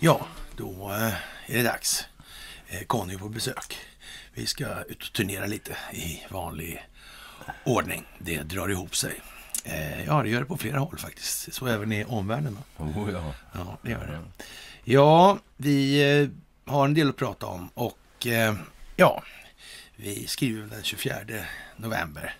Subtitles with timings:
[0.00, 1.14] Ja, då eh,
[1.46, 2.04] är det dags.
[2.68, 3.78] Eh, Conny är på besök.
[4.34, 6.86] Vi ska ut och turnera lite i vanlig
[7.64, 8.04] ordning.
[8.18, 9.20] Det drar ihop sig.
[9.64, 11.54] Eh, ja, det gör det på flera håll faktiskt.
[11.54, 12.58] Så även i omvärlden.
[12.76, 13.34] Oh, ja.
[13.52, 14.44] Ja, det gör det.
[14.84, 16.30] Ja, vi
[16.64, 18.26] har en del att prata om och
[18.96, 19.22] ja,
[19.96, 21.16] vi skriver den 24
[21.76, 22.34] november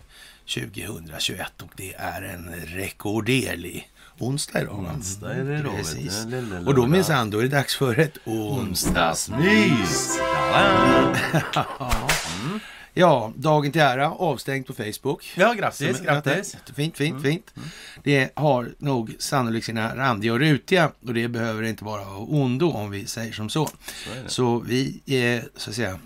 [0.47, 4.83] 2021 och det är en rekorderlig onsdag idag.
[4.83, 4.91] va?
[4.97, 6.27] Onsdag är det då, Precis.
[6.67, 10.19] Och då minsann, då är det dags för ett onsdagsmys.
[12.99, 15.33] Ja, dagen till ära, avstängt på Facebook.
[15.37, 16.57] ja grattis, Som- grattis.
[16.75, 17.55] Fint, fint, fint.
[18.05, 22.71] Det har nog sannolikt sina randiga och rutiga och det behöver inte vara av ondo
[22.71, 23.67] om vi säger som så.
[23.67, 23.73] Så.
[24.27, 25.99] Så vi är, så att säga,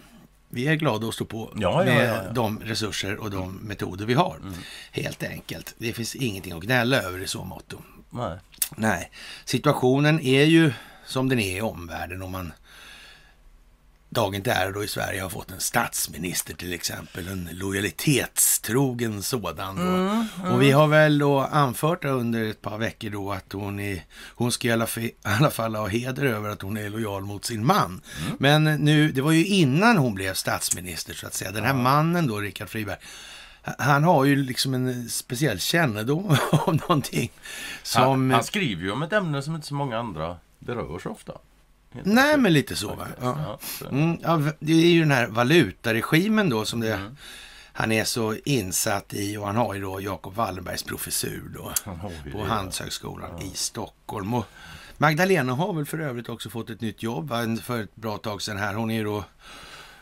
[0.50, 2.32] vi är glada att stå på Ja, med ja, ja.
[2.32, 4.36] de resurser och de metoder vi har.
[4.42, 4.54] Mm.
[4.92, 5.74] Helt enkelt.
[5.78, 7.78] Det finns ingenting att gnälla över i så motto.
[8.10, 8.38] Nej.
[8.76, 9.10] Nej,
[9.44, 10.72] situationen är ju
[11.06, 12.52] som den är i omvärlden om man
[14.10, 19.76] dagen till ära då i Sverige har fått en statsminister till exempel, en lojalitetstrogen sådan.
[19.76, 20.50] Då.
[20.50, 24.52] Och vi har väl då anfört under ett par veckor då att hon, är, hon
[24.52, 27.66] ska i alla, i alla fall ha heder över att hon är lojal mot sin
[27.66, 28.00] man.
[28.38, 31.52] Men nu, det var ju innan hon blev statsminister så att säga.
[31.52, 32.98] Den här mannen då, Richard Friberg,
[33.78, 37.30] han har ju liksom en speciell kännedom om någonting
[37.82, 38.02] som...
[38.02, 41.32] Han, han skriver ju om ett ämne som inte så många andra berör så ofta.
[41.92, 43.06] Nej, men lite så va?
[43.20, 43.58] Ja.
[43.80, 43.88] Ja.
[43.88, 47.00] Mm, ja, det är ju den här valutaregimen då som det,
[47.72, 51.98] han är så insatt i och han har ju då Jacob Wallenbergs professur då Han
[52.32, 54.34] på det, Handelshögskolan i Stockholm.
[54.34, 54.46] Och
[54.98, 58.56] Magdalena har väl för övrigt också fått ett nytt jobb för ett bra tag sedan
[58.56, 58.74] här.
[58.74, 59.24] Hon är ju då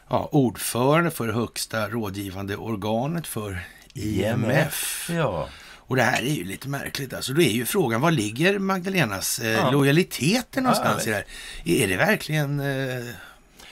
[0.08, 3.60] ja, ordförande för högsta rådgivande organet för
[3.94, 5.10] IMF.
[5.12, 5.48] Ja.
[5.88, 7.14] Och det här är ju lite märkligt.
[7.14, 9.70] Alltså, då är ju frågan, var ligger Magdalenas eh, Ja.
[9.70, 11.84] lojaliteter någonstans Ja, i det här?
[11.84, 12.60] Är det verkligen...
[12.60, 13.04] Eh,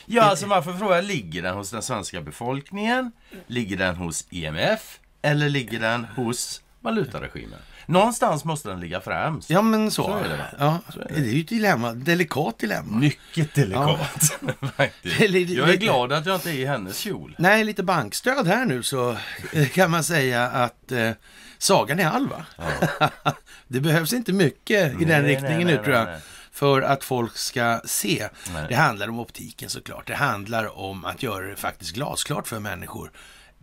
[0.08, 3.12] Ja, alltså varför frågar ligger den hos den svenska befolkningen?
[3.46, 4.98] Ligger den hos IMF?
[5.22, 7.58] Eller ligger den hos valutaregimen?
[7.86, 9.50] Någonstans måste den ligga främst.
[9.50, 10.02] ja, men så.
[10.02, 11.14] Så är det, ja, Så är det.
[11.14, 11.20] det.
[11.28, 11.92] är ju ett dilemma.
[11.92, 12.98] Delikat dilemma.
[12.98, 14.38] Mycket delikat.
[14.76, 15.20] faktiskt.
[15.20, 17.36] Eller- Jag är glad att jag inte är i hennes kjol.
[17.38, 19.16] Nej, lite bankstöd här nu så
[19.52, 21.10] eh, kan man säga att eh,
[21.58, 22.46] sagan är halv, va?
[23.68, 26.08] det behövs inte mycket i den Nej, riktningen nej, nu nej, tror jag.
[26.52, 28.28] För att folk ska se.
[28.68, 30.06] Det handlar om optiken såklart.
[30.06, 33.10] Det handlar om att göra det faktiskt glasklart för människor.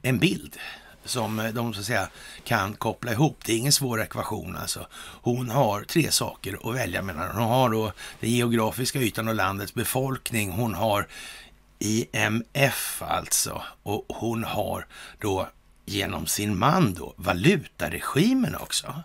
[0.02, 0.58] En bild
[1.06, 2.08] som eh, de så att säga
[2.44, 3.38] kan koppla ihop.
[3.46, 4.88] Det är ingen svår ekvation alltså.
[5.22, 7.36] Hon har tre saker att välja mellan.
[7.36, 10.52] Hon har då den geografiska ytan och landets befolkning.
[10.52, 11.08] Hon har
[11.80, 13.62] IMF alltså.
[13.84, 14.88] Och hon har
[15.20, 15.50] då
[15.86, 19.04] genom sin man då valutaregimen också.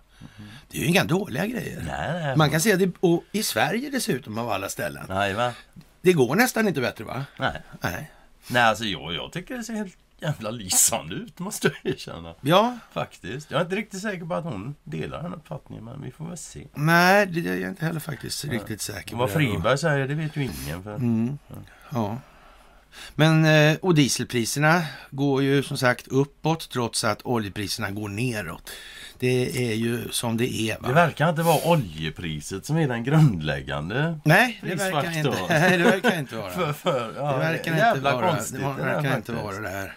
[0.70, 1.82] Det är ju inga dåliga grejer.
[1.86, 2.36] Nej, nej.
[2.36, 5.04] Man kan säga det och i Sverige dessutom av alla ställen.
[5.08, 5.52] Nej, va?
[6.02, 7.24] Det går nästan inte bättre va?
[7.38, 7.62] Nej.
[7.80, 8.10] Nej.
[8.48, 12.34] Nej, alltså jag, jag tycker det ser helt jävla lysande ut, måste jag erkänna.
[12.40, 13.50] Ja, Faktiskt.
[13.50, 16.38] Jag är inte riktigt säker på att hon delar den uppfattningen, men vi får väl
[16.38, 16.66] se.
[16.74, 19.32] nej det är jag inte heller faktiskt riktigt säker Vad det.
[19.32, 20.82] Friberg säger, det vet ju ingen.
[20.82, 20.94] För...
[20.94, 21.38] Mm.
[21.90, 22.18] Ja.
[23.14, 28.70] Men, eh, och dieselpriserna går ju som sagt uppåt trots att oljepriserna går neråt.
[29.18, 30.74] Det är ju som det är.
[30.80, 30.92] Det Va?
[30.92, 34.20] verkar inte vara oljepriset som är den grundläggande.
[34.24, 36.50] Nej, det verkar inte, nej, det verkar inte vara.
[36.54, 38.60] För, för, ja, Det verkar jävla inte vara, konstigt.
[38.60, 39.38] det det verkar inte faktiskt.
[39.44, 39.96] vara det här.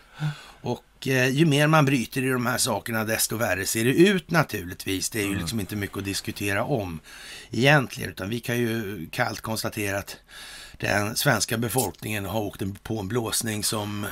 [0.62, 4.32] Och eh, ju mer man bryter i de här sakerna desto värre ser det ut
[4.32, 5.10] naturligtvis.
[5.10, 5.34] Det är Mm.
[5.34, 7.00] ju liksom inte mycket att diskutera om
[7.52, 8.10] egentligen.
[8.12, 10.18] Utan vi kan ju kallt konstatera att
[10.82, 14.08] den svenska befolkningen har åkt på en blåsning som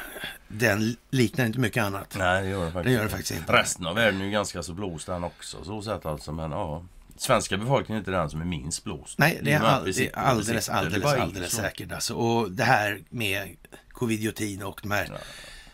[0.48, 2.16] den liknar inte mycket annat.
[2.18, 3.54] Nej, det gör det faktiskt, Det gör det faktiskt inte.
[3.54, 5.64] Resten av världen är ju ganska så blåst den också.
[5.64, 6.84] Så sett alltså, men ja.
[7.18, 9.18] Svenska befolkningen är inte den som är minst blåst.
[9.18, 11.92] Nej, det är, all, det är alldeles, alldeles, alldeles säkert.
[11.92, 12.14] Alltså.
[12.14, 13.56] Och det här med
[13.92, 15.20] covidiotin och de här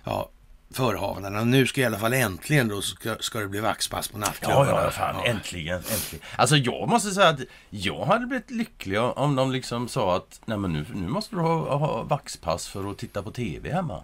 [0.04, 0.30] ja.
[0.30, 0.35] förehavandena.
[0.80, 4.20] Och nu ska i alla fall äntligen då ska, ska det bli vaxpass på Ja,
[4.20, 4.84] nattklubbarna.
[4.84, 6.26] ja, fan, äntligen, äntligen.
[6.36, 7.40] Alltså jag måste säga att
[7.70, 11.42] jag hade blivit lycklig om de liksom sa att nej men nu, nu måste du
[11.42, 14.04] ha, ha vaxpass för att titta på TV hemma.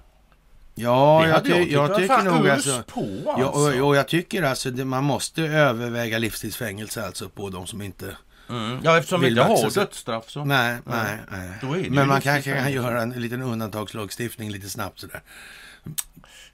[0.76, 2.84] Ja, jag, ty- jag tycker fan nog ös alltså...
[2.84, 3.80] på Ja, alltså.
[3.82, 8.16] och, och jag tycker alltså det, man måste överväga livstidsfängelse alltså på de som inte...
[8.50, 8.80] Mm.
[8.84, 10.46] Ja, eftersom vi inte har dödsstraff så.
[10.46, 11.18] Nej, nej,
[11.62, 11.90] nej.
[11.90, 15.22] Men man kanske kan göra en liten undantagslagstiftning lite snabbt sådär.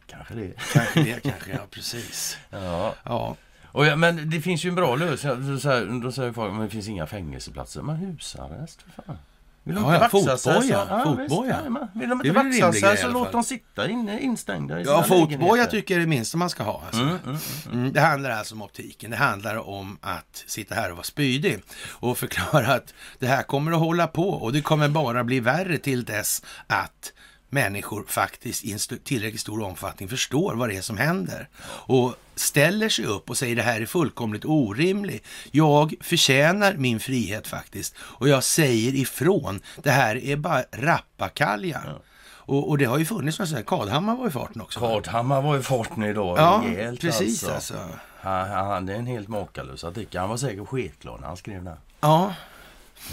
[0.08, 0.52] Kanske det.
[0.74, 2.38] Kanske det, kanske, ja precis.
[2.50, 2.96] Ja.
[3.04, 3.36] Ja,
[3.72, 5.54] Och ja, men det finns ju en bra lösning.
[5.54, 7.82] Då säger, då säger folk men det finns inga fängelseplatser.
[7.82, 9.18] Men husarrest, för fan.
[9.64, 11.62] Vill de Ja, inte vaxa sig fotboja, så- ja, fotboja.
[11.62, 12.02] visst.
[12.02, 12.32] Vill de inte
[12.62, 16.10] vaxa sig så låt dem sitta inne, instängda i Ja, fotboja tycker jag är det
[16.10, 16.82] minsta man ska ha.
[16.86, 17.02] Alltså.
[17.02, 17.38] Mm, mm,
[17.72, 19.12] Mm, det handlar alltså om optiken.
[19.12, 21.60] Det handlar om att sitta här och vara spydig
[21.90, 25.78] och förklara att det här kommer att hålla på och det kommer bara bli värre
[25.78, 27.14] till dess att
[27.50, 32.90] människor faktiskt i en tillräckligt stor omfattning förstår vad det är som händer och ställer
[32.90, 35.26] sig upp och säger det här är fullkomligt orimligt.
[35.52, 39.62] Jag förtjänar min frihet faktiskt och jag säger ifrån.
[39.84, 41.82] Det här är bara rappakalja.
[42.30, 44.80] Och, och det har ju funnits några sådana, Kadhammar var i farten också.
[44.80, 47.74] Kadhammar var i farten idag Ja, rejält precis alltså.
[47.74, 47.90] alltså.
[48.20, 50.20] Han, han hade en helt makalös artikel.
[50.22, 51.78] Han var säkert skitglad när han skrev den.
[52.00, 52.34] Ja,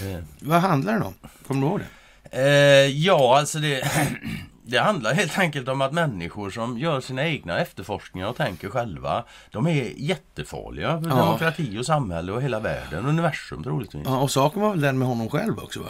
[0.03, 1.15] Eh, vad handlar den om?
[1.47, 1.87] Kommer du ihåg det?
[2.31, 2.43] Eh,
[2.87, 3.91] ja, alltså det,
[4.67, 9.25] det handlar helt enkelt om att människor som gör sina egna efterforskningar och tänker själva,
[9.51, 11.17] de är jättefarliga för Ja.
[11.17, 14.03] demokrati och samhälle och hela världen, universum troligtvis.
[14.07, 14.11] Ja.
[14.13, 15.89] Ja, och saken var väl den med honom själv också va?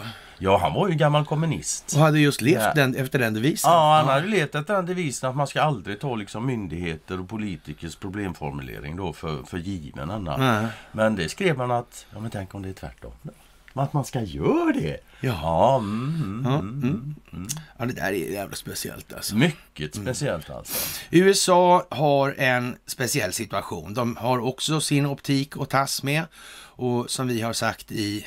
[0.57, 1.93] han var ju gammal kommunist.
[1.95, 2.73] Och hade just levt Ja.
[2.75, 3.71] den, efter den devisen.
[3.71, 7.29] Ja, han hade letat efter den devisen att man ska aldrig ta liksom myndigheter och
[7.29, 10.39] politikers problemformulering då för, för given annars.
[10.39, 10.67] Nej.
[10.91, 13.11] Men det skrev man att, ja men tänk om det är tvärtom.
[13.75, 14.97] Att man ska göra det.
[15.21, 15.77] Ja.
[15.77, 17.15] Mm, mm, Ja, mm.
[17.33, 17.47] mm.
[17.77, 19.35] ja, det där är jävla speciellt alltså.
[19.35, 21.01] Mycket speciellt alltså.
[21.11, 23.93] USA har en speciell situation.
[23.93, 26.23] De har också sin optik att tas med.
[26.77, 28.25] Och som vi har sagt i,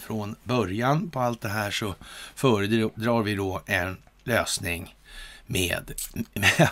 [0.00, 1.94] från början på allt det här så
[2.34, 4.94] föredrar vi då en lösning
[5.50, 5.92] med,
[6.34, 6.68] med,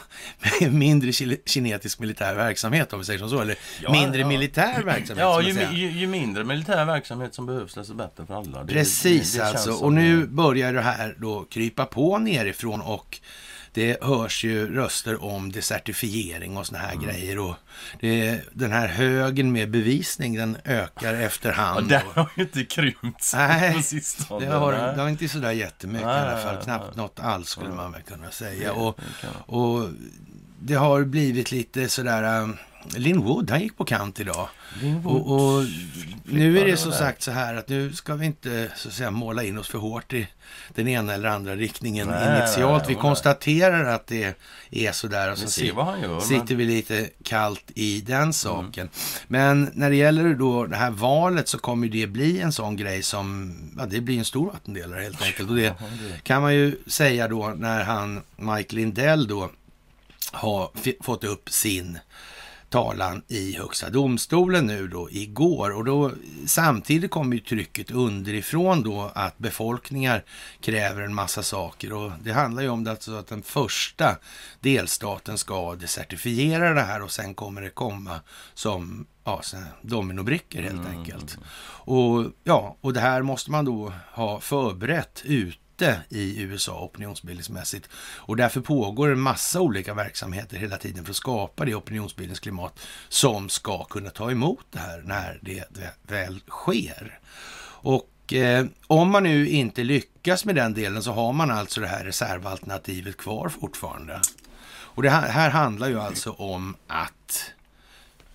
[0.61, 1.13] med mindre
[1.47, 3.41] kinetisk militär verksamhet om vi säger som så.
[3.41, 4.29] Eller Ja, mindre ja.
[4.29, 5.19] militär verksamhet.
[5.19, 8.65] Ja, ju, ju, ju mindre militär verksamhet som behövs desto bättre för alla.
[8.65, 9.71] Det- Precis det- det alltså.
[9.73, 13.21] Och nu börjar det här då krypa på nerifrån och
[13.79, 17.05] det hörs ju röster om desertifiering och såna här Mm.
[17.05, 17.39] grejer.
[17.39, 17.55] Och
[18.01, 21.89] det, den här högen med bevisning den ökar Ja, efterhand.
[21.89, 24.47] den och, har ju inte krympt Nej, på sistone.
[24.47, 24.95] det, har, Nej.
[24.97, 26.63] det har inte sådär jättemycket Nej, i alla fall.
[26.65, 26.97] Knappt nej.
[26.97, 28.65] något alls skulle man väl kunna säga.
[28.75, 29.89] Det- Och, det och
[30.61, 32.49] det har blivit lite sådär...
[32.97, 34.49] Lin Wood, han gick på kant idag.
[35.05, 35.65] Och, och
[36.25, 36.91] nu är det där.
[36.91, 39.79] sagt så här att nu ska vi inte så att säga måla in oss för
[39.79, 40.29] hårt i
[40.75, 42.83] den ena eller andra riktningen Nej, initialt.
[42.83, 43.03] nej, vi nej.
[43.03, 44.35] konstaterar att det
[44.71, 46.21] är så där och så ser vad han gör.
[46.21, 46.57] sitter Men...
[46.57, 48.89] vi lite kallt i den saken.
[49.29, 53.03] Men när det gäller då det här valet så kommer det bli en sån grej
[53.03, 55.51] som, ja det blir en stor vattendelare helt enkelt.
[55.51, 55.75] Och det
[56.23, 59.51] kan man ju säga då när han, Mike Lindell då,
[60.33, 60.71] har
[61.03, 61.99] fått upp sin
[62.69, 65.77] talan i Högsta domstolen nu då igår.
[65.77, 66.13] Och då
[66.47, 70.25] samtidigt kommer ju trycket underifrån då att befolkningar
[70.61, 71.93] kräver en massa saker.
[71.93, 74.17] Och det handlar ju om det alltså att den första
[74.61, 78.21] delstaten ska desertifiera det här och sen kommer det komma
[78.55, 79.43] som ja,
[79.83, 81.39] dominobrickor helt enkelt.
[81.85, 85.23] Och ja, och det här måste man då ha förberett
[85.79, 87.89] ute i USA opinionsbildningsmässigt.
[88.17, 93.49] Och därför pågår en massa olika verksamheter hela tiden för att skapa det opinionsbildningsklimat som
[93.49, 95.65] ska kunna ta emot det här när det
[96.03, 97.19] väl sker.
[97.81, 101.87] Och eh, om man nu inte lyckas med den delen så har man alltså det
[101.87, 104.21] här reservalternativet kvar fortfarande.
[104.71, 107.53] Och det här, här handlar ju alltså om att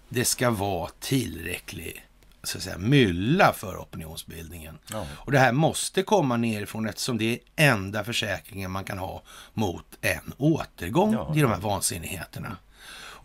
[0.10, 2.06] det ska vara tillräcklig
[2.44, 4.78] så att säga, mylla för opinionsbildningen.
[4.92, 5.06] Ja.
[5.14, 9.24] Och det här måste komma nerifrån eftersom det är enda försäkringen man kan ha
[9.54, 11.34] mot en återgång Ja.
[11.34, 12.58] till de här vansinnigheterna.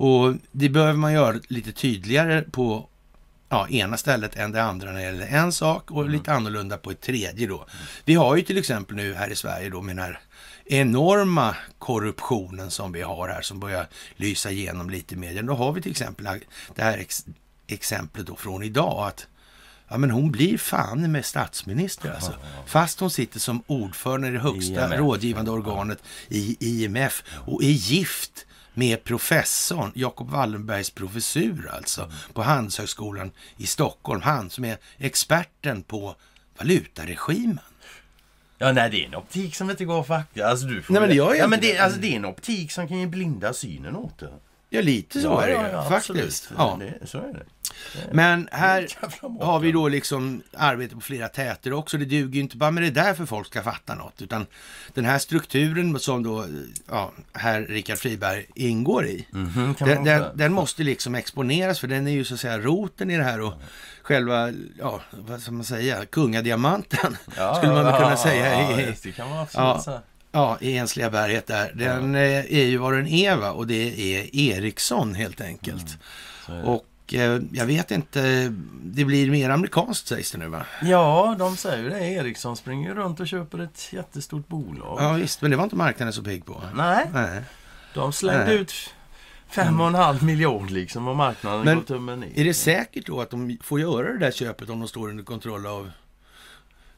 [0.00, 2.88] Och det behöver man göra lite tydligare på
[3.48, 6.90] ja, ena stället än det andra när det gäller en sak och lite annorlunda på
[6.90, 7.66] ett tredje då.
[8.04, 10.20] Vi har ju till exempel nu här i Sverige då med den här
[10.64, 15.46] enorma korruptionen som vi har här som börjar lysa igenom lite i medien.
[15.46, 16.40] Då har vi till exempel
[16.74, 16.98] det här
[17.68, 19.26] exemplet då från idag att
[19.90, 22.34] Ja men hon blir fan med statsminister alltså.
[22.66, 24.98] Fast hon sitter som ordförande i det högsta IMF.
[24.98, 33.30] rådgivande organet i IMF och är gift med professorn, Jacob Wallenbergs professur alltså, på Handelshögskolan
[33.56, 34.22] i Stockholm.
[34.22, 36.14] Han som är experten på
[36.58, 37.58] valutaregimen.
[38.58, 40.46] Ja, nej, det är en optik som inte går att facka.
[40.46, 42.88] Alltså, du får Nej, men det ja, men det, alltså, det är en optik som
[42.88, 44.32] kan ge blinda synen åt det.
[44.70, 46.22] Ja, lite så är det ju, absolut.
[46.22, 46.50] faktiskt.
[46.56, 46.78] Ja.
[46.80, 47.44] Det, så är det.
[48.12, 48.88] Men här
[49.40, 51.98] har vi då liksom arbete på flera täter också.
[51.98, 54.46] Det duger ju inte bara med det där för folk ska fatta något, utan
[54.94, 56.46] den här strukturen som då
[56.90, 61.86] ja, herr Rickard Friberg ingår i, Mhm, kan den, den, den måste liksom exponeras för
[61.88, 63.52] den är ju så att säga roten i det här och
[64.02, 68.80] själva, ja, vad ska man säga, kungadiamanten Ja, skulle man väl kunna ja, säga Ja,
[68.80, 69.82] i, det kan man absolut Ja.
[69.84, 70.00] säga.
[70.32, 71.72] ja, i Ensliga berget där.
[71.74, 73.50] Den eh, är ju vad den är va?
[73.50, 75.98] och det är Ericsson helt enkelt.
[76.48, 76.80] Är det.
[77.08, 80.66] Och eh, jag vet inte, det blir mer amerikanskt sägs det nu va?
[80.82, 81.98] Ja, de säger det.
[81.98, 84.98] Ericsson springer runt och köper ett jättestort bolag.
[85.00, 86.62] Ja visst, men det var inte marknaden så pigg på.
[86.74, 87.42] Nej, Nej.
[87.94, 88.54] de slängde Nej.
[88.58, 88.94] ut
[89.48, 92.38] fem och en halv miljon liksom och marknaden Men går tummen ner.
[92.38, 95.24] Är det säkert då att de får göra det där köpet om de står under
[95.24, 95.90] kontroll av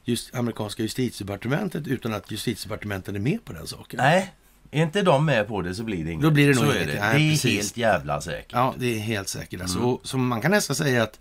[0.04, 3.98] just amerikanska justitiedepartementet utan att justitiedepartementet är med på den saken?
[4.02, 4.34] Nej,
[4.70, 6.22] är inte de med på det så blir det inget.
[6.22, 6.94] Då blir det så nog är inget.
[6.94, 7.00] det.
[7.00, 7.54] Nej, det är precis.
[7.54, 8.52] helt jävla säkert.
[8.52, 9.60] Ja, det är helt säkert.
[9.60, 9.78] Alltså.
[9.78, 9.96] Mm.
[10.02, 11.18] Så man kan nästan säga att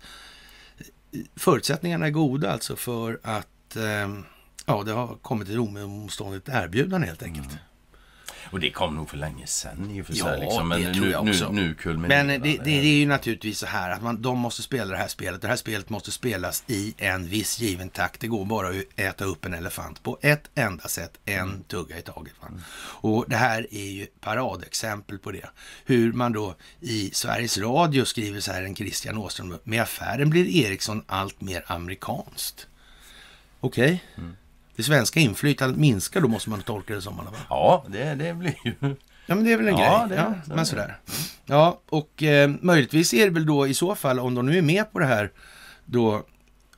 [1.36, 4.08] förutsättningarna är goda alltså för att eh,
[4.66, 7.46] ja, det har kommit ett omotståndligt erbjudande helt enkelt.
[7.46, 7.58] Mm.
[8.50, 10.22] Och det kom nog för länge sedan i och för sig.
[10.26, 10.68] Ja, liksom.
[10.68, 11.52] Men det tror nu, jag nu, också.
[11.52, 14.62] nu kulminerar Men det, det, det är ju naturligtvis så här att man, de måste
[14.62, 15.42] spela det här spelet.
[15.42, 18.20] Det här spelet måste spelas i en viss given takt.
[18.20, 22.02] Det går bara att äta upp en elefant på ett enda sätt, en tugga i
[22.02, 22.34] taget.
[22.40, 22.48] Va?
[22.76, 25.50] Och det här är ju paradexempel på det.
[25.84, 30.64] Hur man då i Sveriges Radio skriver så här, en Christian Åström, med affären blir
[30.64, 32.66] Ericsson allt mer amerikanskt.
[33.60, 34.04] Okej?
[34.80, 37.20] Det svenska inflytandet minskar, då måste man tolka det som.
[37.20, 37.30] Alla?
[37.48, 38.74] Ja, det, det blir ju...
[39.26, 40.18] Ja, men det är väl en Ja, grej.
[40.18, 40.98] det- ja, men sådär.
[41.46, 44.62] Ja, och eh, möjligtvis är det väl då i så fall, om de nu är
[44.62, 45.30] med på det här,
[45.84, 46.22] då,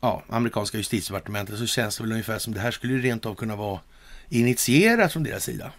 [0.00, 3.34] ja, amerikanska justitiedepartementet, så känns det väl ungefär som det här skulle ju rent av
[3.34, 3.80] kunna vara
[4.28, 5.70] initierat från deras sida.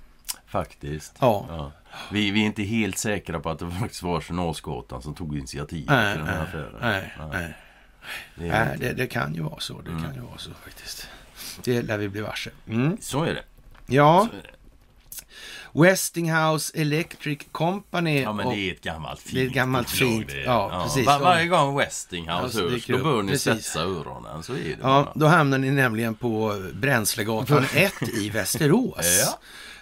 [0.47, 1.13] Faktiskt.
[1.19, 1.45] Ja.
[1.49, 1.71] Ja.
[2.11, 5.85] Vi, vi är inte helt säkra på att det faktiskt var Journalsgatan som tog initiativ
[5.89, 7.29] Nej, till den här nej, affären.
[7.31, 7.53] nej,
[8.37, 8.77] nej.
[8.79, 9.81] det det, det kan ju vara så.
[9.81, 10.03] Det Mm.
[10.03, 11.07] kan ju vara så faktiskt.
[11.63, 12.49] Det lär vi bli varse.
[12.69, 12.97] Mm.
[13.01, 13.43] Så är det.
[13.85, 14.49] Ja, Så är det.
[15.75, 18.21] Westinghouse Electric Company.
[18.21, 21.05] Ja, men och- det är ett gammalt fint Det är ett gammalt fint, ja, precis.
[21.07, 23.53] Var, varje gång Westinghouse Ja, så hörs, då bör ni Precis.
[23.53, 24.43] spetsa öronen.
[24.43, 28.97] Så är det Ja, då hamnar ni nämligen på Bränslegatan 1 i Västerås.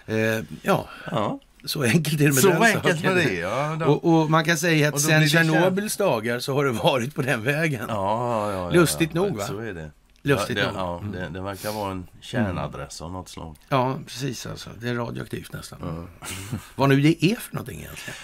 [0.06, 0.14] Ja.
[0.14, 1.38] Eh, ja, Ja.
[1.64, 3.14] så enkelt är det med Så den enkelt saken.
[3.14, 3.34] med det.
[3.34, 3.86] Ja, då...
[3.86, 7.42] Och, och man kan säga att sen Tjernobyls dagar så har det varit på den
[7.42, 7.84] vägen.
[7.88, 9.46] ja, ja, ja, Lustigt nog, va?
[9.46, 9.90] Så är det.
[10.22, 11.02] Lustigt ja, det, nog.
[11.02, 11.14] Mm.
[11.14, 13.56] Ja, det, det verkar vara en kärnadress av något slag.
[13.68, 14.70] Ja, precis alltså.
[14.80, 15.82] Det är radioaktivt nästan.
[15.82, 16.06] Mm.
[16.76, 18.14] Vad nu det är för någonting egentligen.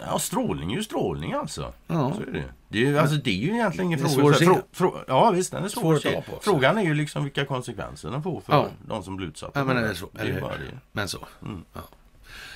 [0.00, 1.72] Ja, strålning är ju strålning alltså.
[1.86, 2.12] Ja.
[2.16, 2.44] Så är det.
[2.68, 4.34] Det är, ju, alltså, det är ju egentligen ingen fråga.
[4.36, 6.22] Frå, frå, ja, visst, den är svår, Svår att se.
[6.30, 6.38] på.
[6.42, 8.66] Frågan är ju liksom vilka konsekvenser den får för Ja.
[8.86, 9.58] de som blir utsatta.
[9.60, 10.08] Ja, men är så?
[10.12, 10.78] Det är bara det.
[10.92, 11.18] Men så.
[11.42, 11.64] Mm.
[11.72, 11.80] Ja.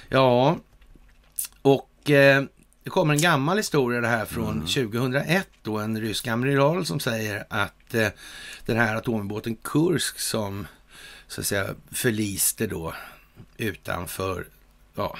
[0.09, 0.57] ja,
[1.63, 2.45] och eh,
[2.85, 4.67] det kommer en gammal historia det här från Mm.
[4.67, 8.09] 2001 då en rysk amiral som säger att eh,
[8.67, 10.67] den här atombåten Kursk som
[11.29, 12.95] så att säga förliste då
[13.57, 14.47] utanför
[14.95, 15.17] ja,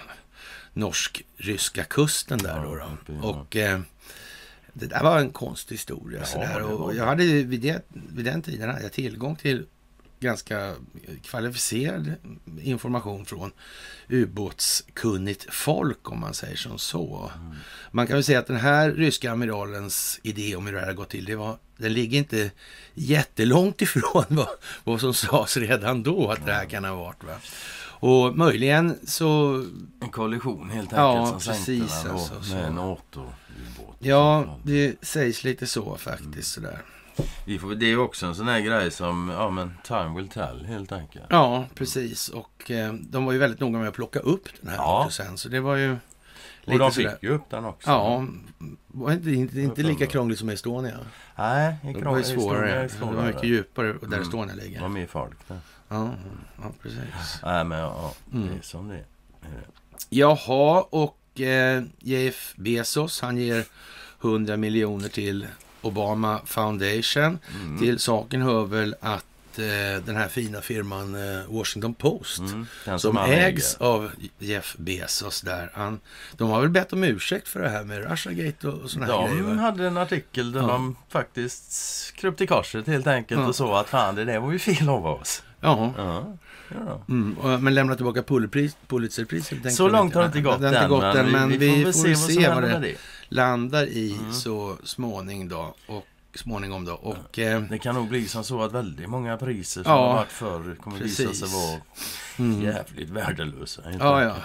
[0.73, 2.75] norsk-ryska kusten där då.
[3.07, 3.29] då.
[3.29, 3.81] Och eh,
[4.73, 6.21] det där var en konstig historia.
[6.21, 6.63] Ja, sådär.
[6.63, 9.67] Och jag hade vid, det, vid den tiden hade jag tillgång till
[10.23, 10.75] ganska
[11.23, 12.13] kvalificerad
[12.63, 13.53] information från
[14.09, 17.31] ubåtskunnigt folk om man säger som så.
[17.37, 17.57] Mm.
[17.91, 20.95] Man kan väl säga att den här ryska amiralens idé om hur det här har
[20.95, 22.51] gått till, det var, den ligger inte
[22.95, 24.49] jättelångt ifrån vad,
[24.85, 27.25] vad som sades redan då att det här kan ha varit.
[27.25, 27.35] Va?
[28.05, 29.55] Och möjligen så,
[30.01, 32.55] En kollision helt enkelt Ja, som sänkte precis, den då alltså, så.
[32.55, 33.97] med en NATO-ubåt.
[33.99, 36.83] ja, det sägs lite så faktiskt sådär.
[37.45, 40.29] Vi får, det är ju också en sån här grej som, ja men time will
[40.29, 41.25] tell helt enkelt.
[41.31, 42.29] Ja, precis.
[42.29, 45.09] Och eh, de var ju väldigt noga med att plocka upp den här Ja.
[45.13, 45.39] sen.
[45.39, 45.97] Så det var ju
[46.67, 47.11] Och de sådär.
[47.11, 47.91] fick ju upp den också.
[47.91, 48.27] Ja,
[49.13, 50.99] inte, inte, inte lika krångligt som Estonia.
[51.37, 52.89] Nej, Det var ju svårare.
[53.01, 54.23] Det var mycket djupare där Mm.
[54.23, 54.89] Estonia Det var ligger.
[54.89, 55.59] mer folk där.
[55.89, 56.11] Ja,
[56.63, 57.41] ja precis.
[57.43, 58.57] Nej men ja, det Mm.
[58.59, 59.05] är som det är.
[60.09, 63.65] Jaha, och eh, Jeff Bezos, han ger
[64.23, 65.47] 100 miljoner till
[65.83, 67.39] Obama Foundation.
[67.55, 67.79] Mm.
[67.79, 69.25] Till saken hör väl att
[69.59, 72.67] eh, den här fina firman eh, Washington Post Mm,
[72.99, 73.87] som han ägs äger.
[73.87, 75.71] av Jeff Bezos där.
[75.75, 76.01] Han,
[76.37, 79.29] de har väl bett om ursäkt för det här med Russiagate och, och sådana här
[79.29, 79.43] grejer.
[79.43, 80.67] De hade en artikel där Ja.
[80.67, 83.47] de faktiskt kröp till korset helt enkelt Ja.
[83.47, 85.43] och sa att fan det där var ju fel av oss.
[85.61, 86.37] Ja, ja.
[87.09, 89.75] Mm, och- men lämna tillbaka Pulitzerpris- Pulitzerpriset.
[89.75, 92.49] Så långt har det inte gått det inte gått än, men vi, får väl se
[92.49, 92.95] vad det
[93.29, 94.33] landar i Mm.
[94.33, 95.75] så småning då.
[95.87, 96.93] Och småningom då.
[96.93, 100.15] Och eh, Det kan nog bli som så att väldigt många priser som Ja, har
[100.15, 101.41] varit förr kommer visa precis.
[101.51, 101.81] sig vara
[102.39, 103.83] mm, jävligt värdelösa.
[103.99, 104.37] ja, ja.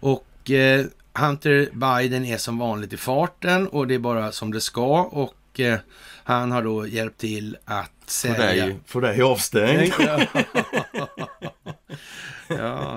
[0.00, 4.60] Och eh, Hunter Biden är som vanligt i farten och det är bara som det
[4.60, 5.02] ska.
[5.02, 5.78] Och eh,
[6.24, 8.66] han har då hjälpt till att Får sälja...
[8.66, 9.92] dig, får dig avstängd.
[9.98, 10.20] ja,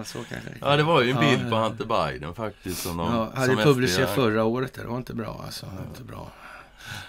[0.05, 0.49] så kanske.
[0.61, 1.49] Ja, det var ju en Ja, bild ja.
[1.49, 2.81] på Hunter Biden faktiskt.
[2.81, 4.73] Som de, Ja, hade publicerat förra året.
[4.73, 5.65] Det var inte bra alltså.
[5.65, 6.31] Det var inte bra.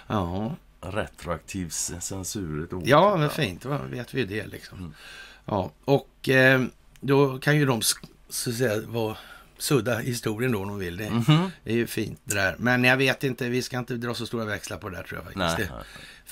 [0.07, 2.83] Ja, Retroaktiv censur ett ord.
[2.85, 3.61] ja men fint.
[3.63, 4.77] Då vet vi ju det liksom.
[4.77, 4.93] Mm.
[5.45, 6.61] Ja, och eh,
[6.99, 9.17] då kan ju de så att säga vara
[9.57, 10.97] sudda historien då om de vill.
[10.97, 11.51] Det, Mhm.
[11.63, 12.55] det är ju fint det där.
[12.59, 15.17] Men jag vet inte, vi ska inte dra så stora växlar på det där tror
[15.17, 15.57] jag faktiskt.
[15.59, 15.83] Nej, det nej.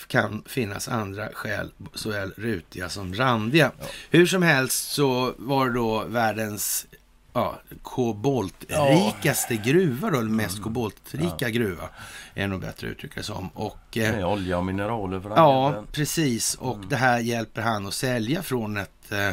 [0.08, 3.72] Kan finnas andra skäl, såväl rutiga som randiga.
[4.10, 6.86] Hur som helst så var det då världens
[7.34, 10.63] ja, koboltrikaste gruva då, eller mest Mm.
[10.63, 11.89] koboltrika gruva,
[12.36, 13.48] är nog bättre att uttrycka som.
[13.48, 16.55] Och, eh, Med olja och mineraler för Ja, precis.
[16.55, 19.31] Och det här hjälper han att sälja från ett eh,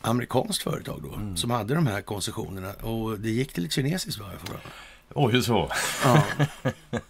[0.00, 2.72] amerikanskt företag då, som hade de här koncessionerna.
[2.72, 4.28] Och det gick till ett kinesiskt vad
[5.14, 5.26] höra.
[5.26, 5.70] Oj, så.
[6.04, 6.22] Ja,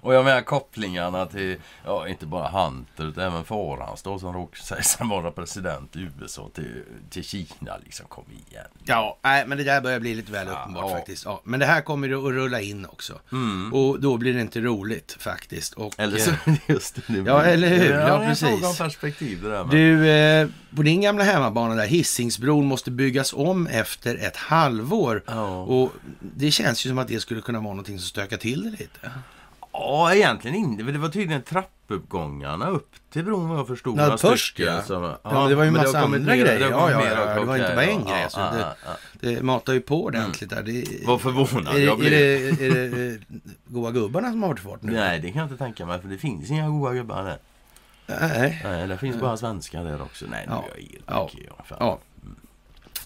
[0.00, 4.32] Och jag menar kopplingarna till, ja inte bara Hunter utan även far hans då som
[4.32, 8.06] råkade säga sig vara president i USA till, till Kina liksom.
[8.08, 8.64] Kom igen.
[8.84, 10.96] ja nej, men det där börjar bli lite väl uppenbart Ja.
[10.96, 11.24] faktiskt.
[11.24, 13.18] Ja, men det här kommer ju att rulla in också.
[13.32, 13.74] Mm.
[13.74, 15.74] Och då blir det inte roligt faktiskt.
[15.74, 16.36] Och, Eller så eh,
[16.66, 17.02] just det.
[17.06, 17.90] det Ja, eller hur?
[17.92, 18.48] Ja, Ja, det är en precis.
[18.48, 19.70] fråga om perspektiv det där med.
[19.76, 25.22] Du, eh, på din gamla hemmabana där, Hisingsbron måste byggas om efter ett halvår.
[25.26, 25.62] Ja.
[25.62, 28.70] Och det känns ju som att det skulle kunna vara någonting som stökar till det
[28.70, 29.10] lite.
[29.72, 30.82] Ja, egentligen inte.
[30.82, 33.98] Det var tydligen trappuppgångarna upp till bron vad jag förstod.
[33.98, 34.82] Ja, först, ja.
[34.82, 36.70] som- Ja, men det var ju men massa andra grejer.
[36.72, 38.60] har Ja, ja, ja, det var inte bara en ja, grej, ja, så ja, det-
[38.60, 38.90] ja, ja.
[39.20, 40.62] Det matar ju på ordentligt där.
[40.62, 42.10] Det, Vad förvånad är, det, jag är, blev.
[42.58, 43.20] det, är det eh,
[43.66, 44.92] goa gubbarna som har varit fart nu?
[44.92, 47.38] Nej, det kan jag inte tänka mig för det finns inga goda gubbar där.
[48.06, 48.60] Nej.
[48.64, 50.24] Nej, det finns bara svenskar där också.
[50.30, 50.64] Nej, nu Ja.
[50.74, 51.30] är jag helt Ja.
[51.68, 51.76] ja.
[51.78, 51.98] Fan.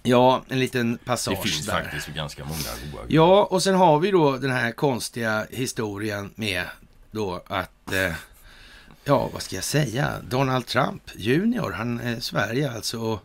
[0.03, 0.43] Ja.
[0.49, 1.73] en liten Det passage finns där.
[1.83, 3.05] faktiskt ganska många gubbar.
[3.09, 6.65] Ja, och sen har vi då den här konstiga historien med
[7.11, 8.13] då att, eh,
[9.05, 12.99] ja vad ska jag säga, Donald Trump junior, han är Sverige alltså.
[13.01, 13.21] Och,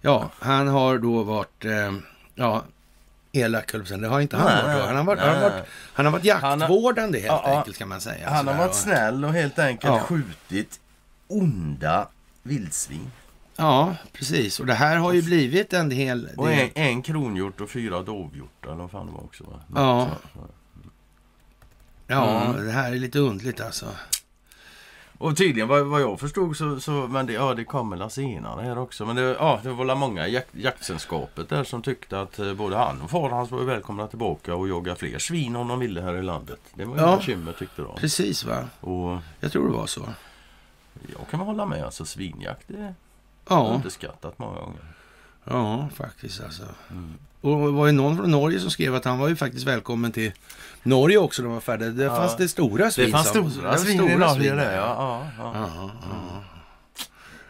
[0.00, 1.92] ja, han har då varit, eh,
[2.34, 2.64] ja,
[3.32, 3.72] elak.
[3.72, 4.86] Det har inte han Nej, varit då.
[4.86, 7.88] Han har varit, nej, han har varit, han har varit jaktvårdande helt Ja, enkelt kan
[7.88, 8.30] man säga.
[8.30, 10.00] Han har varit och- snäll och helt enkelt Ja.
[10.00, 10.80] skjutit
[11.28, 12.08] onda
[12.42, 13.10] vildsvin.
[13.60, 14.60] Ja, precis.
[14.60, 16.28] Och det här har ju blivit en hel...
[16.36, 19.44] Och del- en, en kronhjort och fyra dovhjortar vad fan det var också.
[19.44, 19.60] Va?
[19.74, 20.08] Ja.
[22.08, 22.66] Mm.
[22.66, 23.86] det här är lite underligt alltså.
[25.18, 28.62] Och tydligen vad, vad jag förstod så, så men det, ja, det kommer la senare
[28.62, 29.06] här också.
[29.06, 32.54] Men det, ja, det var la många i jakt, jaktsällskapet där som tyckte att eh,
[32.54, 36.00] både han och far hans var välkomna tillbaka och jaga fler svin om de ville
[36.02, 36.60] här i landet.
[36.74, 37.16] Det var ju Ja.
[37.16, 37.96] bekymmer tyckte de.
[37.96, 38.64] Precis va?
[38.80, 40.00] Och Jag tror det var så.
[41.18, 41.84] jag kan väl hålla med.
[41.84, 42.94] Alltså svinjakt det
[43.48, 44.80] Ja, underskattat många gånger.
[45.44, 46.62] ja faktiskt alltså.
[46.90, 47.14] Mm.
[47.40, 50.12] Och det var ju någon från Norge som skrev att han var ju faktiskt välkommen
[50.12, 50.32] till
[50.82, 51.88] Norge också när de var färdiga.
[51.88, 52.16] Det Ja.
[52.16, 53.06] fanns det stora svin.
[53.06, 54.76] Det fanns stora svin i Norge svin där.
[54.76, 55.90] Ja, ja, ja.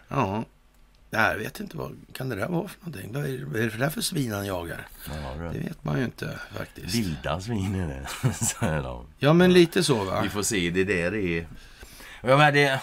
[0.08, 0.44] Ja,
[1.10, 1.28] ja.
[1.30, 3.12] jag vet inte vad kan det där vara för någonting.
[3.12, 3.24] Vad
[3.60, 4.88] är, det för där för svin han jagar?
[5.08, 5.58] ja Det det.
[5.58, 6.94] vet man ju inte faktiskt.
[6.94, 8.34] Vilda svin är det.
[8.60, 9.06] säger de.
[9.18, 10.20] Ja, men lite så va?
[10.22, 11.46] Vi får se, det där är...
[12.22, 12.80] Jag menar, det,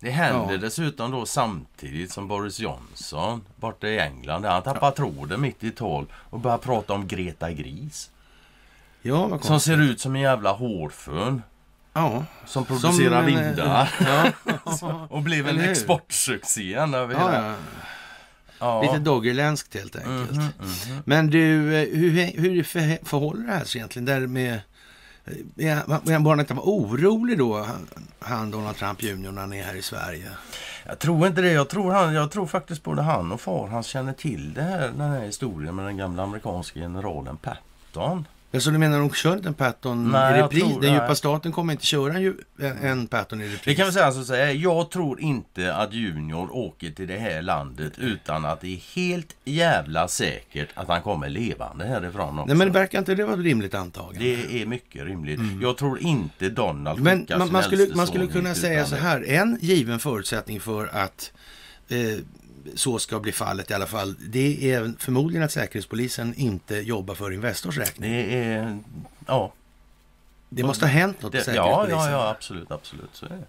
[0.00, 0.58] det händer Ja.
[0.58, 4.42] dessutom då samtidigt som Boris Johnson borta i England.
[4.42, 8.10] där Han tappar tråden mitt i tal och börjar prata om Greta Gris.
[9.02, 11.42] Ja, Som ser ut som en jävla hårfön.
[11.92, 12.24] Ja.
[12.46, 13.90] Som producerar en, eh, vindar.
[14.80, 17.46] Ja, och blev en exportsuccé över ja, hela...
[17.48, 17.54] ja.
[18.58, 18.82] Ja.
[18.82, 20.30] Lite doggerländskt helt enkelt.
[20.30, 21.02] Mhm, mhm.
[21.04, 24.06] Men du, eh, hur, hur för, förhåller det här sig egentligen?
[24.06, 24.60] Där med,
[25.56, 25.74] är
[26.12, 29.74] han- bara inte var orolig då, han- han Donald Trump junior, när han är här
[29.74, 30.30] i Sverige?
[30.86, 31.52] Jag tror inte det.
[31.52, 34.80] Jag tror, han, jag tror faktiskt både han och far han känner till det här,
[34.88, 38.24] den här historien med den gamla amerikanska generalen Patton.
[38.56, 40.62] Alltså du menar de kör inte en Patton Nej, i repris?
[40.62, 42.34] tror- Den djupa staten kommer inte köra en,
[42.82, 43.62] en, Patton i repris?
[43.64, 44.52] Det kan vi säga så att säga.
[44.52, 49.36] Jag tror inte att Junior åker till det här landet utan att det är helt
[49.44, 52.46] jävla säkert att han kommer levande härifrån också.
[52.46, 54.18] Nej men det verkar inte det vara ett rimligt antagande?
[54.18, 55.40] Det är mycket rimligt.
[55.62, 59.58] Jag tror inte Donald Men man, man, skulle, man skulle kunna säga så här, en
[59.60, 61.32] given förutsättning för att
[61.88, 61.98] eh,
[62.74, 67.32] så ska bli fallet i alla fall, det är förmodligen att Säkerhetspolisen inte jobbar för
[67.32, 68.12] Investors räkning.
[68.12, 68.78] Det är...
[69.26, 69.52] Ja.
[70.48, 71.98] Det måste ha hänt något på Det, ja, Säkerhetspolisen.
[71.98, 73.10] ja, ja, absolut, absolut.
[73.12, 73.44] Så är det.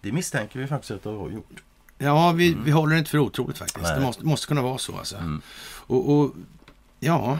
[0.00, 1.62] Det misstänker vi faktiskt att det har gjort.
[1.98, 3.82] Ja, vi, vi håller det inte för otroligt faktiskt.
[3.82, 3.94] Nej.
[3.94, 5.16] Det måste, måste kunna vara så alltså.
[5.16, 5.42] Mm.
[5.86, 6.30] Och, och
[7.00, 7.38] ja,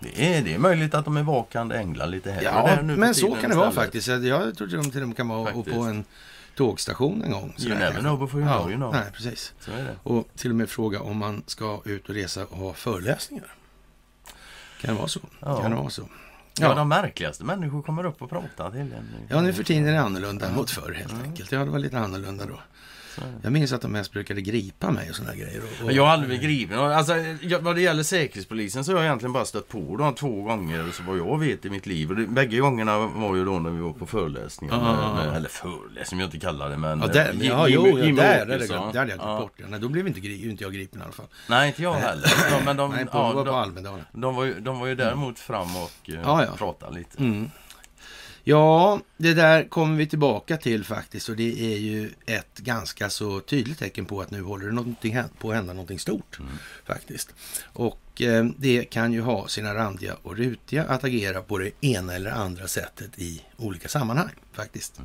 [0.00, 2.96] Det är, det är möjligt att de är vakande änglar lite här ja där nu
[2.96, 4.08] men så kan det vara faktiskt.
[4.08, 5.76] Jag- tror de till och med kan vara Faktiskt.
[5.76, 6.04] på en
[6.54, 7.54] tågstation en gång.
[7.58, 8.92] You never know before you ja, know, you know.
[8.92, 9.52] Nej, precis.
[9.60, 9.96] Så är det.
[10.02, 13.54] Och till och med fråga om man ska ut och resa och ha föreläsningar.
[14.80, 15.20] Kan det vara så?
[15.40, 15.60] Ja.
[15.62, 16.02] Kan det vara så?
[16.60, 16.68] Ja.
[16.68, 16.74] Ja.
[16.74, 19.08] de märkligaste människor kommer upp och pratar till en.
[19.28, 21.52] Ja, nu för tiden är det annorlunda mot förr helt enkelt.
[21.52, 22.60] Ja, det var lite annorlunda då.
[23.42, 25.60] Jag minns att de mest brukade gripa mig och sådana grejer.
[25.80, 26.78] Och, och, Jag har aldrig blivit gripen.
[26.78, 30.42] Alltså, jag- vad det gäller Säkerhetspolisen så har jag egentligen bara stött på dem två
[30.42, 32.10] gånger så vad jag vet i mitt liv.
[32.10, 34.74] Och det, bägge gångerna var ju då när vi var på föreläsningar.
[34.74, 35.14] Ja.
[35.14, 37.00] Med, med, eller föreläsning, jag inte kallar det men...
[37.00, 39.14] Ja, där, eh, ja, jo, ja, Jimmy där, där, där, hade jag Ja.
[39.16, 39.52] glömt bort.
[39.56, 41.26] Ja, nej, då blev inte, inte jag gripen i alla fall.
[41.48, 42.32] Nej, inte jag heller.
[42.50, 44.04] Ja, men de, Nej, på, ja, var på de, Almedalen.
[44.12, 46.50] de, var ju, de var ju däremot fram och eh, Ja, ja.
[46.56, 47.18] pratade lite.
[47.18, 47.50] Mm.
[48.46, 53.40] Ja, det där kommer vi tillbaka till faktiskt och det är ju ett ganska så
[53.40, 56.38] tydligt tecken på att nu håller det någonting, på att hända någonting stort
[56.84, 57.34] faktiskt.
[57.64, 62.14] Och eh, det kan ju ha sina randiga och rutiga att agera på det ena
[62.14, 65.00] eller andra sättet i olika sammanhang faktiskt.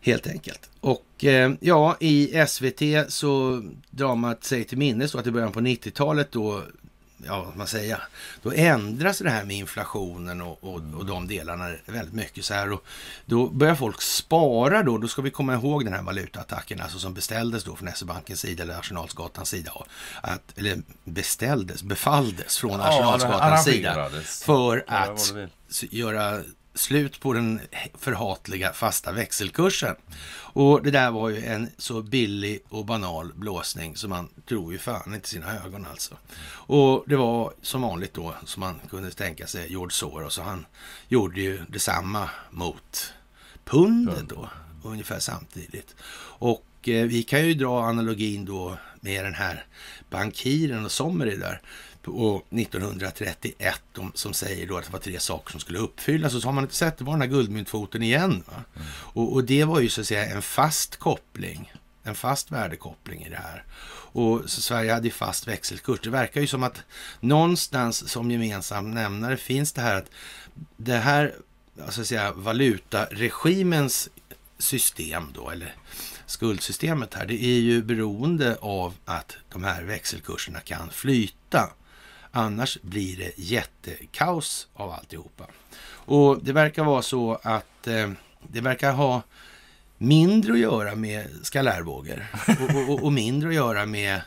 [0.00, 0.70] Helt enkelt.
[0.80, 5.60] Och eh, ja, i SVT så drar man sig till minnes att i början på
[5.60, 6.62] 90-talet då,
[7.26, 8.00] ja vad man säga,
[8.42, 12.72] då ändras det här med inflationen och, och, och de delarna väldigt mycket så här.
[12.72, 12.84] Och
[13.26, 17.14] då börjar folk spara då, då ska vi komma ihåg den här valutaattacken alltså som
[17.14, 19.72] beställdes då från SE-bankens sida eller Arsenalsgatans sida.
[20.20, 25.32] Att, eller beställdes, befalldes från Arsenalsgatans sida för Ja, att
[25.90, 26.42] göra
[26.78, 27.60] slut på den
[27.98, 29.96] förhatliga fasta växelkursen.
[30.52, 34.78] Och det där var ju en så billig och banal blåsning som man tror ju
[34.78, 36.14] fan inte sina ögon alltså.
[36.50, 40.66] Och det var som vanligt då som man kunde tänka sig George Soros och han
[41.08, 43.12] gjorde ju detsamma mot
[43.64, 44.48] pundet då
[44.82, 45.94] ungefär samtidigt.
[46.38, 49.66] Och eh, vi kan ju dra analogin då med den här
[50.10, 51.60] bankiren och Sommery där
[52.08, 56.42] på 1931 de, som säger då att det var tre saker som skulle uppfyllas och
[56.42, 58.44] så har man inte sett det var den här guldmyntfoten igen.
[58.46, 58.64] Va?
[58.90, 63.28] Och, och det var ju så att säga en fast koppling, en fast värdekoppling i
[63.28, 63.64] det här.
[64.12, 66.00] Och så Sverige hade ju fast växelkurs.
[66.02, 66.82] Det verkar ju som att
[67.20, 70.10] någonstans som gemensam nämnare finns det här att
[70.76, 71.34] det här
[71.84, 74.08] alltså att säga, valutaregimens
[74.58, 75.74] system då, eller
[76.26, 81.70] skuldsystemet här, det är ju beroende av att de här växelkurserna kan flyta.
[82.38, 85.44] Annars blir det jättekaos av alltihopa.
[85.90, 88.10] Och det verkar vara så att eh,
[88.48, 89.22] det verkar ha
[89.98, 94.20] mindre att göra med skalärvågor och, och, och mindre att göra med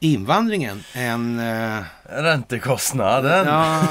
[0.00, 1.38] invandringen än...
[1.38, 3.82] Eh, Räntekostnaden ja,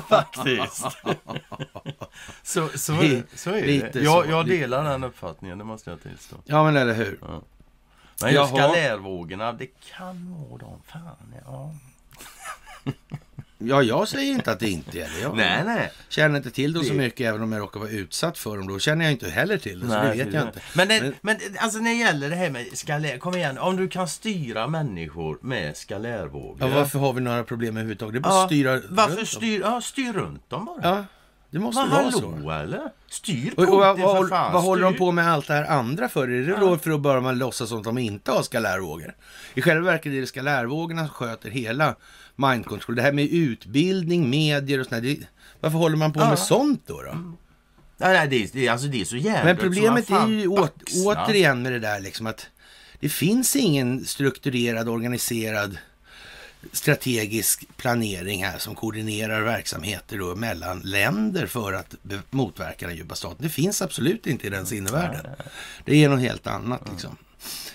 [0.08, 0.86] faktiskt.
[2.42, 4.00] så, så, är, så är Lite det.
[4.00, 4.30] Jag, så.
[4.30, 6.36] jag delar den uppfattningen, det måste jag tillstå.
[6.44, 7.18] ja, men eller hur?
[8.22, 8.68] Men just Jaha.
[8.68, 9.66] galärvågorna, det
[9.96, 10.82] kan vara de.
[10.86, 11.74] Fan, ja.
[13.60, 15.20] Ja, jag säger inte att det inte är det.
[15.22, 15.92] Jag Nej, nej.
[16.08, 18.68] känner inte till dem så mycket, även om jag råkar vara utsatt för dem.
[18.68, 20.60] Då känner jag inte heller till det, så det vet jag inte.
[20.74, 23.58] Men, det, Men- men alltså när det gäller det här med skalär, kom igen.
[23.58, 26.56] Om du kan styra människor med skalärvågor.
[26.60, 28.12] Ja, varför har vi några problem överhuvudtaget?
[28.22, 29.26] Det är bara att styra Varför runt dem.
[29.26, 30.78] styr, ja, styr runt dem bara.
[30.82, 31.04] Ja,
[31.50, 32.50] det måste Men vara hallå så.
[32.50, 32.80] eller?
[33.08, 34.52] Styr Och, Putin och, vad, fan.
[34.52, 36.28] vad håller de på med allt det här andra för?
[36.28, 39.14] Är det då för att bara man låtsas som att de inte har skalärvågor?
[39.54, 41.94] I själva verket är det skalärvågorna som sköter hela
[42.38, 42.96] mind control.
[42.96, 44.86] Det här med utbildning, medier och.
[44.90, 45.18] Det,
[45.60, 47.02] varför håller man på med sånt då?
[47.02, 47.12] då?
[48.00, 51.24] Nej, nej, det, är, det, alltså, det är så jävligt Men problemet är ju baxnar.
[51.24, 52.46] återigen med det där liksom att
[53.00, 55.78] det finns ingen strukturerad, organiserad
[56.72, 61.94] strategisk planering här som koordinerar verksamheter då mellan länder för att
[62.30, 63.36] motverka den djupa staten.
[63.40, 65.26] Det finns absolut inte i den sinnevärlden.
[65.84, 67.16] Det är något helt annat liksom.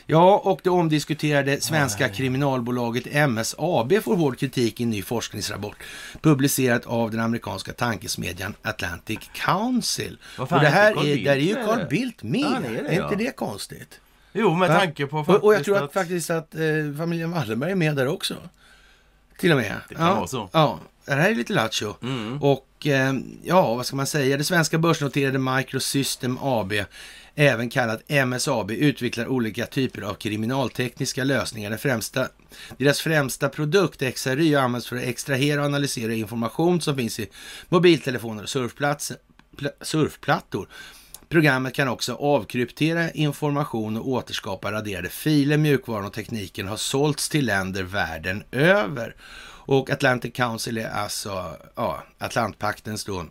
[0.06, 5.78] Ja, och det omdiskuterade svenska kriminalbolaget MSAB får hård kritik i en ny forskningsrapport
[6.22, 10.18] publicerat av den amerikanska tankesmedjan Atlantic Council.
[10.38, 11.88] Och det här är, Bildt där är ju Carl?
[11.89, 12.42] Bildt med.
[12.42, 14.00] Ja, är det, är inte det konstigt?
[14.34, 15.94] Jo, med tanke på Och, och jag faktiskt tror att, att...
[15.94, 16.62] faktiskt att eh,
[16.98, 18.36] familjen Wallenberg är med där också.
[19.39, 19.76] Till och med.
[19.89, 20.50] Det kan ja, vara så.
[20.52, 21.96] Ja, det här är lite lattjo.
[22.02, 22.42] Mm.
[22.42, 23.13] Och eh,
[23.44, 24.38] ja, vad ska man säga?
[24.38, 26.74] Det svenska börsnoterade Microsystem AB,
[27.36, 31.69] även kallat MSAB, utvecklar olika typer av kriminaltekniska lösningar.
[31.69, 32.28] Den främsta,
[32.78, 37.30] deras främsta produkt, XRY, används för att extrahera och analysera information som finns i
[37.69, 38.50] mobiltelefoner och
[39.82, 40.67] surfplattor.
[41.30, 45.58] Programmet kan också avkryptera information och återskapa raderade filer.
[45.58, 49.15] Mjukvaran och tekniken har sålts till länder världen över.
[49.65, 53.26] Och Atlantic Council är alltså ja, Atlantpaktens då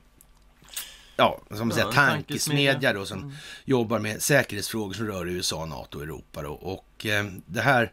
[1.22, 5.98] ja, som man säger, Ja, tankesmedja då, som jobbar med säkerhetsfrågor som rör USA, NATO
[5.98, 6.42] och Europa.
[6.42, 6.52] Då.
[6.52, 7.92] Och eh, det här,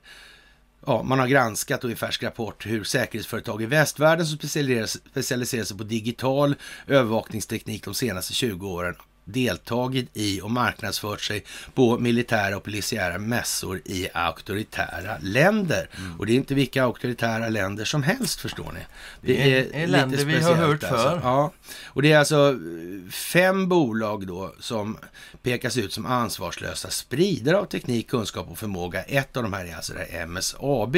[0.86, 5.64] ja, man har granskat och i färsk rapport hur säkerhetsföretag i västvärlden som specialiserar, specialiserar
[5.64, 6.56] sig på digital
[6.88, 8.96] övervakningsteknik de senaste 20 åren
[9.32, 15.90] deltagit i och marknadsfört sig på militära och polisiära mässor i auktoritära länder.
[16.20, 18.80] Och det är inte vilka auktoritära länder som helst förstår ni.
[19.22, 20.98] Det är- är länder vi har hört alltså.
[20.98, 21.20] för.
[21.24, 21.52] Ja,
[21.86, 24.98] och det är alltså eh, fem bolag då som
[25.44, 29.04] pekas ut som ansvarslösa spridare av teknik, kunskap och förmåga.
[29.04, 30.98] Ett av de här är alltså det här MSAB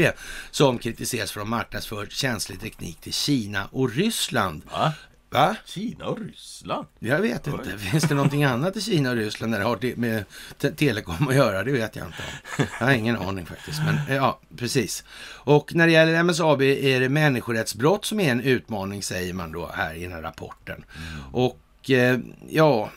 [0.51, 4.61] som kritiseras för att ha marknadsfört känslig teknik till Kina och Ryssland.
[4.71, 4.93] Va?
[5.31, 5.55] Va?
[5.65, 6.87] Kina och Ryssland?
[6.99, 7.77] Jag vet inte.
[7.77, 10.23] Finns det någonting annat i Kina och Ryssland när det har te- med
[10.57, 11.63] te- telekom att göra?
[11.63, 12.17] Det vet jag inte
[12.57, 12.65] om.
[12.79, 13.79] Jag har ingen aning faktiskt.
[13.85, 15.03] Men ja, precis.
[15.23, 19.69] Och när det gäller MSAB är det människorättsbrott som är en utmaning, säger man då
[19.73, 20.83] här i den här rapporten.
[21.31, 22.89] Och eh, ja,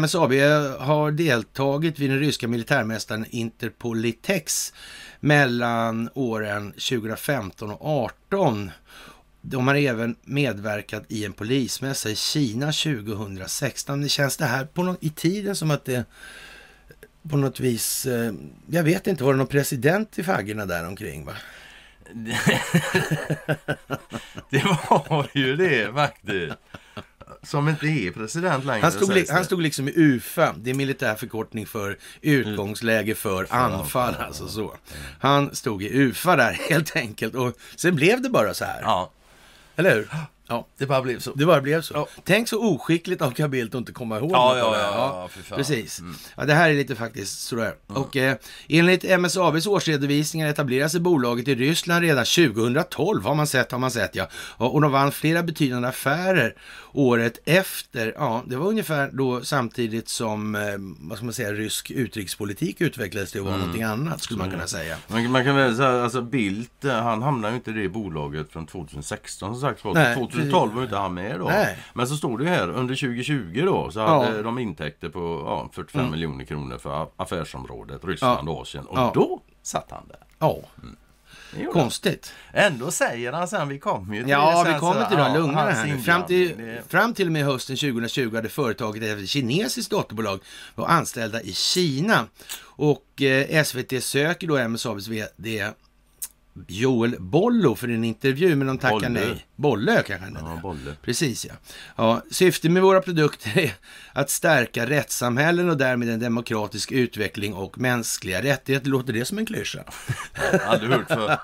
[0.00, 0.32] MSAB
[0.78, 4.72] har deltagit vid den ryska militärmästaren Interpolitex
[5.20, 7.78] mellan åren 2015 och
[8.30, 8.70] 2018.
[9.40, 14.00] De har även medverkat i en polismässa i Kina 2016.
[14.00, 16.04] Det känns det här på något, i tiden som att det
[17.30, 18.32] på något vis, eh,
[18.70, 21.32] jag vet inte, var det någon president i faggorna där omkring va?
[24.50, 26.54] Det var ju det faktiskt.
[27.42, 28.82] Som inte är president längre.
[28.82, 33.46] Han stod, li- han stod liksom i UFA, det är militär förkortning för utgångsläge för
[33.50, 34.74] anfall, alltså så.
[35.20, 39.12] Han stod i UFA där helt enkelt och sen blev det bara så här, Ja,
[39.78, 40.08] eller hur?
[40.48, 40.66] Ja.
[40.78, 41.32] Det bara blev så.
[41.34, 41.94] Det bara blev så.
[41.94, 42.08] Ja.
[42.24, 45.56] Tänk så oskickligt av Carl Bildt att inte komma ihåg ja, något ja, ja, ja,
[45.56, 46.00] Precis.
[46.00, 46.14] Mm.
[46.36, 47.74] Ja, det här är lite faktiskt sådär.
[47.90, 48.02] Mm.
[48.02, 48.36] Och eh,
[48.68, 53.24] enligt MSABs årsredovisningar etablerade sig bolaget i Ryssland redan 2012.
[53.24, 54.28] Har man sett, har man sett ja.
[54.56, 56.54] Och de vann flera betydande affärer
[56.92, 58.14] året efter.
[58.16, 60.62] Ja, det var ungefär då samtidigt som, eh,
[61.00, 63.66] vad ska man säga, rysk utrikespolitik utvecklades till att vara mm.
[63.66, 64.68] någonting annat skulle man kunna mm.
[64.68, 64.96] säga.
[65.08, 68.52] Man, man kan väl säga, alltså Bildt, eh, han hamnade ju inte i det bolaget
[68.52, 69.82] från 2016 som sagt.
[69.82, 70.37] 2016.
[70.38, 71.44] 2012 var inte han med då.
[71.44, 71.78] Nej.
[71.94, 74.24] Men så står det ju här, under 2020 då så Ja.
[74.24, 78.84] hade de intäkter på ja, 45 miljoner kronor för affärsområdet Ryssland och Asien.
[78.86, 79.12] Och Ja.
[79.14, 80.18] då satt han där.
[80.38, 80.96] Ja, han.
[81.72, 82.32] konstigt.
[82.52, 85.22] Ändå säger han sen, vi kommer ju till Ja, vi kommer till det.
[85.22, 85.98] ja, Lugna dig här nu.
[85.98, 90.40] Fram till, det- fram till och med hösten 2020 hade företaget ett kinesiskt dotterbolag
[90.74, 92.26] var anställda i Kina.
[92.60, 95.66] Och eh, SVT söker då MSABs vd
[96.68, 99.08] Joel Bollo för en intervju, men de tackar Bolle.
[99.08, 99.44] nej.
[99.56, 100.96] Bolle kanske han Ja, bolle.
[101.02, 101.54] Precis ja.
[101.96, 102.22] ja.
[102.30, 103.72] Syftet med våra produkter är
[104.12, 108.90] att stärka rättssamhällen och därmed en demokratisk utveckling och mänskliga rättigheter.
[108.90, 109.78] Låter det som en klyscha?
[110.66, 111.38] Aldrig hört för.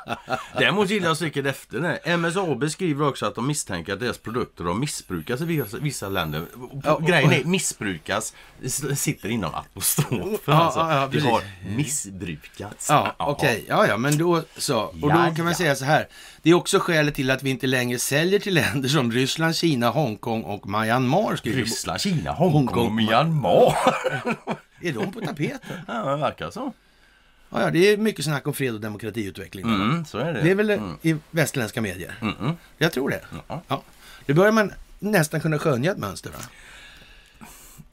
[0.59, 2.17] Däremot gillar jag säkert efter det.
[2.17, 6.45] MSAB skriver också att de misstänker att deras produkter har missbrukats i vissa, länder.
[6.85, 8.35] Ja, och- Grejen är missbrukas
[8.95, 10.39] sitter inom apostrofen.
[10.45, 10.81] Ja, alltså.
[10.81, 11.43] ja, ja, det har
[11.77, 12.87] missbrukats.
[12.89, 13.65] Ja, okej.
[13.69, 14.95] Ja, ja, men då så.
[15.05, 16.09] Och då kan man säga så här.
[16.43, 19.91] Det är också skälet till att vi inte längre säljer till länder som Ryssland, Kina,
[19.91, 21.41] Hongkong och Myanmar.
[21.43, 22.97] Ryssland, Kina, Hongkong och Hongkong.
[22.97, 23.75] Myanmar.
[24.81, 25.81] Är de på tapeten?
[25.89, 26.73] ja, det verkar så.
[27.51, 29.65] Ja, ja, det är mycket snack om fred och demokratiutveckling.
[29.65, 30.41] Mm, så är det.
[30.41, 32.15] Det är väl i västerländska medier?
[32.21, 32.55] Mm-mm.
[32.79, 33.21] Jag tror det.
[33.49, 33.63] Ja.
[33.69, 33.83] Ja.
[34.27, 36.31] Det börjar man nästan kunna skönja ett mönster.
[36.31, 36.39] Va?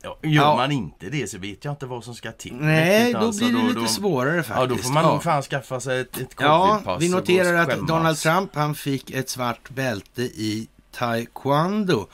[0.03, 0.55] Ja, gör Ja.
[0.55, 2.53] man inte det så vet jag inte vad som ska till.
[2.55, 3.45] Nej, då alltså.
[3.45, 4.59] blir det lite då, svårare faktiskt.
[4.59, 5.11] Ja, då får man Ja.
[5.13, 7.87] nog fan skaffa sig ett, ett Ja, vi noterar att.
[7.87, 12.07] Donald Trump han fick ett svart bälte i taekwondo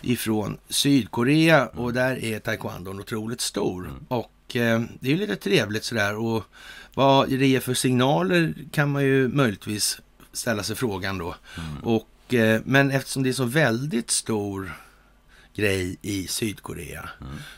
[0.00, 3.90] ifrån Sydkorea och där är taekwondon otroligt stor.
[4.08, 6.44] Och eh, det är ju lite trevligt sådär och
[6.94, 10.00] vad det ger för signaler kan man ju möjligtvis
[10.32, 11.34] ställa sig frågan då.
[11.82, 14.72] Och, eh, men eftersom det är så väldigt stor
[15.54, 17.08] grej i Sydkorea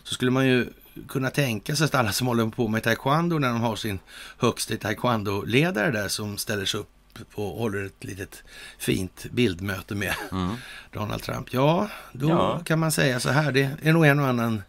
[0.02, 0.66] så skulle man ju
[1.09, 3.98] kunna tänka sig att alla som håller på med taekwondo när de har sin
[4.38, 6.88] högste taekwondo-ledare där som ställer sig upp
[7.35, 8.42] och håller ett litet
[8.78, 10.14] fint bildmöte med
[10.92, 11.52] Donald Trump.
[11.52, 12.61] Ja, då Ja.
[12.64, 13.52] kan man säga så här.
[13.52, 14.62] Det är nog en och annan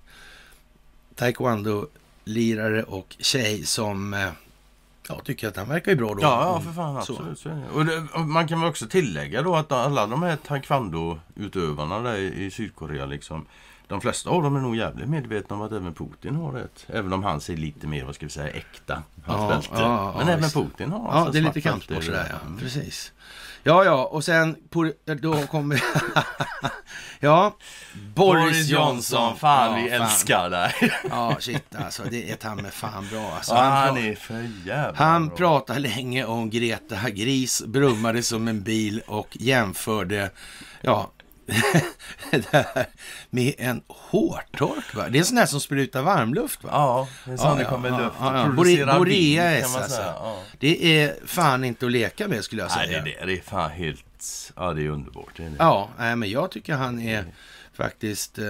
[1.16, 4.14] taekwondo-lirare och tjej som
[5.10, 6.22] eh, ja, tycker att han verkar ju bra då.
[6.22, 7.39] Ja, ja för fan absolut.
[7.39, 7.50] Så.
[7.74, 12.15] Och det, och man kan väl också tillägga då att alla de här taekwondo-utövarna där
[12.15, 13.46] i i Sydkorea liksom
[13.88, 16.86] de flesta av dem är nog jävligt medvetna om att även Putin har ett.
[16.89, 19.04] Även om han ser lite mer, vad ska vi säga, äkta.
[19.28, 20.54] Ja, ja, ja, Men även visst.
[20.56, 22.48] Putin har Ja, alltså det är lite bälte i- sådär, ja.
[22.48, 22.60] Mm.
[22.60, 23.12] Precis.
[23.67, 25.84] Ja, ja, och sen på, då kommer...
[27.19, 27.58] ja,
[28.15, 30.73] Boris Johnson, fan vi Ja, älskar dig.
[31.10, 32.04] Ja, shit alltså.
[32.10, 33.54] Det är ta med fan bra alltså.
[33.54, 35.36] Ja, Han, han är för jävla han bra.
[35.38, 40.30] pratade länge om Greta Gris, brummade som en bil och jämförde,
[40.82, 41.12] ja,
[42.32, 42.86] det här
[43.30, 44.96] med en hårtork.
[44.96, 45.10] Va?
[45.10, 46.64] Det är en sån här som sprutar varmluft.
[46.64, 46.70] Va?
[46.74, 48.16] Ja, det är så Ja, ja, kommer ja, luft.
[48.20, 48.46] ja, ja.
[48.46, 50.06] Producera Bore- vind, Borea kan man S, säga.
[50.08, 50.24] alltså.
[50.26, 50.42] Ja.
[50.60, 53.02] Det är fan inte att leka med skulle jag Nej, säga.
[53.04, 53.26] det, är det.
[53.34, 54.52] det är fan helt...
[54.56, 55.30] Ja, det är underbart.
[55.38, 55.56] Det är det.
[55.60, 57.26] Ja, nej, men jag tycker han är
[57.74, 58.38] faktiskt...
[58.40, 58.46] Eh,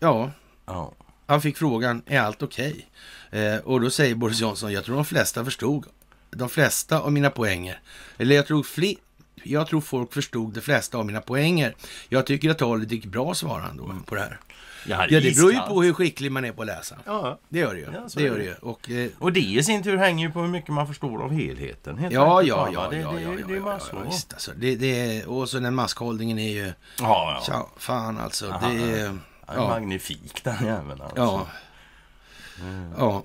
[0.00, 0.30] ja,
[0.66, 0.92] Ja.
[1.26, 2.86] han fick frågan, är allt okej?
[3.30, 5.86] Eh, och då säger Boris Johnson, jag tror de flesta förstod
[6.30, 7.80] de flesta av mina poänger.
[8.18, 8.98] Eller jag tror, fli,
[9.42, 11.74] jag tror folk förstod de flesta av mina poänger.
[12.08, 14.40] Jag tycker att talet gick bra, svarar han då på det här.
[14.86, 16.96] Ja, Ja, det beror ju på hur skicklig man är på att läsa.
[17.04, 17.38] Ja.
[17.48, 17.86] Det gör det ju.
[17.92, 18.54] Ja, det gör det.
[18.54, 21.32] Och, eh, Och det i sin tur hänger ju på hur mycket man förstår av
[21.32, 21.98] helheten.
[21.98, 24.32] helt ja, ja, ja, det, ja, det, ja, det, ja, det är bara ja, visst,
[24.32, 26.72] alltså, det, det är, Och så den maskhållningen är ju...
[27.00, 27.70] Ja, ja.
[27.76, 28.50] Fan alltså.
[28.50, 28.68] Aha.
[28.68, 29.18] Det är...
[29.46, 31.16] Ja, magnifik den jäveln alltså.
[31.16, 31.46] ja.
[32.98, 33.22] Ja.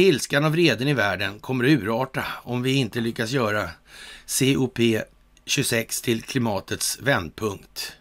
[0.00, 3.68] Ilskan och vreden i världen kommer att urarta om vi inte lyckas göra
[4.26, 7.92] COP26 till klimatets vändpunkt.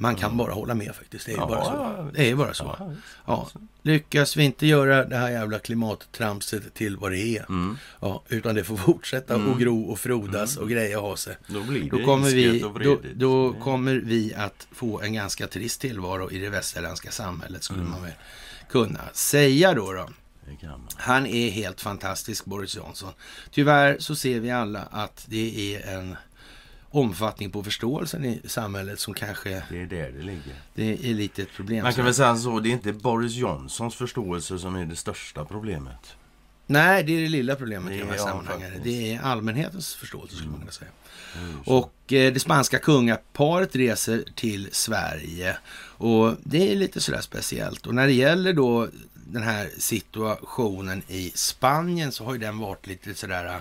[0.00, 1.26] Man kan bara hålla med faktiskt.
[1.26, 2.10] Det är ju bara så.
[2.14, 2.94] Det är bara så.
[3.26, 3.48] Ja.
[3.82, 7.76] Lyckas vi inte göra det här jävla klimattramset till vad det är, Mm.
[8.00, 11.36] ja, utan det får fortsätta och gro och frodas och greja ha sig.
[11.46, 15.46] Då blir det Då kommer, vi, och då, då kommer vi att få en ganska
[15.46, 17.90] trist tillvaro i det västerländska samhället, skulle Mm.
[17.92, 18.12] man väl
[18.70, 19.92] kunna säga då.
[19.92, 20.08] då.
[20.96, 23.12] Han är helt fantastisk, Boris Johnson.
[23.50, 26.16] Tyvärr så ser vi alla att det är en
[26.90, 30.54] omfattning på förståelsen i samhället som kanske Det är där det ligger.
[30.74, 31.82] det är lite ett problem.
[31.82, 35.44] Man kan väl säga så, det är inte Boris Johnsons förståelse som är det största
[35.44, 36.16] problemet.
[36.70, 38.80] Nej, det är det lilla problemet i Det de här sammanhangen.
[38.84, 40.90] Det är allmänhetens förståelse, skulle man kunna säga.
[41.36, 41.60] Mm.
[41.66, 45.56] Och eh, det spanska kungaparet reser till Sverige.
[45.80, 47.86] Och det är lite sådär speciellt.
[47.86, 48.88] Och när det gäller då
[49.32, 53.60] den här situationen i Spanien så har ju den varit lite sådär,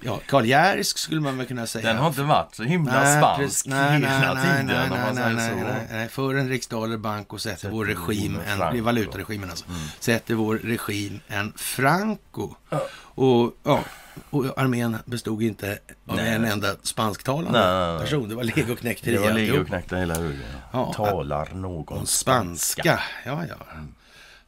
[0.00, 1.88] ja, karljärisk skulle man väl kunna säga.
[1.88, 5.34] Den har inte varit så himla Nej, spansk nej, nej, hela nej, tiden nej, nej,
[5.34, 6.08] nej, nej, nej.
[6.08, 8.82] För en riksdaler bank och sätter Sätter vår regim, en, Franco.
[8.82, 9.80] valutaregimen alltså, Mm.
[10.00, 12.54] sätter vår regim en Franco.
[13.14, 13.80] Och, ja,
[14.30, 16.34] och armén bestod inte av Nej.
[16.34, 18.00] en enda spansktalande Nej, nej, nej.
[18.00, 18.28] person.
[18.28, 19.34] Det var legoknekteriet.
[19.34, 20.42] Det var knäckta hela högen.
[20.72, 22.82] Ja, Talar någon spanska?
[22.82, 23.00] spanska.
[23.24, 23.56] Ja, ja.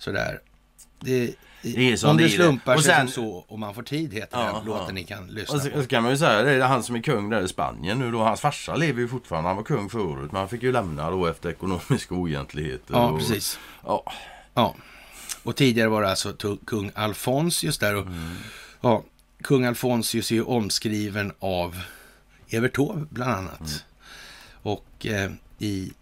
[0.05, 0.41] Sådär.
[1.01, 3.83] Det, Det är som om det slumpar Och sig sen- som så, om man får
[3.83, 4.63] tid, heter Ja, den ja.
[4.67, 5.83] låten ni kan lyssna Och så, på.
[5.83, 8.11] så kan man ju säga, det är han som är kung där i Spanien nu
[8.11, 8.19] då.
[8.23, 9.49] Hans farsa lever ju fortfarande.
[9.49, 10.33] Han var kung förut.
[10.33, 12.95] Men han fick ju lämna då efter ekonomiska oegentligheter.
[12.95, 13.59] Ja, och, precis.
[13.85, 14.13] Ja,
[14.55, 14.75] Ja.
[15.43, 17.97] Och tidigare var det alltså kung Alfonsius där.
[17.97, 18.07] Och,
[18.81, 19.03] ja,
[19.43, 21.81] kung Alfonsius är ju omskriven av
[22.49, 23.85] Evert Taube bland annat.
[24.63, 25.93] Och eh, i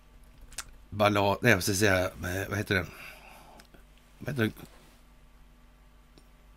[0.91, 2.87] ballad, nej jag ska säga, eh, vad heter den?
[4.24, 4.52] Vad heter den?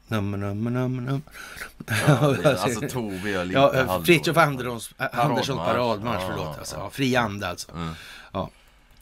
[0.08, 1.22] Num, num, num, num.
[2.46, 4.04] alltså Tove är lite Ja, eh.
[4.04, 6.22] Fritiof Anderssons, äh, Anderssons Paradmarsch.
[6.22, 6.46] Ja, förlåt.
[6.54, 6.82] ja, Alltså, ja.
[6.84, 7.72] ja, fri ande alltså.
[7.72, 7.94] Mm.
[8.32, 8.50] Ja,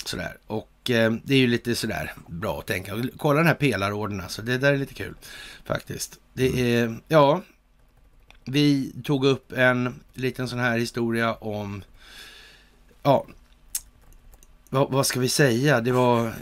[0.06, 0.38] sådär.
[0.48, 3.04] Och eh, det är ju lite sådär bra att tänka.
[3.18, 4.42] Kolla den här pelarorden alltså.
[4.42, 5.14] Det där är lite kul
[5.66, 6.20] faktiskt.
[6.34, 7.42] Det är, ja.
[8.46, 11.84] Vi tog upp en liten sån här historia om,
[13.04, 13.26] ja,
[14.74, 15.82] vad, vad ska vi säga?
[15.82, 16.34] Det var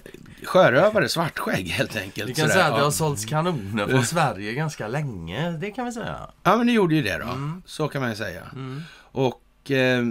[0.44, 2.30] sjörövare, svartskägg helt enkelt.
[2.30, 2.54] Vi kan sådär.
[2.54, 5.52] säga att det har sålts kanoner från Sverige ganska länge.
[5.52, 6.18] Det kan vi säga.
[6.44, 7.26] Ja, men det gjorde ju det då.
[7.26, 7.62] Mm.
[7.66, 8.42] Så kan man ju säga.
[8.54, 8.84] Mm.
[8.98, 10.06] Och eh,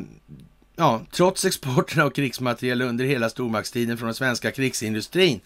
[0.77, 5.41] ja, trots exporten av krigsmateriel under hela stormaktstiden från den svenska krigsindustrin.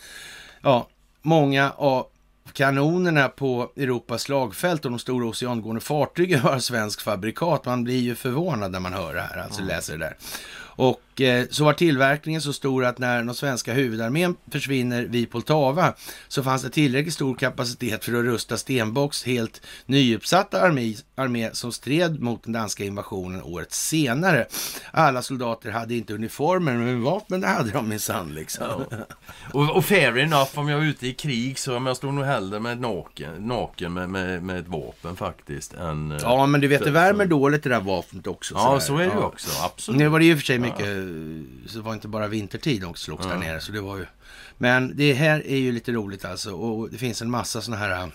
[0.63, 0.89] Ja,
[1.23, 2.07] många av
[2.53, 7.65] kanonerna på Europas slagfält och de stora oceangående fartygen var svensk fabrikat.
[7.65, 10.17] Man blir ju förvånad när man hör det här, alltså läser det där.
[10.77, 15.95] Och eh, så var tillverkningen så stor att när den svenska huvudarmén försvinner vid Poltava
[16.29, 21.73] så fanns det tillräckligt stor kapacitet för att rusta Stenbocks helt nyuppsatta armé, armé som
[21.73, 24.47] stred mot den danska invasionen året senare.
[24.91, 28.85] Alla soldater hade inte uniformer, men vapen det hade de minsann liksom.
[29.53, 32.25] Och, och fair enough, om jag är ute i krig så men jag står nog
[32.25, 35.75] hellre med naken, naken med, med, med ett vapen faktiskt.
[35.75, 38.55] Än, eh, Ja, men du vet, det värmer dåligt det där vapnet också.
[38.55, 38.81] Ja, sådär.
[38.81, 39.27] så är det Ja.
[39.27, 39.51] också.
[39.65, 39.99] Absolut.
[39.99, 43.27] Nu var det ju för sig mycket, så det var inte bara vintertid också slogs
[43.27, 43.61] där nere.
[43.61, 44.07] Så det var ju...
[44.59, 46.53] Men det här är ju lite roligt alltså.
[46.53, 48.11] Och det finns en massa sådana här...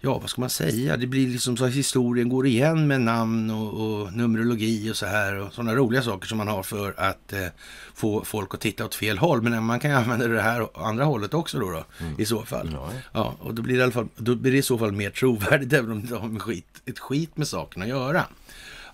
[0.00, 0.96] Ja, vad ska man säga?
[0.96, 5.06] Det blir liksom så att historien går igen med namn och, och numerologi och så
[5.06, 5.38] här.
[5.38, 7.46] Och sådana roliga saker som man har för att eh,
[7.94, 9.42] få folk att titta åt fel håll.
[9.42, 11.84] Men man kan ju använda det här andra hållet också då, då
[12.18, 12.70] i så fall.
[12.72, 13.00] Ja, ja.
[13.12, 15.10] Ja, och då blir, det i alla fall, då blir det i så fall mer
[15.10, 18.24] trovärdigt även om det har med skit, ett skit med saken att göra.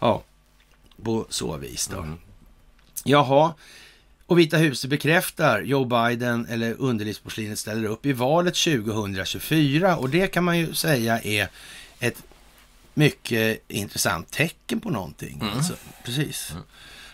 [0.00, 0.22] Ja,
[1.04, 2.06] på så vis då.
[3.04, 3.54] Jaha,
[4.26, 10.26] och Vita huset bekräftar Joe Biden, eller underlivsporslinet ställer upp i valet 2024 och det
[10.26, 11.48] kan man ju säga är
[12.00, 12.22] ett
[12.94, 15.42] mycket intressant tecken på någonting.
[15.56, 16.54] Alltså, precis.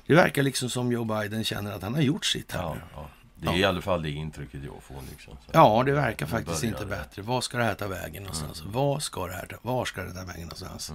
[0.06, 2.80] Det verkar liksom som Joe Biden känner att han har gjort sitt här Ja, nu.
[2.94, 3.08] ja.
[3.40, 5.02] Det är i alla fall det intrycket jag får.
[5.10, 5.32] Liksom.
[5.46, 5.50] Så.
[5.52, 6.86] Ja, det verkar faktiskt inte det.
[6.86, 7.22] bättre.
[7.22, 8.60] Var ska det här ta vägen någonstans?
[8.60, 8.72] Mm.
[8.72, 10.92] Var ska det här ta, var ska det ta vägen någonstans?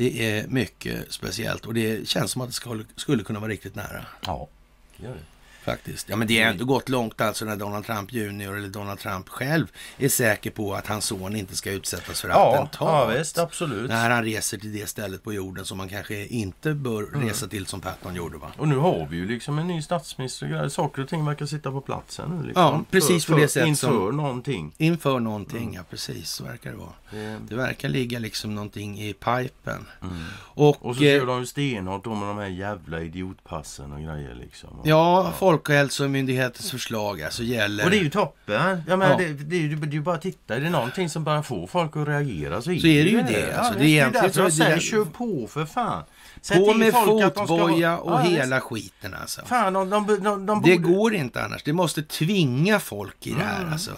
[0.00, 3.74] Det är mycket speciellt och det känns som att det skulle, skulle kunna vara riktigt
[3.74, 4.06] nära.
[4.26, 4.48] Ja,
[4.96, 5.20] det gör det.
[5.64, 6.08] Faktiskt.
[6.08, 9.28] Ja, men det är ändå gått långt alltså när Donald Trump junior eller Donald Trump
[9.28, 9.66] själv
[9.98, 12.80] är säker på att hans son inte ska utsättas för Ja, attentat.
[12.80, 13.88] ja visst, absolut.
[13.90, 17.28] När han reser till det stället på jorden som man kanske inte bör Mm.
[17.28, 18.52] resa till som Patton gjorde va?
[18.58, 20.68] Och nu har vi ju liksom en ny statsminister och grejer.
[20.68, 22.46] Saker och ting verkar sitta på platsen nu.
[22.46, 22.62] Liksom.
[22.62, 24.74] Ja, precis för, på det för, sätt Inför som- någonting.
[24.78, 26.92] Inför någonting, ja precis så verkar det vara.
[27.10, 29.86] Det- Det verkar ligga liksom någonting i pipen.
[30.02, 30.24] Mm.
[30.34, 34.34] Och, Och så eh, kör de ju stenhårt med de här jävla idiotpassen och grejer
[34.34, 34.68] liksom.
[34.84, 35.32] Ja,
[35.66, 37.84] Folkhälsomyndighetens förslag alltså gäller.
[37.84, 38.82] och det är ju toppen.
[38.88, 39.18] Jag menar, Ja.
[39.28, 40.56] det, det, är ju, det är ju bara att titta.
[40.56, 43.22] Är det någonting som bara får folk att reagera så är, Så är det ju
[43.22, 43.72] det, alltså.
[43.72, 46.02] Ja, Det är det är egentligen därför jag det säger kör på för fan.
[46.42, 48.66] Säg på med ska fotboja vara- och Ja, hela visst.
[48.66, 49.40] skiten alltså.
[49.46, 51.62] Fan, de, de, de, de, Det borde, går inte annars.
[51.62, 53.72] Det måste tvinga folk i det här Mm.
[53.72, 53.90] alltså.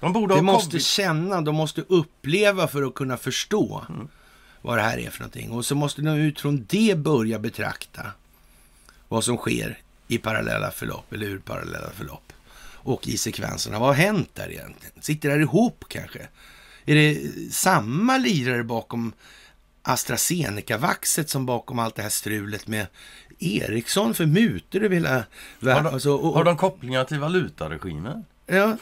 [0.00, 0.84] de borde Det måste covid.
[0.84, 4.08] känna, de måste uppleva för att kunna förstå Mm.
[4.62, 5.50] vad det här är för någonting.
[5.50, 8.02] Och så måste de utifrån det börja betrakta
[9.08, 9.78] vad som sker
[10.08, 12.32] i parallella förlopp eller ur parallella förlopp.
[12.74, 13.78] Och i sekvenserna.
[13.78, 14.92] Vad har hänt där egentligen?
[15.00, 16.28] Sitter det här ihop kanske?
[16.84, 19.12] Är det samma lirare bakom
[19.82, 22.86] AstraZeneca-vaxet som bakom allt det här strulet med
[23.38, 24.80] Ericsson för mutor?
[24.80, 28.24] Det vill jag, Har de, alltså, och, har de kopplingar till valutaregimen?
[28.46, 28.76] Ja,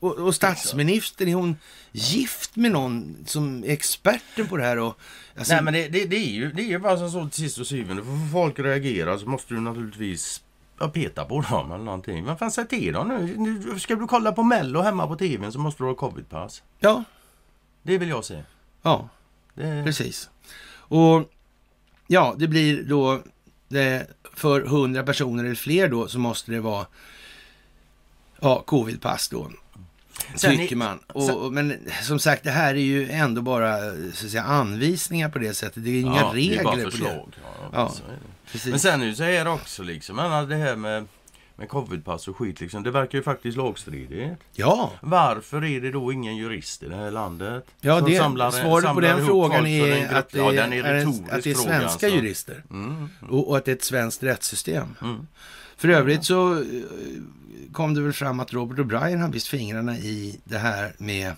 [0.00, 1.56] och, och statsministern, är hon
[1.92, 4.78] gift med någon som är experten på det här?
[4.78, 4.98] Och,
[5.38, 7.42] alltså, Nej men det, det, det, är ju, det är ju bara som så till
[7.42, 8.02] sist och syvende.
[8.02, 10.42] För får folk reagera så måste du naturligtvis
[10.78, 12.24] ja, peta på dem eller någonting.
[12.24, 13.34] Men fan säg till dem nu.
[13.36, 13.78] nu.
[13.80, 16.62] Ska du kolla på Mello hemma på tvn så måste du ha covidpass.
[16.78, 17.04] Ja,
[17.82, 18.42] Det vill jag se.
[18.82, 19.08] ja,
[19.54, 20.30] Det, precis.
[20.88, 21.32] Och
[22.06, 23.22] ja, det blir då
[23.68, 26.86] det, för 100 personer eller fler då så måste det vara
[28.40, 29.50] ja, covidpass då.
[30.34, 30.98] Sen tycker man.
[31.06, 33.78] Och, sen- men som sagt, det här är ju ändå bara
[34.12, 35.84] så att säga, anvisningar på det sättet.
[35.84, 37.36] Det är inga ja, regler det är bara förslag.
[37.42, 37.88] Ja, Ja.
[37.88, 38.02] så.
[38.52, 38.70] Precis.
[38.70, 40.16] Men sen så är det också liksom,
[40.48, 41.06] det här med,
[41.56, 42.82] med covidpass och skit liksom.
[42.82, 44.40] Det verkar ju faktiskt lagstridigt.
[44.52, 47.64] Ja, Varför är det då ingen jurist i det här landet?
[47.80, 51.08] Ja, det, samlar- svaret på den frågan är att det ja, är, den är, en,
[51.30, 52.08] att det är fråga, svenska alltså.
[52.08, 53.08] jurister Mm.
[53.28, 54.96] och, och att det är ett svenskt rättssystem.
[55.02, 55.26] Mm.
[55.76, 56.62] För övrigt så eh,
[57.72, 61.32] kom det väl fram att Robert O'Brien har visst fingrarna i det här med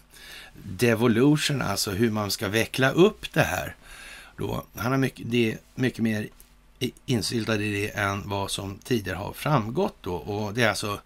[0.63, 3.75] devolution, alltså hur man ska veckla upp det här.
[4.37, 6.29] Då, han har mycket, det är mycket mer
[7.07, 10.15] insyltad i det än vad som tidigare har framgått då.
[10.15, 11.01] Och det är alltså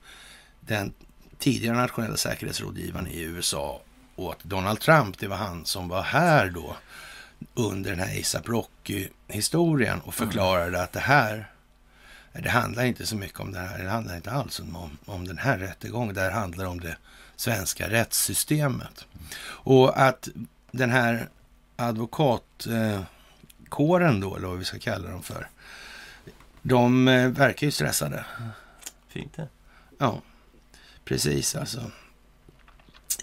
[0.60, 0.92] den
[1.38, 3.80] tidigare nationella säkerhetsrådgivaren i USA
[4.16, 5.18] åt Donald Trump.
[5.18, 6.76] Det var han som var här då
[7.54, 11.50] under den här ASAP Rocky-historien och förklarade att det här,
[12.32, 13.84] det handlar inte så mycket om det här.
[13.84, 16.14] Det handlar inte alls om, om, den här rättegången.
[16.14, 16.96] Det här handlar om det
[17.36, 19.06] svenska rättssystemet.
[19.44, 20.28] Och att
[20.70, 21.28] den här
[21.76, 25.48] advokatkåren då, eller vad vi ska kalla dem för,
[26.62, 28.24] de eh, verkar ju stressade.
[29.08, 29.48] Fint det.
[29.98, 30.20] Ja,
[31.04, 31.90] precis alltså.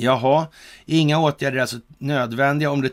[0.02, 0.48] Jaha,
[0.86, 2.90] inga åtgärder är alltså nödvändiga om det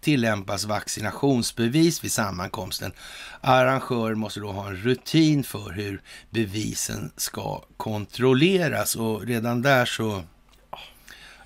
[0.00, 2.92] tillämpas vaccinationsbevis vid sammankomsten.
[3.40, 10.22] Arrangör måste då ha en rutin för hur bevisen ska kontrolleras och redan där så...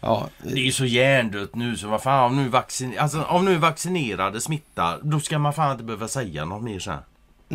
[0.00, 2.98] Ja, Det är ju så hjärndött nu så vad fan om nu, vaccin...
[2.98, 6.98] alltså, om nu vaccinerade smittar då ska man fan inte behöva säga något mer sen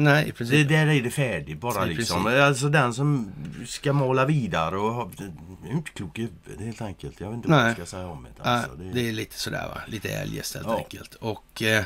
[0.04, 0.68] nej Det, precis.
[0.68, 2.24] där är det färdigt bara I liksom.
[2.24, 2.42] princip.
[2.42, 3.32] Alltså den som
[3.68, 5.12] ska måla vidare och ha...
[5.64, 7.20] Det är inte klok i huvudet helt enkelt.
[7.20, 7.68] Jag vet inte vad Nej.
[7.68, 8.44] jag ska säga om det.
[8.50, 8.92] Alltså, det...
[8.94, 10.78] det är lite sådär va, lite eljest helt Ja.
[10.78, 11.16] enkelt.
[11.16, 11.84] Och eh,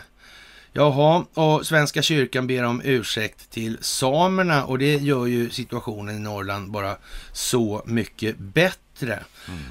[0.73, 6.19] jaha, och Svenska kyrkan ber om ursäkt till samerna och det gör ju situationen i
[6.19, 6.95] Norrland bara
[7.31, 8.79] så mycket bättre.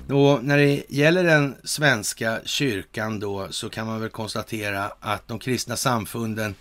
[0.08, 5.38] Och när det gäller den svenska kyrkan då så kan man väl konstatera att de
[5.38, 6.54] kristna samfunden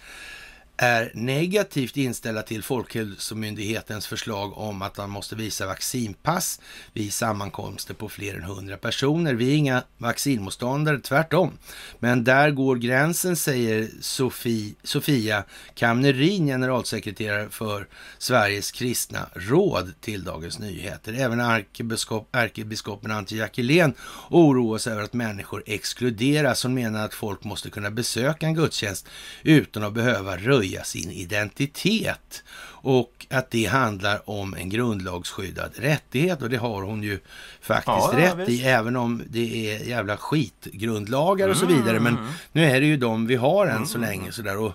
[0.84, 6.62] är negativt inställda till Folkhälsomyndighetens förslag om att man måste visa vaccinpass
[6.94, 9.34] vid sammankomster på fler än 100 personer.
[9.34, 11.52] Vi är inga vaccinmotståndare, tvärtom.
[12.00, 15.44] Men där går gränsen, säger Sofie, Sofia
[15.76, 21.14] Kamnerin, generalsekreterare för Sveriges kristna råd till Dagens Nyheter.
[21.14, 23.94] Även ärkebiskop, ärkebiskopen Antje Jackelén
[24.30, 26.64] oroas över att människor exkluderas.
[26.64, 29.08] Hon menar att folk måste kunna besöka en gudstjänst
[29.44, 32.44] utan att behöva röja sin identitet
[32.84, 37.20] och att det handlar om en grundlagsskyddad rättighet och det har hon ju
[37.62, 38.66] faktiskt Ja, ja, rätt i visst.
[38.66, 42.00] även om det är jävla skitgrundlagar och så Mm, vidare.
[42.00, 42.30] Men mm.
[42.52, 44.74] nu är det ju de vi har än så länge sådär och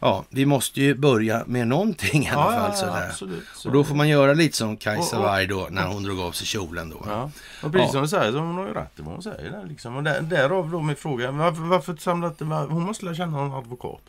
[0.00, 3.06] ja, vi måste ju börja med någonting i alla Ja, fall ja, sådär.
[3.10, 3.44] absolut.
[3.54, 6.32] Så Och då får man göra lite som Kajsa Warg då när hon drog av
[6.32, 7.02] sig kjolen då.
[7.06, 7.30] Ja.
[7.62, 7.92] Och precis Ja.
[7.92, 9.96] som du säger så hon har ju rätt i vad hon säger där liksom.
[9.96, 11.30] Och där, därav då min fråga.
[11.30, 14.00] Varför, varför samlat var, Hon måste lära känna någon advokat.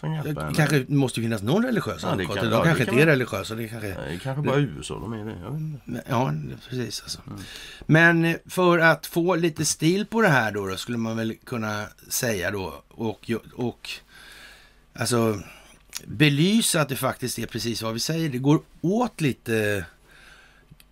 [0.00, 0.54] Som hjälper Det henne.
[0.54, 2.36] kanske måste finnas någon religiös Ja, det advokat.
[2.36, 3.54] kan- De ja, kanske det kan inte är man- religiösa.
[3.54, 3.94] Det kanske...
[3.98, 5.36] Nej, kanske bara USA de är det.
[5.42, 6.02] Jag vet inte.
[6.08, 6.32] Ja,
[6.68, 7.02] precis.
[7.02, 7.20] Alltså.
[7.86, 11.34] Men eh, för att få lite stil på det här då, då skulle man väl
[11.44, 13.90] kunna säga då och, och
[14.94, 15.40] alltså
[16.04, 18.28] belysa att det faktiskt är precis vad vi säger.
[18.28, 19.84] Det går åt lite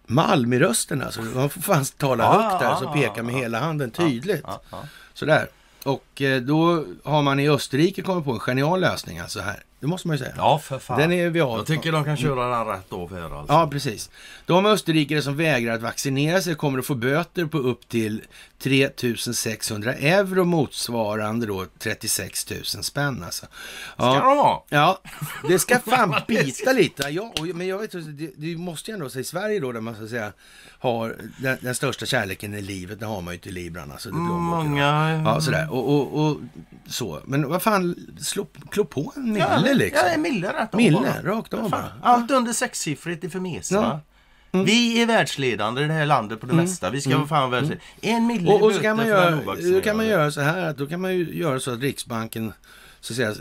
[0.07, 1.23] malm i rösten alltså.
[1.23, 3.39] Man får fan tala Ja, högt där så ja, peka med ja.
[3.39, 4.41] hela handen tydligt.
[4.45, 4.85] Ja, ja.
[5.15, 5.49] Sådär.
[5.87, 9.63] Och eh, då har man i Österrike kommit på en genial lösning alltså här.
[9.81, 10.35] Det måste man ju säga.
[10.37, 10.99] ja, för fan.
[10.99, 11.59] Den är vi av.
[11.59, 13.53] Jag tycker de kan köra den rätt av här alltså.
[13.55, 14.11] Ja, precis.
[14.47, 18.23] De österrikare som vägrar att vaccinera sig kommer att få böter på upp till
[18.59, 23.47] 3600 euro motsvarande då 36 000 spänn alltså.
[23.95, 24.65] Ska de Ja, ha?
[24.69, 25.01] ja
[25.49, 27.03] det ska fan bita lite.
[27.03, 29.81] Ja, och- men jag vet det, det måste ju ändå säga i Sverige då där
[29.81, 30.33] man så att säga
[30.79, 33.01] har den, den största kärleken i livet.
[33.01, 34.09] Det har man ju i Libran alltså.
[34.11, 34.17] Det.
[34.17, 35.23] Många...
[35.25, 35.73] Ja, sådär.
[35.73, 36.37] Och, och, och
[36.89, 37.21] så.
[37.25, 40.09] Men vad fan, slå, klå på en Ja, liksom.
[40.13, 41.33] Ja, Mille rätt av Mille, bara.
[41.37, 41.85] rakt av bara.
[42.03, 43.87] Allt under sexsiffrigt är för mesarna.
[43.87, 44.01] Ja.
[44.53, 44.67] Mm.
[44.67, 46.91] Vi är världsledande i det här landet på det mesta.
[46.91, 47.85] Vi ska vara fan världsledande.
[48.01, 49.39] En mille Och, och så kan man, göra,
[49.75, 52.53] då kan man göra så här att då kan man ju göra så att Riksbanken
[53.01, 53.35] så att säga,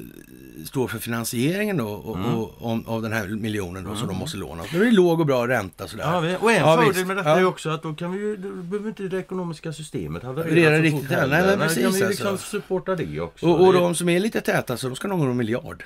[0.65, 2.35] står för finansieringen då, och, Mm.
[2.35, 4.63] och, om, av den här miljonen då, som de måste låna.
[4.73, 6.03] Då är det låg och bra ränta sådär.
[6.03, 7.07] Ja, och en Ja, fördel visst.
[7.07, 7.37] med detta Ja.
[7.39, 10.77] är också att då kan vi ju, då behöver inte det ekonomiska systemet haverera Haverera
[10.77, 11.09] så riktigt.
[11.09, 12.49] Nej, men Då kan vi liksom alltså.
[12.49, 13.45] supporta det också.
[13.45, 15.83] Och, och de som är lite täta så de ska nog ha en miljard.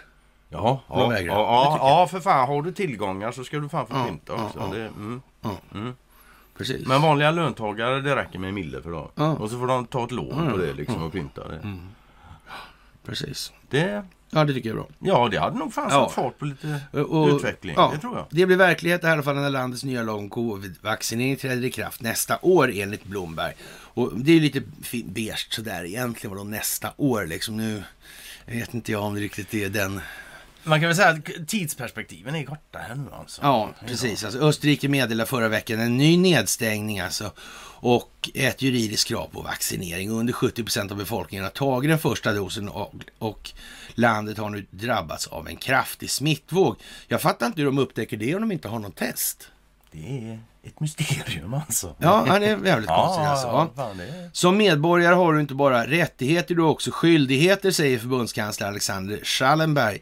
[0.51, 2.47] Ja, de ja, ja, ja, ja, för fan.
[2.47, 4.59] Har du tillgångar så ska du fan få Ja, pynta också.
[4.59, 4.67] ja.
[4.77, 4.85] Det,
[5.73, 5.93] mm.
[6.57, 6.87] Precis.
[6.87, 9.35] Men vanliga löntagare, det räcker med en mille för dem.
[9.37, 11.77] Och så får de ta ett lån på det liksom och pynta det.
[13.05, 13.51] precis.
[13.69, 14.03] det.
[14.31, 14.89] Ja, det tycker jag är bra.
[14.99, 17.73] Ja, det hade nog fan satt fart på lite Och- utveckling.
[17.77, 18.25] ja, Det tror jag.
[18.29, 22.01] Det blir verklighet i alla fall när landets nya lag om covid-vaccinering träder i kraft
[22.01, 23.53] nästa år enligt Blomberg.
[23.93, 24.61] Och det är lite
[25.05, 27.83] beige sådär egentligen vadå nästa år liksom nu.
[28.45, 30.01] Vet inte jag om det riktigt är den.
[30.69, 33.41] Man kan väl säga att tidsperspektiven är korta här nu alltså.
[33.41, 34.23] Ja, precis.
[34.23, 37.31] Alltså, Österrike meddelade förra veckan en ny nedstängning alltså.
[37.81, 40.11] Och ett juridiskt krav på vaccinering.
[40.11, 42.69] Under 70 procent av befolkningen har tagit den första dosen
[43.19, 43.51] och,
[43.95, 46.75] landet har nu drabbats av en kraftig smittvåg.
[47.07, 49.47] Jag fattar inte hur de upptäcker det om de inte har någon test.
[49.91, 51.95] Det är ett mysterium alltså.
[51.99, 53.47] Ja, han är jävligt konstig alltså.
[53.47, 53.93] ja.
[54.31, 60.01] Som medborgare har du inte bara rättigheter, du har också skyldigheter, säger förbundskansler Alexander Schallenberg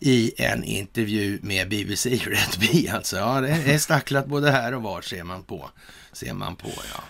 [0.00, 2.92] i en intervju med BBC Red Bee.
[2.92, 5.70] Alltså, ja, det är stacklat både här och var ser man på.
[6.12, 6.68] Ser man på,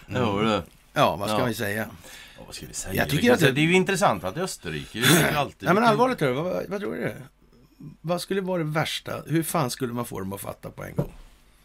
[0.08, 0.18] ja.
[0.20, 0.44] Mm.
[0.44, 0.62] Det.
[0.92, 1.44] Ja, vad ska Ja.
[1.44, 1.86] vi säga?
[2.38, 2.94] Ja, vad ska vi säga?
[2.94, 4.98] Jag tycker kan att det- säga- det är ju intressant att Österrike...
[4.98, 7.14] Är alltid Nej, men allvarligt, vad, vad tror du?
[8.00, 9.22] Vad skulle vara det värsta?
[9.26, 11.12] Hur fan skulle man få dem att fatta på en gång?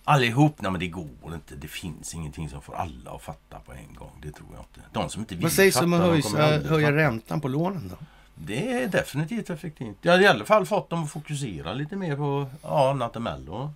[0.04, 0.62] Allihop?
[0.62, 1.56] Nej men det går inte.
[1.56, 4.12] Det finns ingenting som får alla att fatta på en gång.
[4.24, 4.90] Det tror jag inte.
[4.94, 6.92] De som inte vill Vad sägs om att fatta, höja, fatta.
[6.92, 8.06] räntan på lånen då?
[8.36, 9.98] Det är definitivt effektivt.
[10.02, 13.24] Jag har i alla fall fått dem att fokusera lite mer på ja, annat än
[13.24, 13.74] Mello.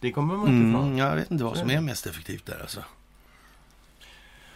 [0.00, 0.86] Det kommer man inte ifrån.
[0.86, 2.84] Mm, jag vet inte vad som är mest effektivt där alltså.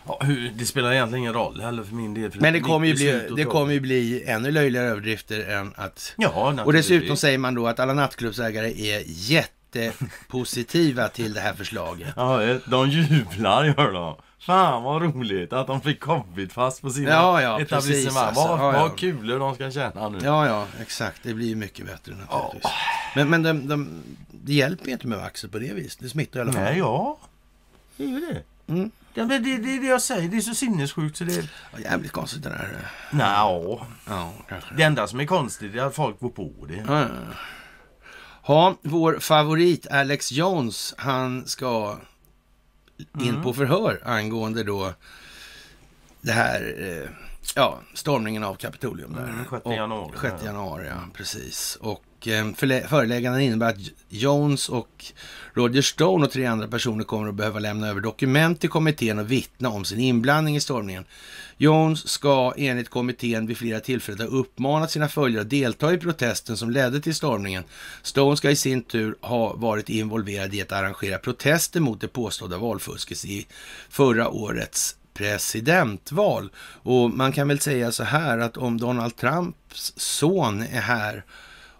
[0.07, 2.31] Ja, hur, det spelar egentligen ingen roll heller för min del.
[2.31, 6.15] för Men det kommer ju bli, det kommer ju bli ännu löjligare överdrifter än att...
[6.17, 12.13] Ja, Och dessutom säger man då att alla nattklubbsägare är jättepositiva till det här förslaget.
[12.17, 14.17] Ja, de jublar gör de.
[14.41, 18.25] Fan vad roligt att de fick covid fast på sina Ja, ja, precis, etablissemang.
[18.25, 18.49] alltså.
[18.49, 18.81] Vad, Ja, ja.
[18.83, 20.19] vad kulor de ska tjäna nu.
[20.23, 21.21] Ja, ja, exakt.
[21.23, 22.73] Det blir ju mycket bättre naturligtvis.
[23.17, 26.01] Men, men de, de, det hjälper ju inte med vaxet på det viset.
[26.01, 26.63] Det smittar i alla fall.
[26.63, 27.19] Nej, ja.
[27.97, 28.43] Det är ju det.
[28.73, 28.91] Mm.
[29.15, 30.29] Men det, det är det jag säger.
[30.29, 31.33] Det är så sinnessjukt så det...
[31.73, 32.77] Ja, Jävligt konstigt det där.
[33.11, 33.25] Nja,
[34.09, 34.75] Ja, kanske.
[34.75, 37.07] det enda som är konstigt är att folk går på det.
[38.47, 41.97] Ja, vår favorit Alex Jones, han ska
[43.21, 44.93] in på förhör angående då
[46.21, 47.11] det här, eh,
[47.57, 49.13] ja, stormningen av Kapitolium.
[49.15, 49.23] Där.
[49.23, 50.13] Mm, 6 Och- januari.
[50.21, 51.79] 6 januari, ja, precis.
[51.81, 52.53] Och eh,
[52.89, 53.79] förelägganden innebär att
[54.09, 55.05] Jones och
[55.55, 59.31] Roger Stone och tre andra personer kommer att behöva lämna över dokument till kommittén och
[59.31, 61.05] vittna om sin inblandning i stormningen.
[61.63, 66.57] Jones ska enligt kommittén vid flera tillfällen ha uppmanat sina följare att delta i protesten
[66.57, 67.65] som ledde till stormningen.
[68.03, 72.59] Stone ska i sin tur ha varit involverad i att arrangera protester mot det påstådda
[72.59, 73.47] valfusket i
[73.89, 76.51] förra årets presidentval.
[76.83, 81.25] Och man kan väl säga så här att om Donald Trumps son är här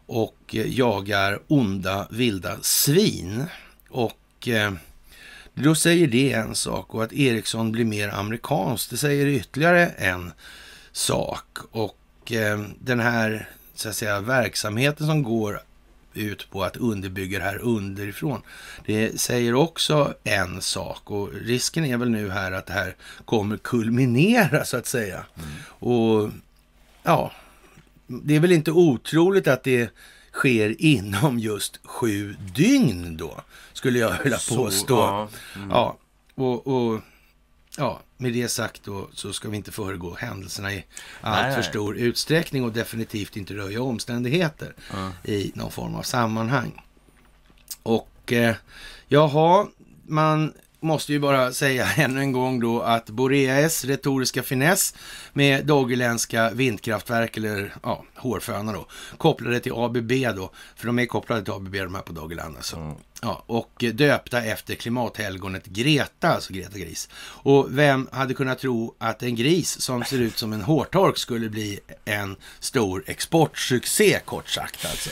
[0.07, 3.45] och jagar onda vilda svin
[3.89, 4.73] och eh,
[5.61, 10.33] då säger det en sak och att Ericsson blir mer amerikanskt, det säger ytterligare en
[10.93, 11.59] sak.
[11.71, 15.61] Och eh, den här så att säga, verksamheten som går
[16.15, 18.43] ut på att underbygga det här underifrån.
[18.87, 23.57] Det säger också en sak och risken är väl nu här att det här kommer
[23.57, 25.25] kulminera så att säga.
[25.65, 26.31] Och
[27.03, 27.33] ja,
[28.07, 29.91] det är väl inte otroligt att det
[30.33, 33.41] sker inom just sju dygn då,
[33.81, 34.97] skulle jag vilja påstå.
[34.97, 35.29] ja.
[35.71, 35.97] Ja,
[36.35, 37.01] och, och
[37.77, 40.85] ja, med det sagt då så ska vi inte föregå händelserna i
[41.21, 41.71] allt Nej, för nej.
[41.71, 44.75] stor utsträckning och definitivt inte röja omständigheter
[45.25, 46.83] i någon form av sammanhang.
[47.83, 48.55] Och eh,
[49.09, 49.67] jaha,
[50.07, 54.95] man måste ju bara säga ännu en gång då att Boreas retoriska finess
[55.33, 58.87] med doggerländska vindkraftverk eller ja, hårfönar då,
[59.19, 62.97] kopplade till ABB då, för de är kopplade till ABB de här på Doggerland alltså.
[63.23, 67.09] Ja, och döpta efter klimathelgonet Greta, alltså Greta Gris.
[67.23, 71.49] Och vem hade kunnat tro att en gris som ser ut som en hårtork skulle
[71.49, 75.11] bli en stor exportsuccé kort sagt alltså.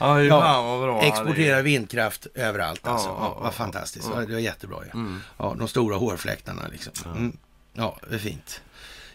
[0.00, 1.02] Ja.
[1.02, 3.08] Exportera vindkraft överallt alltså.
[3.08, 4.08] Ja, vad fantastiskt.
[4.14, 5.00] Ja, det var jättebra ja.
[5.38, 5.54] ja.
[5.58, 6.92] De stora hårfläktarna liksom.
[7.04, 7.36] Mm.
[7.72, 8.60] Ja, det är fint.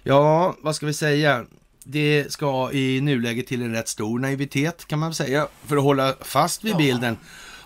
[0.04, 1.46] Ja, vad ska vi säga?
[1.84, 5.48] Det ska i nuläget till en rätt stor naivitet kan man säga.
[5.66, 7.18] För att hålla fast vid bilden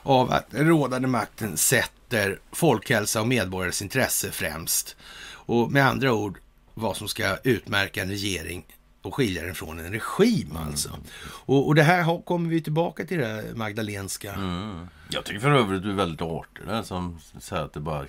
[0.03, 4.95] av att den rådande makten sätter folkhälsa och medborgares intresse främst.
[5.31, 6.39] Och med andra ord
[6.73, 8.65] vad som ska utmärka en regering
[9.01, 10.89] och skilja den från en regim alltså.
[11.25, 14.33] Och, och det här har- kommer vi tillbaka till det här Magdalenska.
[14.33, 14.87] Mm.
[15.09, 18.05] Jag tycker för övrigt du är väldigt artig där som säger att det bara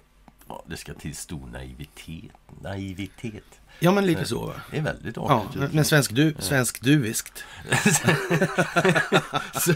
[0.48, 2.32] ja, det ska till stor naivitet.
[2.62, 3.59] Naivitet.
[3.82, 4.52] Ja, men lite så va?
[4.70, 5.54] Det är väldigt Ja, artigt.
[5.60, 7.44] men- men svensk, du, svensk duviskt.
[9.54, 9.72] så,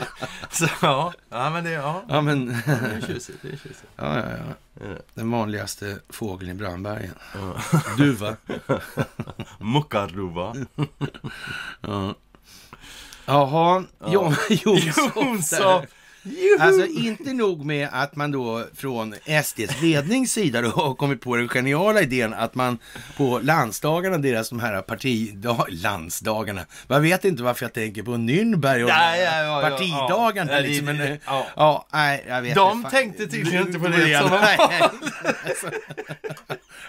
[0.50, 1.12] så, ja.
[1.30, 2.04] ja, men det, ja.
[2.08, 2.46] Ja, men...
[2.46, 3.38] det är tjusigt.
[3.42, 3.84] Det är tjusigt.
[3.96, 4.54] Ja, ja, ja.
[4.88, 4.96] Ja.
[5.14, 7.14] Den vanligaste fågeln i Brandbergen.
[7.98, 8.36] Duva.
[9.58, 10.54] Muckaruva.
[11.80, 12.14] Ja.
[13.26, 15.10] Jaha, Jonsson.
[15.16, 15.82] Jonsson.
[16.60, 19.14] Alltså inte nog med att man då från
[19.44, 22.78] SDs lednings sida då har kommit på den geniala idén att man
[23.16, 28.82] på landsdagarna, deras de här partidag, landsdagarna, man vet inte varför jag tänker på Nürnberg
[28.84, 30.58] och ja, ja, ja, partidagarna ja.
[30.60, 30.88] liksom.
[30.88, 31.46] Ja, det- Men, ja.
[31.56, 32.90] ja, nej, jag vet De inte.
[32.90, 34.56] tänkte tydligen inte på det Ja, som de nej.
[35.48, 35.70] Alltså,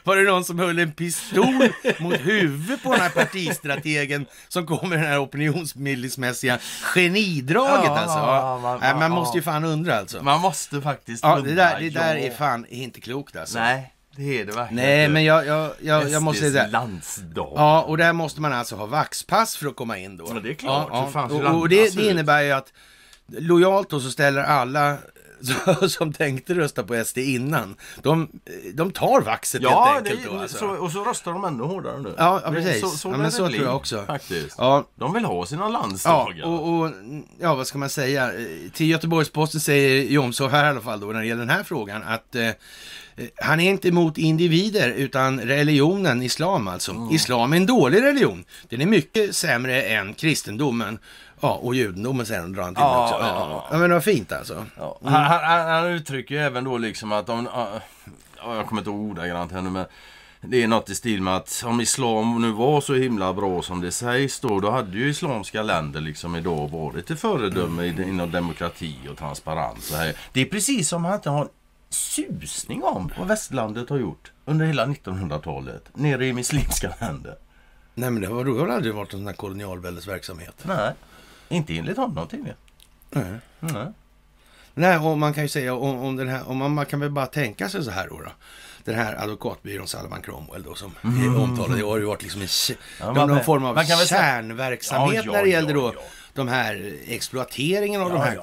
[0.04, 1.70] Var det någon som höll en pistol
[2.00, 8.18] mot huvudet på den här partistrategen som kom med det här opinionsbildningsmässiga genidraget alltså?
[8.18, 9.12] man- man.
[9.26, 10.24] Måste ju fan undra alltså.
[10.24, 12.26] Man måste faktiskt Ja, det undra, där, det där ja.
[12.26, 13.60] är fan inte klokt alltså.
[13.60, 16.68] Nej, det är det verkligen Nej, men jag, jag, jag, jag måste säga...
[16.68, 17.54] landsdag.
[17.56, 20.26] Ja, och där måste man alltså ha vaxpass för att komma in då.
[20.30, 20.88] Ja, det är klart.
[20.92, 21.52] Ja, ja.
[21.52, 22.74] Och, och det, det innebär ju att
[23.28, 24.98] lojalt då så ställer alla
[25.90, 28.30] som tänkte rösta på SD innan, de,
[28.74, 30.58] de tar vaxet Ja, helt enkelt då alltså.
[30.58, 32.14] så, och så röstar de ännu hårdare nu.
[32.18, 32.82] Ja, ja, precis.
[32.82, 34.04] Så, så Ja, men så tror jag också.
[34.06, 34.56] Faktiskt.
[34.58, 36.46] Ja, De vill ha sina Ja, landsdagar.
[36.46, 36.92] och, och
[37.40, 38.32] ja, vad ska man säga?
[38.74, 42.04] Till Göteborgs-Posten säger Jomshof här i alla fall då när det gäller den här frågan
[42.04, 42.50] att eh,
[43.36, 46.92] han är inte emot individer utan religionen islam alltså.
[46.92, 47.12] Mm.
[47.12, 48.46] Islam är en dålig religion.
[48.70, 51.00] Den är mycket sämre än kristendomen.
[51.40, 53.16] Ja, och judendomen sen drar han till Ja, också.
[53.26, 53.78] ja, Ja, ja.
[53.78, 54.66] men det var fint alltså.
[54.78, 55.00] Ja.
[55.04, 57.48] Han, han, han uttrycker ju även då liksom att om...
[57.54, 59.86] ja, jag kommer inte ihåg ordagrant här nu men...
[60.48, 63.82] Det är något i stil med att om islam nu var så himla bra som
[63.82, 68.32] det sägs då, då hade ju islamska länder liksom idag varit ett föredöme i- inom
[68.32, 69.92] demokrati och transparens.
[69.92, 69.98] Och.
[70.34, 71.50] Det är precis som han inte har en
[71.90, 77.36] susning om vad västlandet har gjort under hela 1900-talet nere i muslimska länder.
[77.94, 80.56] Nej, men det har, har aldrig varit en sån här kolonialväldesverksamhet.
[80.64, 80.92] Nej,
[81.50, 82.58] inte enligt honom tydligen.
[83.10, 83.34] Nej.
[83.60, 83.86] Nej.
[84.74, 87.10] Nej, och man kan ju säga om, om den här, om man, man kan väl
[87.12, 88.20] bara tänka sig så här då.
[88.20, 88.32] då.
[88.84, 91.78] Den här advokatbyrån Salvan Cromwell då som är omtalad.
[91.78, 92.48] Det har ju varit liksom en,
[93.00, 95.94] Ja, någon, man- form av kärnverksamhet Ja, ja, när det gällde då
[96.34, 98.40] de här exploateringen av de här,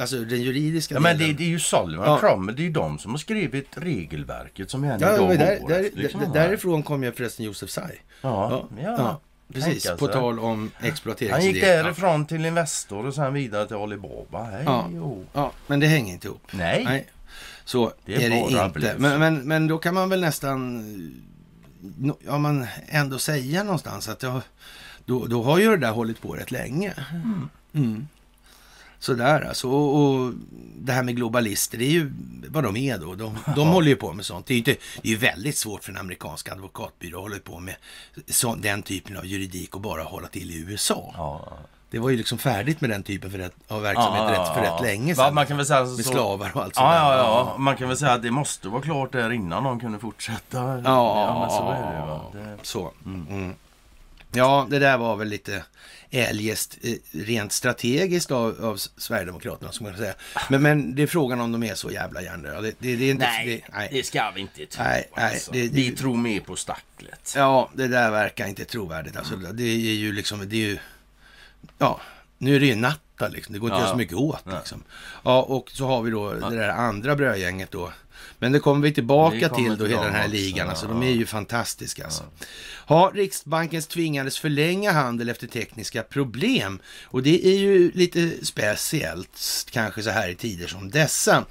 [0.00, 1.36] alltså den juridiska Ja, men det, delen.
[1.36, 2.18] det är ju Sullivan Ja.
[2.18, 5.90] Cromwell, det är ju de som har skrivit regelverket som än Ja, idag där, där,
[5.94, 8.00] liksom, där, därifrån kom ju förresten Josef Tsai.
[8.20, 9.20] Ja, ja.
[9.52, 10.70] Precis, Tänka på tal om
[11.30, 14.44] Han gick därifrån till Investor och sen vidare till Alibaba.
[14.44, 14.88] Hej, Ja.
[15.32, 16.42] Ja, men det hänger inte ihop.
[16.50, 16.84] Nej.
[16.84, 17.06] Nej.
[17.64, 18.94] Så Det är är det, inte.
[18.98, 20.82] Men, men, men då kan man väl nästan
[22.26, 24.40] ja, man ändå säga någonstans att jag,
[25.04, 26.94] då, då har ju det där hållit på rätt länge.
[27.72, 28.08] Mm.
[29.02, 29.68] Sådär alltså.
[29.68, 30.32] Och, och
[30.78, 32.12] det här med globalister, det är ju
[32.48, 33.14] vad de är då.
[33.14, 34.46] De, de håller ju på med sånt.
[34.46, 37.38] Det är ju inte, det är ju väldigt svårt för en amerikansk advokatbyrå att hålla
[37.38, 37.74] på med
[38.28, 41.14] så, den typen av juridik och bara hålla till i USA.
[41.16, 41.52] Ja.
[41.90, 44.64] Det var ju liksom färdigt med den typen för rätt, av verksamhet Ja, rätt, för
[44.64, 45.34] ja, rätt länge sedan.
[45.34, 47.58] Man kan väl säga så, med slavar och allt sånt Ja, ja, ja.
[47.58, 50.82] Man kan väl säga att det måste vara klart där innan de kunde fortsätta.
[50.84, 52.44] Ja, men så är det ju.
[52.44, 52.58] Det...
[52.62, 52.92] Så.
[53.06, 53.54] Mm.
[54.32, 55.64] Ja, det där var väl lite
[56.14, 60.14] eljest eh, rent strategiskt av, av Sverigedemokraterna, som man säga.
[60.50, 62.60] Men, men det är frågan om de är så jävla hjärndöda.
[62.60, 63.24] Det, det, det är inte...
[63.26, 63.88] Nej, det, nej.
[63.92, 64.82] det ska vi inte tro.
[64.84, 65.52] Nej, nej, alltså.
[65.52, 67.32] det- Vi tror mer på stacklet.
[67.36, 69.16] Ja, det där verkar inte trovärdigt.
[69.16, 70.48] Alltså, det är ju liksom...
[70.48, 70.78] Det är ju,
[71.78, 72.00] ja,
[72.38, 73.52] nu är det ju natta liksom.
[73.52, 73.84] Det går inte att Ja.
[73.86, 74.54] göra så mycket åt Nej.
[74.58, 74.82] liksom.
[75.24, 77.92] Ja, och så har vi då det där andra brödgänget då.
[78.42, 80.68] Men det kommer vi tillbaka kommer till då, hela den här också, ligan.
[80.68, 82.22] Alltså, de är ju fantastiska alltså.
[82.88, 86.78] Ja, Riksbankens tvingades förlänga handel efter tekniska problem.
[87.04, 91.44] Och det är ju lite speciellt, kanske så här i tider som dessa.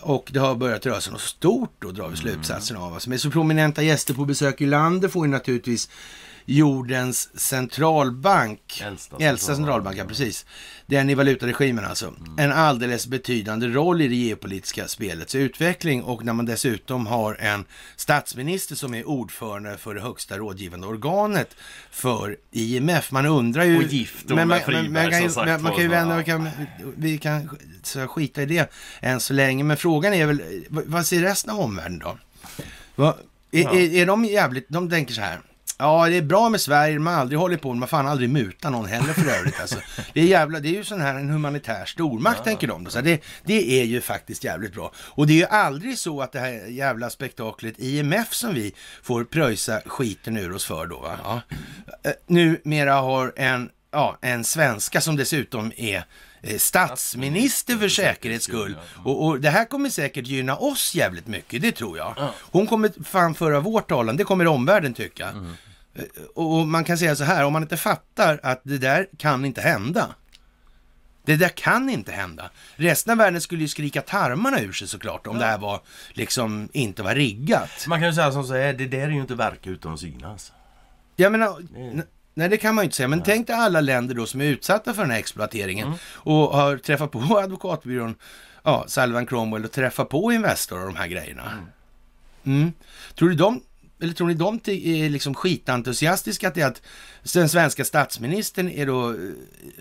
[0.00, 2.94] Och det har börjat röra sig något stort då, drar vi slutsatsen av.
[2.94, 5.88] Alltså, med så prominenta gäster på besök i landet får ju naturligtvis
[6.50, 10.46] jordens centralbank, Äldsta äldsta centralbank, ja, precis.
[10.86, 12.14] Den i valutaregimen alltså.
[12.38, 17.64] En alldeles betydande roll i det geopolitiska spelets utveckling och när man dessutom har en
[17.96, 21.56] statsminister som är ordförande för det högsta rådgivande organet
[21.90, 23.12] för IMF.
[23.12, 23.76] Man undrar ju...
[23.76, 26.24] Och gift men man, Friberg, man kan ju, sagt man var, kan ju vända, vi
[26.24, 26.48] kan,
[26.96, 27.58] vi kan
[28.08, 29.64] skita i det än så länge.
[29.64, 32.18] Men frågan är väl, vad- ser resten av omvärlden då?
[32.94, 33.16] Va,
[33.50, 33.72] är, Ja.
[33.74, 35.40] är, är de jävligt, de tänker så här.
[35.80, 38.70] Ja, det är bra med Sverige, man har aldrig hållit på, man fan aldrig muta
[38.70, 39.60] någon heller för övrigt.
[39.60, 39.76] Alltså.
[40.12, 42.84] Det, är jävla, det är ju sån här en humanitär stormakt, tänker de.
[42.84, 42.90] Då.
[42.90, 44.92] Så det, det är ju faktiskt jävligt bra.
[44.96, 49.24] Och det är ju aldrig så att det här jävla spektaklet IMF som vi får
[49.24, 50.98] pröjsa skiten ur oss för då.
[50.98, 51.18] Va?
[51.24, 51.40] Ja.
[52.02, 56.04] Eh, Numera har en, ja, en svenska som dessutom är
[56.42, 58.76] eh, statsminister för säkerhets skull.
[59.04, 62.14] Och, och det här kommer säkert gynna oss jävligt mycket, det tror jag.
[62.40, 65.28] Hon kommer fan föra vår talan, det kommer omvärlden tycka.
[65.28, 65.54] Mm.
[65.98, 69.44] Eh, Och man kan säga så här, om man inte fattar att det där kan
[69.44, 70.14] inte hända.
[71.24, 72.50] Det där kan inte hända.
[72.76, 75.80] Resten av världen skulle ju skrika tarmarna ur sig såklart om det här var
[76.12, 77.86] liksom inte var riggat.
[77.86, 80.52] Man kan ju säga som så här, det där är ju inte verk utan synas.
[81.16, 82.02] Jag menar, n-
[82.34, 83.08] nej det kan man ju inte säga.
[83.08, 85.98] Men tänk dig alla länder då som är utsatta för den här exploateringen Mm.
[86.14, 88.14] och har träffat på advokatbyrån
[88.64, 91.42] ja, Salvan Cromwell och träffat på Investor och de här grejerna.
[92.44, 92.72] Mm.
[93.18, 93.60] Tror du de,
[94.00, 96.82] eller tror ni de är liksom skitentusiastiska till att
[97.34, 99.16] den svenska statsministern är då eh,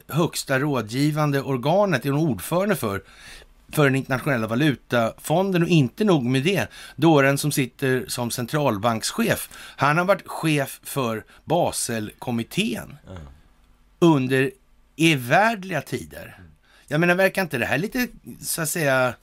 [0.07, 3.03] högsta rådgivande organet, är hon ordförande för,
[3.71, 6.67] för den internationella valutafonden och inte nog med det.
[6.95, 12.97] Dåren som sitter som centralbankschef, han har varit chef för Baselkommittén
[13.99, 14.51] under
[14.95, 16.39] evärdliga tider.
[16.87, 18.07] Jag menar, verkar inte det här lite,
[18.41, 19.13] så att säga...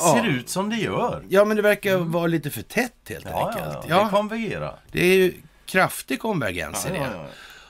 [0.00, 0.14] Ja.
[0.22, 1.22] Ser ut som det gör.
[1.28, 3.66] Ja, men det verkar vara lite för tätt helt Ja, enkelt.
[3.74, 4.78] ja, Ja, det konvergerar.
[4.92, 5.32] det är ju
[5.66, 7.10] kraftig konvergens i det.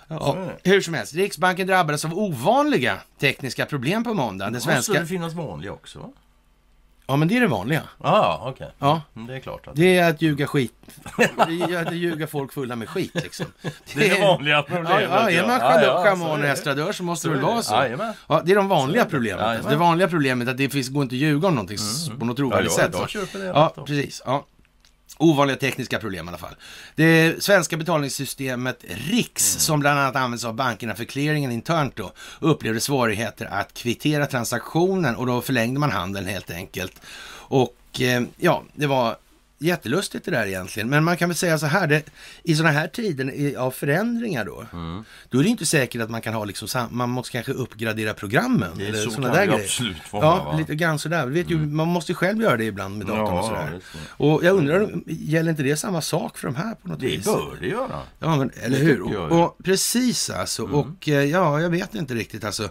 [0.08, 4.52] Ja, hur som helst, Riksbanken drabbades av ovanliga tekniska problem på måndagen.
[4.52, 5.00] Den Måste svenska...
[5.00, 6.12] det finnas vanliga också?
[7.08, 7.82] Ja, men det är det vanliga.
[8.02, 8.70] Ja, okej.
[8.78, 10.72] Ja, Mm, Det är klart att det är att ljuga skit.
[11.16, 13.46] Det är att ljuga folk fulla med skit liksom.
[13.94, 14.90] det är det vanliga problemet.
[15.10, 16.48] Ja, ja, är man Ja, ja, schaman så och det.
[16.48, 17.50] estradör så måste Så det väl det.
[17.52, 18.14] vara så.
[18.28, 19.38] Ja, det är de vanliga problemen.
[19.38, 19.56] Jajamän.
[19.56, 22.10] Alltså, det vanliga problemet är att det finns, går inte att ljuga om någonting s-
[22.18, 23.10] på något trovärdigt Ja, sätt.
[23.32, 23.38] så.
[23.38, 24.22] det Ja, precis.
[24.26, 24.46] Ja.
[25.18, 26.54] Ovanliga tekniska problem i alla fall.
[26.94, 29.60] Det svenska betalningssystemet RIX, Mm.
[29.60, 35.16] som bland annat används av bankerna för clearingen internt då, upplevde svårigheter att kvittera transaktionen
[35.16, 37.00] och då förlängde man handeln helt enkelt.
[37.48, 39.16] Och eh, ja, det var
[39.58, 40.88] jättelustigt det där egentligen.
[40.88, 42.02] Men man kan väl säga så här, det,
[42.42, 45.04] i sådana här tider av förändringar då, Mm.
[45.30, 48.14] då är det inte säkert att man kan ha liksom, sam- man måste kanske uppgradera
[48.14, 48.70] programmen.
[48.78, 49.60] Det eller så kan där det grejer.
[49.64, 50.44] absolut vara, Ja, va?
[50.48, 50.58] Mm.
[50.60, 51.26] lite grann sådär.
[51.26, 53.72] Vet ju, man måste ju själv göra det ibland med datorn och Ja, sådär.
[53.74, 53.98] just det.
[54.24, 57.24] Och jag undrar, gäller inte det samma sak för de här på något Det vis?
[57.24, 58.00] bör det göra.
[58.18, 59.00] Ja, men, eller Det hur?
[59.02, 59.10] Och.
[59.10, 59.32] Mm.
[59.40, 60.62] och precis alltså.
[60.64, 62.68] Och eh, ja, jag vet inte riktigt alltså.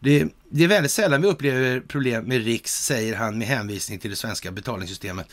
[0.00, 4.10] Det, det är väldigt sällan vi upplever problem med Riks, säger han med hänvisning till
[4.10, 5.26] det svenska betalningssystemet.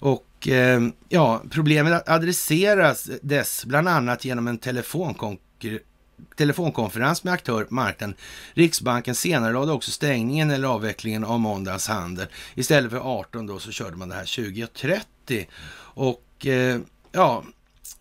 [0.00, 4.58] Och eh, ja, problemet adresseras dess bland annat genom en
[6.36, 8.16] telefonkonferens med aktör marknaden.
[8.54, 12.26] Riksbanken senare lade också stängningen eller avvecklingen av måndagens handel.
[12.54, 15.46] Istället för 18 då så körde man det här 20.30.
[15.94, 16.80] Och eh,
[17.12, 17.44] ja,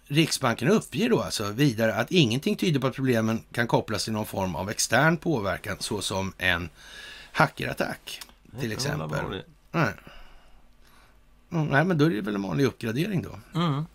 [0.07, 4.25] Riksbanken uppger då alltså vidare att ingenting tyder på att problemen kan kopplas till någon
[4.25, 6.69] form av extern påverkan såsom en
[7.31, 8.21] hackerattack
[8.59, 9.43] till exempel.
[9.71, 9.93] Nej.
[11.51, 13.59] Mm, nej, men då är det väl en vanlig uppgradering då.
[13.59, 13.85] Mm.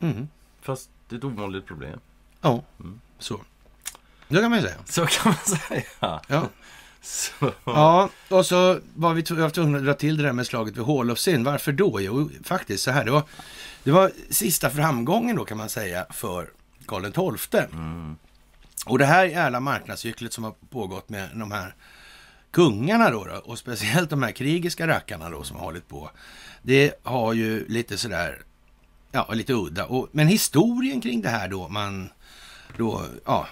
[0.00, 0.28] Mm.
[0.60, 2.00] Fast det är ett ovanligt problem.
[2.40, 2.62] Ja,
[3.18, 3.40] så.
[4.28, 4.78] Det kan man ju säga.
[4.84, 6.20] Så kan man säga.
[6.28, 6.48] Ja.
[7.02, 7.52] Så.
[7.64, 9.46] ja, och så var vi tvungna
[9.78, 11.44] att dra till det där med slaget vid Hålofsyn.
[11.44, 12.00] Varför då?
[12.00, 13.04] Jo, faktiskt så här.
[13.04, 13.22] Det var,
[13.84, 16.50] det var sista framgången då kan man säga för
[16.86, 17.60] Karl XII.
[17.60, 18.16] Mm.
[18.86, 21.74] Och det här jävla marknadscyklet som har pågått med de här
[22.56, 26.10] kungarna då, då och speciellt de här krigiska rackarna då som har hållit på.
[26.62, 28.42] Det har ju lite sådär,
[29.12, 29.86] ja lite udda.
[29.86, 32.08] Och, men historien kring det här då, man
[32.76, 33.48] då, ja,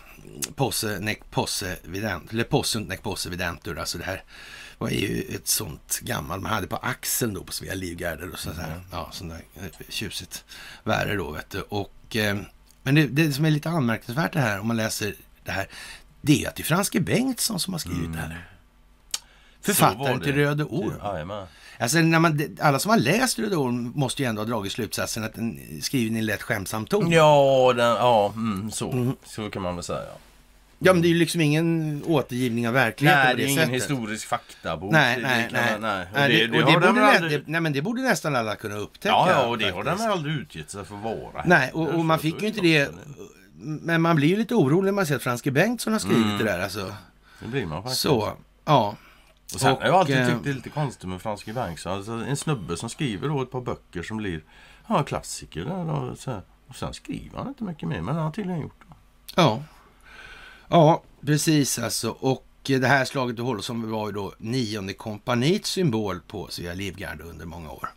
[0.54, 4.22] posse, nec posse vident, eller possunt nec posse videntur, alltså det här
[4.78, 8.80] var ju ett sånt gammalt, man hade på axeln då på Svea Livgarder och sådär,
[8.92, 10.44] ja, sånt där eh, tjusigt
[10.84, 11.60] värre då vet du.
[11.60, 12.36] Och, eh,
[12.82, 15.68] men det, det som är lite anmärkningsvärt det här om man läser det här,
[16.20, 18.53] det är att det är Franske Bengtsson som har skrivit det här.
[19.64, 20.92] Författaren till Röde Orm.
[21.04, 21.46] Jajamän.
[21.78, 25.24] Alltså, när man, alla som har läst Röde Orm måste ju ändå ha dragit slutsatsen
[25.24, 27.10] att den skriven i lätt skämtsam ton.
[27.10, 30.00] Ja, den, ja mm, så, så kan man väl säga.
[30.78, 33.82] Ja, men det är ju liksom ingen återgivning av verkligheten Nej, det är ingen sättet.
[33.82, 34.92] historisk faktabok.
[34.92, 35.48] Nej, nej,
[35.80, 36.06] nej.
[36.12, 39.08] Och det, det, och det borde, nä, nej, men det borde nästan alla kunna upptäcka.
[39.14, 40.10] Ja, ja, och det har den faktiskt.
[40.10, 41.44] aldrig utgett sig för att vara.
[41.44, 42.90] Nej, och, och man fick ju inte det.
[43.56, 46.38] Men man blir ju lite orolig när man ser att Franske Bengtsson har skrivit Mm.
[46.38, 46.60] det där.
[46.60, 46.94] Alltså.
[47.40, 48.00] Det blir man faktiskt.
[48.02, 48.32] Så,
[48.64, 48.96] ja.
[49.54, 51.86] Och sen har jag alltid eh, tyckt det är lite konstigt med Franske Banks.
[51.86, 54.42] Alltså, en snubbe som skriver då ett par böcker som blir
[54.86, 55.90] ja, klassiker.
[55.90, 56.42] Och, så här.
[56.68, 58.94] och sen skriver han inte mycket mer, men han har tydligen gjort det.
[59.34, 59.62] Ja,
[60.68, 62.10] ja precis alltså.
[62.10, 66.74] Och eh, det här slaget vid Hållsson var ju då nionde kompanits symbol på Svea
[66.74, 67.88] Livgarde under många år.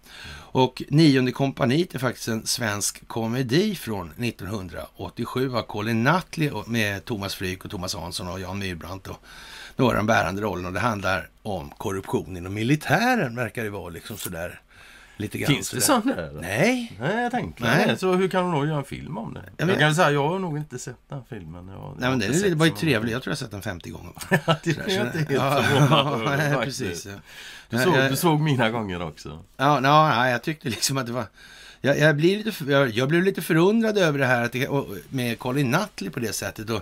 [0.50, 7.06] Och nionde kompanit är faktiskt en svensk komedi från 1987 av Colin Nutley och- med
[7.06, 9.18] Thomas Fryk och Thomas Hansson och Jan Myrbrandt och
[9.78, 10.68] några av de bärande rollerna.
[10.68, 14.62] Och det handlar om korruption inom militären, verkar det vara liksom sådär.
[15.20, 16.02] Lite grann Finns det sådär.
[16.02, 16.32] sån där?
[16.42, 17.88] Nej, Nej, jag tänkte Nej.
[17.88, 17.98] det.
[17.98, 19.44] Så hur kan de då göra en film om det?
[19.58, 19.80] Jag, vet.
[19.80, 21.68] kan säga, jag har nog inte sett den filmen.
[21.68, 23.14] Jag, Nej men den är, det var ju trevlig.
[23.14, 24.12] Jag tror jag sett den 50 gånger.
[24.64, 27.06] det är jag inte helt Ja, förvånad över, precis.
[27.06, 27.12] ja.
[27.70, 29.30] Du såg, Jag- du såg mina gånger också.
[29.58, 31.26] Ja, ja, ja, jag tyckte liksom att det var...
[31.82, 34.68] Jag, jag, blir lite, jag, jag blev lite förundrad över det här att det,
[35.10, 36.70] med Colin Nutley på det sättet.
[36.70, 36.82] Och,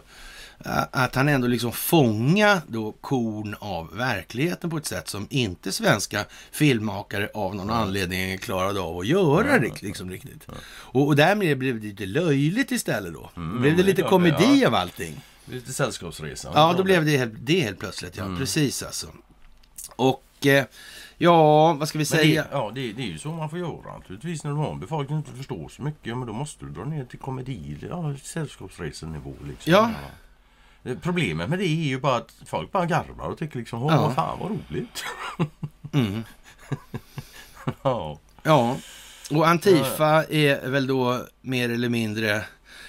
[0.92, 6.26] att han ändå liksom fånga då korn av verkligheten på ett sätt som inte svenska
[6.52, 10.48] filmmakare av någon anledning klarade av att göra rikt, liksom riktigt.
[10.68, 13.30] Och, och därmed blev det lite löjligt istället då.
[13.36, 14.68] Mm, blev det lite komedi ja.
[14.68, 15.22] av allting.
[15.46, 16.52] Lite sällskapsresa.
[16.54, 18.18] Ja, då blev det helt, det helt plötsligt.
[18.18, 19.08] Ja, precis alltså.
[19.96, 20.66] Och eh,
[21.18, 22.42] ja, vad ska vi säga?
[22.42, 24.44] det, ja, det, det är ju så man får göra naturligtvis.
[24.44, 26.86] När du har en befolkning som inte förstår så mycket, men då måste du dra
[26.86, 29.34] ner till komedi, ja, sällskapsresenivå.
[29.48, 29.74] Liksom.
[29.74, 29.92] Ja.
[31.02, 34.02] Problemet med det är ju bara att folk bara garvar och tycker liksom, åh, Ja.
[34.02, 35.04] vad fan vad roligt.
[35.94, 36.24] Mm.
[37.82, 38.20] ja.
[38.44, 38.78] Ja,
[39.32, 42.46] och Antifa är väl då mer eller mindre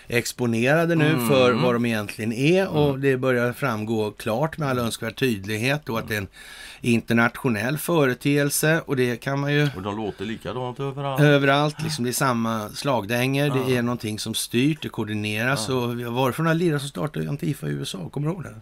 [0.09, 1.29] exponerade nu Mm.
[1.29, 2.69] för vad de egentligen är.
[2.69, 6.27] Och det börjar framgå klart med all önskvärd tydlighet och att det är en
[6.81, 8.83] internationell företeelse.
[8.87, 11.21] Och det kan man ju Och de låter likadant överallt.
[11.23, 15.69] överallt, liksom det är samma slagdänger, det är någonting som styrt, det koordineras.
[15.69, 18.55] Och varifrån har lirat som startade Antifa i USA, kommer du ihåg det?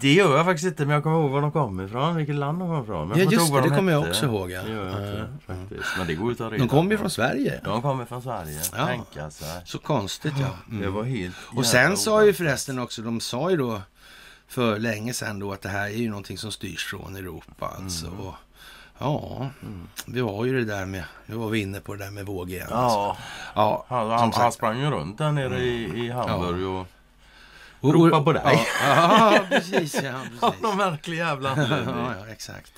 [0.00, 2.16] Det gör jag faktiskt inte, men jag kommer ihåg var de kommer ifrån.
[2.16, 3.08] Vilket land de kommer ifrån.
[3.08, 4.62] Men Ja, just det, det de kommer jag också ihåg, ja.
[4.62, 5.96] Det gör jag inte, Ja, faktiskt.
[5.98, 7.60] Men det går att reda De kommer ju från Sverige.
[7.64, 8.60] De kommer från Sverige.
[8.76, 8.86] Ja.
[8.86, 9.62] Tänka sig.
[9.64, 10.46] Så konstigt ja.
[10.68, 10.82] Mm.
[10.82, 13.82] Det var helt Och sen sa ju förresten också, de sa ju då
[14.48, 18.06] för länge sedan då att det här är ju någonting som styrs från Europa alltså.
[18.06, 18.20] Mm.
[18.20, 18.34] Och,
[18.98, 19.48] ja,
[20.06, 22.50] vi var ju det där med, nu var vi inne på det där med våg
[22.50, 22.72] igen.
[22.72, 22.98] Alltså.
[22.98, 23.16] Ja,
[23.54, 24.32] Ja, han, han.
[24.32, 24.52] Mm.
[24.52, 26.86] sprang ju runt där nere i, i Hamburg och...
[27.80, 28.42] Och- ropa på dig.
[28.82, 29.94] Ja, ja precis.
[30.02, 30.62] Ja, Av precis.
[30.62, 31.48] någon märklig jävla.
[31.86, 32.72] Ja, ja, exakt.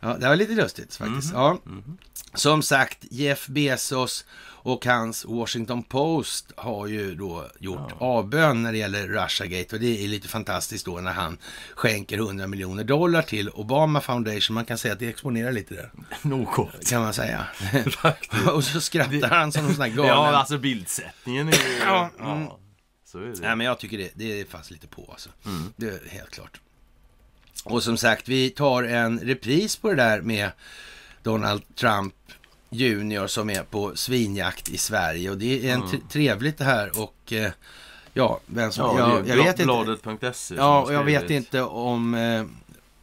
[0.00, 1.32] Ja, det var lite lustigt faktiskt.
[1.34, 1.58] Ja.
[2.34, 8.78] Som sagt, Jeff Bezos och hans Washington Post har ju då gjort avbön när det
[8.78, 11.38] gäller Russiagate och det är lite fantastiskt då när han
[11.74, 14.54] skänker 100 miljoner dollar till Obama Foundation.
[14.54, 15.90] Man kan säga att det exponerar lite där,
[16.22, 16.88] Något.
[16.90, 17.46] kan man säga.
[18.52, 20.10] Och så skrattar han som en sån här galen.
[20.12, 21.78] Ja, alltså bildsättningen är ju...
[21.86, 22.48] Ja, ja, mm.
[23.14, 23.40] Så är det.
[23.40, 25.30] Nej, men jag tycker det, det är fast lite på alltså.
[25.76, 26.60] Det är helt klart.
[27.64, 30.50] Och som sagt, vi tar en repris på det där med
[31.22, 32.14] Donald Trump
[32.70, 35.30] Junior som är på svinjakt i Sverige.
[35.30, 37.50] Och det är en tre- trevligt det här och eh,
[38.12, 38.98] ja, vem som...
[38.98, 39.64] Ja, jag, jag vet inte.
[39.64, 42.44] Bladet.se som Ja, och jag vet inte om eh,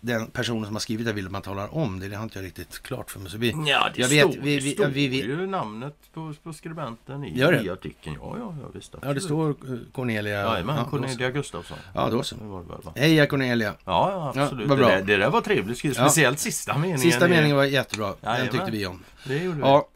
[0.02, 2.08] den personen som har skrivit det vill att man talar om det.
[2.08, 3.32] Det har inte jag riktigt klart för mig.
[3.32, 5.96] Så vi, Ja, det jag står, vet, vi, det vi, står vi, vi, ju namnet
[6.14, 7.64] på, på skribenten i, Gör det?
[7.64, 8.18] i artikeln.
[8.22, 8.96] Ja, ja, ja visst.
[9.02, 9.56] ja, det står eh,
[9.92, 10.32] Cornelia.
[10.34, 10.90] Jajamän, ja, då.
[10.90, 11.78] Cornelia Gustafsson.
[11.94, 12.36] Ja, då så.
[12.36, 13.00] Det det?
[13.00, 13.76] Heja Cornelia.
[13.86, 14.68] Ja, ja, absolut.
[14.68, 14.76] bra.
[14.76, 15.98] det, där, det där var trevligt skrivet.
[15.98, 16.10] Ja.
[16.10, 17.00] Speciellt sista meningen.
[17.00, 18.08] Sista meningen var jättebra.
[18.08, 18.52] Den Jajamän.
[18.52, 19.04] tyckte vi om.
[19.26, 19.62] Det gjorde vi.
[19.62, 19.88] Ja.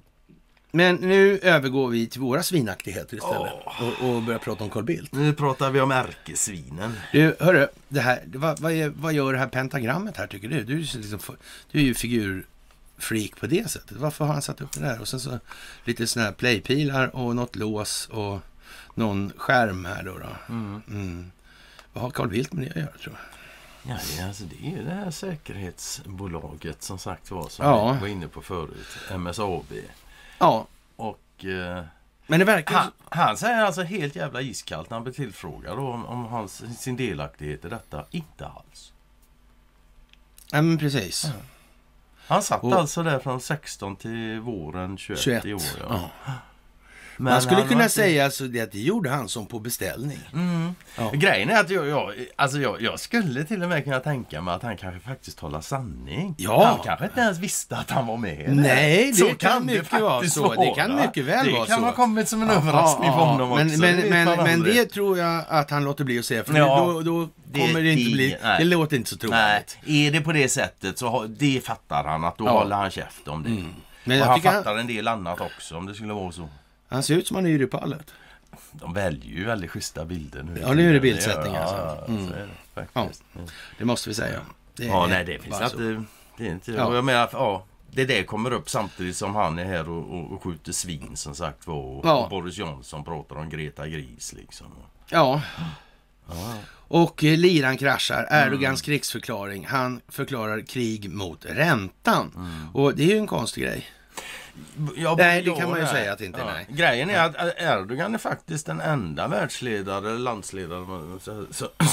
[0.76, 3.54] Men nu övergår vi till våra svinaktigheter istället.
[3.66, 5.14] Och, och börjar prata om Carl Bildt.
[5.14, 6.94] Nu pratar vi om ärkesvinen.
[7.12, 10.64] Du, hörru, det här, vad, vad, är, vad gör det här pentagrammet här tycker du?
[10.64, 11.20] Du är liksom,
[11.72, 13.98] du är ju figurfreak på det sättet.
[13.98, 15.02] Varför har han satt upp det där?
[15.02, 15.40] Och sen så
[15.86, 18.40] lite sådana här playpilar och något lås och
[18.96, 20.18] någon skärm här då.
[20.18, 20.54] då.
[20.54, 21.32] Mm.
[21.94, 23.36] Vad har Carl Bildt med det att göra tror jag?
[23.88, 27.94] Ja, det, är alltså, det är ju det här säkerhetsbolaget som sagt var som Ja.
[27.94, 28.88] vi var inne på förut.
[29.18, 29.74] MSAB.
[30.40, 31.84] Ja, Och eh,
[32.28, 32.76] men det verkar...
[32.76, 36.96] han, han säger alltså helt jävla iskallt när han blir tillfrågad om, om hans, sin
[36.98, 38.06] delaktighet i detta.
[38.12, 38.94] Inte alls.
[40.52, 41.26] Ja, men precis.
[42.28, 45.46] Han satt Och- alltså där från 16 till våren 21, 21.
[45.46, 45.62] i år.
[45.90, 46.10] Ja.
[46.26, 46.32] Ja.
[47.18, 49.60] Men Man skulle han kunna inte- säga alltså det att det gjorde han som på
[49.60, 50.20] beställning.
[50.98, 51.12] Ja.
[51.14, 54.54] Grejen är att jag, jag, alltså jag, jag skulle till och med kunna tänka mig
[54.54, 56.36] att han kanske faktiskt talar sanning.
[56.38, 56.66] Ja.
[56.66, 58.56] Han kanske inte ens visste att han var med.
[58.56, 60.54] Nej, det Så kan mycket vara så.
[60.54, 61.86] Det kan mycket väl det vara kan så.
[61.86, 63.80] ha kommit som en överraskning för honom men, också.
[63.80, 66.44] Men, det men, man men det tror jag att han låter bli att säga.
[66.44, 66.78] För Ja.
[66.94, 68.38] då, då Det- kommer det inte det- bli...
[68.44, 68.56] nej.
[68.60, 69.78] Det låter inte så Nej, trovärdigt.
[69.86, 72.52] är det på det sättet så har, det fattar han att då Ja.
[72.52, 73.50] håller han käft om det.
[74.04, 76.50] Men och jag han fattar en del annat också om det skulle vara så.
[76.96, 78.14] Han ser ut som han är i pallet.
[78.72, 80.60] De väljer ju väldigt schyssta bilder nu.
[80.62, 81.76] Ja, nu är det bildsättning, ja, alltså.
[81.78, 82.26] Ja, Mm.
[82.28, 82.86] det Ja.
[82.94, 83.40] Ja.
[83.78, 84.40] det måste vi säga.
[84.76, 86.04] Det Ja, nej det finns inte.
[86.38, 86.96] Det är inte Ja.
[86.96, 90.44] jag menar, ja, det där kommer upp samtidigt som han är här och, och, och
[90.44, 91.76] skjuter svin som sagt var.
[91.76, 92.24] Och, Ja.
[92.24, 94.68] och Boris Johnson pratar om Greta Gris liksom.
[95.10, 95.42] Ja.
[96.88, 98.28] Och eh, liran kraschar.
[98.30, 98.48] Mm.
[98.48, 99.66] Erdogans krigsförklaring.
[99.66, 102.32] Han förklarar krig mot räntan.
[102.36, 102.76] Mm.
[102.76, 103.86] Och det är ju en konstig grej.
[104.96, 106.66] Ja, Nej, det ja, kan man ju säga att det inte är, nej.
[106.70, 110.86] Grejen är att Erdogan är faktiskt den enda världsledare, landsledare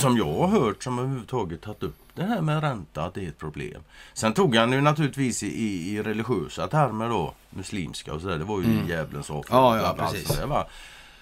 [0.00, 3.28] som jag har hört som överhuvudtaget tagit upp det här med ränta, att det är
[3.28, 3.82] ett problem.
[4.12, 8.38] Sen tog han ju naturligtvis i, i, religiösa termer då, muslimska och sådär.
[8.38, 9.54] Det var ju djävulens offer.
[9.54, 9.64] Mm.
[9.64, 10.40] Ja, ja, precis.
[10.40, 10.66] va?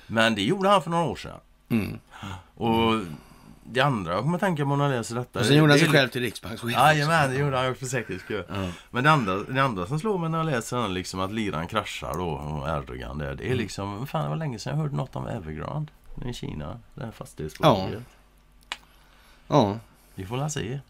[0.07, 1.39] Men det gjorde han för några år sedan.
[1.69, 1.99] Mm.
[2.55, 3.01] Och
[3.73, 5.39] det andra jag kommer att tänka på när jag läser detta.
[5.41, 6.73] Och sen gjorde han sig själv till riksbankschef.
[6.73, 8.45] Jajamän, det gjorde han för säkerhets skull.
[8.91, 11.67] Men det andra, det andra som slår mig när jag läser den liksom att liran
[11.69, 13.25] kraschar då och Erdogan där.
[13.27, 13.37] Mm.
[13.37, 15.93] Det är liksom, fan det var länge sedan jag hörde något om Evergrande
[16.25, 16.79] i Kina.
[16.95, 18.03] Det här fastighetsbolaget.
[19.49, 19.79] Ja,
[20.15, 20.81] Vi får la se.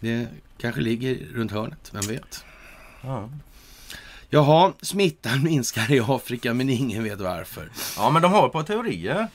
[0.00, 0.28] det
[0.58, 1.90] kanske ligger runt hörnet.
[1.92, 2.44] Vem vet?
[3.02, 3.28] Ja.
[4.30, 7.70] Jaha, smittan minskar i Afrika men ingen vet varför.
[7.96, 9.28] ja, men de har ett par teorier.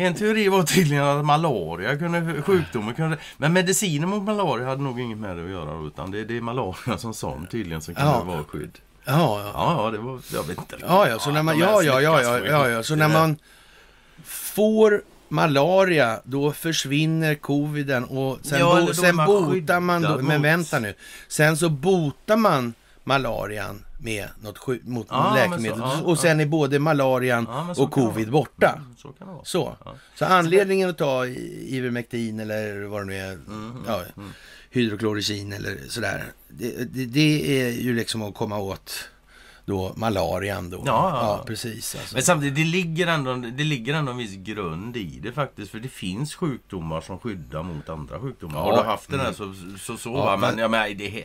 [0.00, 3.16] En teori var tydligen att malaria kunde, sjukdomen kunde...
[3.36, 6.40] Men medicinen mot malaria hade nog inget med det att göra utan det, det är
[6.40, 8.22] malaria som sån tydligen som kunde Ja.
[8.24, 8.78] vara skydd.
[9.04, 9.50] Ja, ja.
[9.54, 10.20] Ja, ja, det var...
[10.32, 10.76] Jag vet inte.
[10.80, 13.36] Ja, ja, så när man, ja, ja, ja, ja, ja, ja, så när man
[14.24, 20.42] får malaria, då försvinner coviden och sen, Ja, bo, sen man botar man, då, men
[20.42, 20.94] vänta nu,
[21.28, 22.74] sen så botar man
[23.08, 27.74] malarian med något sky, mot Ja, läkemedel så, ja, och sen är både malarian Ja,
[27.74, 28.72] så och covid borta.
[28.76, 29.44] Mm, Så kan det vara.
[29.44, 29.76] Så.
[30.14, 34.02] Så anledningen att ta Ivermectin eller vad det nu är, Mm, ja,
[34.70, 36.24] hydrokloricin eller sådär.
[36.48, 39.08] Det, det, det är ju liksom att komma åt
[39.64, 40.82] då malarian då.
[40.86, 41.94] Ja, precis.
[41.94, 42.14] Alltså.
[42.14, 45.70] Men samtidigt, det ligger, ändå, det ligger ändå en viss grund i det faktiskt.
[45.70, 48.60] För det finns sjukdomar som skyddar mot andra sjukdomar.
[48.60, 50.36] Har du haft den här så så, så Ja, va?
[50.36, 51.24] Men, men- ja, men det,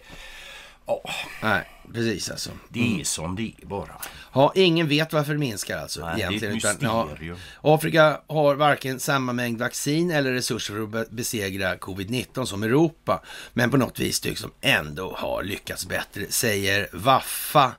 [0.86, 1.02] ja,
[1.44, 2.50] Nej, precis alltså.
[2.70, 4.02] det är som det är bara.
[4.34, 6.58] Ja, ingen vet varför det minskar alltså Nej, det är egentligen.
[6.58, 7.36] ett utan, ja.
[7.62, 13.22] Afrika har varken samma mängd vaccin eller resurser för att be- besegra covid-19 som Europa.
[13.54, 17.72] Men på något vis tycks de ändå ha lyckats bättre, säger Waffa.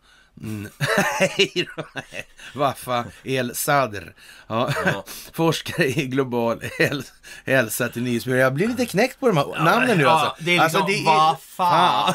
[0.42, 0.68] Mm.
[1.20, 2.26] Nej då, nej.
[2.54, 4.02] Waffa El Sadr.
[4.46, 4.70] Ja.
[4.84, 5.04] Ja.
[5.32, 7.10] Forskare i global häl-
[7.46, 8.38] hälsa till Nyhetsbyrån.
[8.38, 10.44] Jag blir lite knäckt på de här namnen nu alltså.
[10.44, 12.14] det är liksom, alltså, vad fan?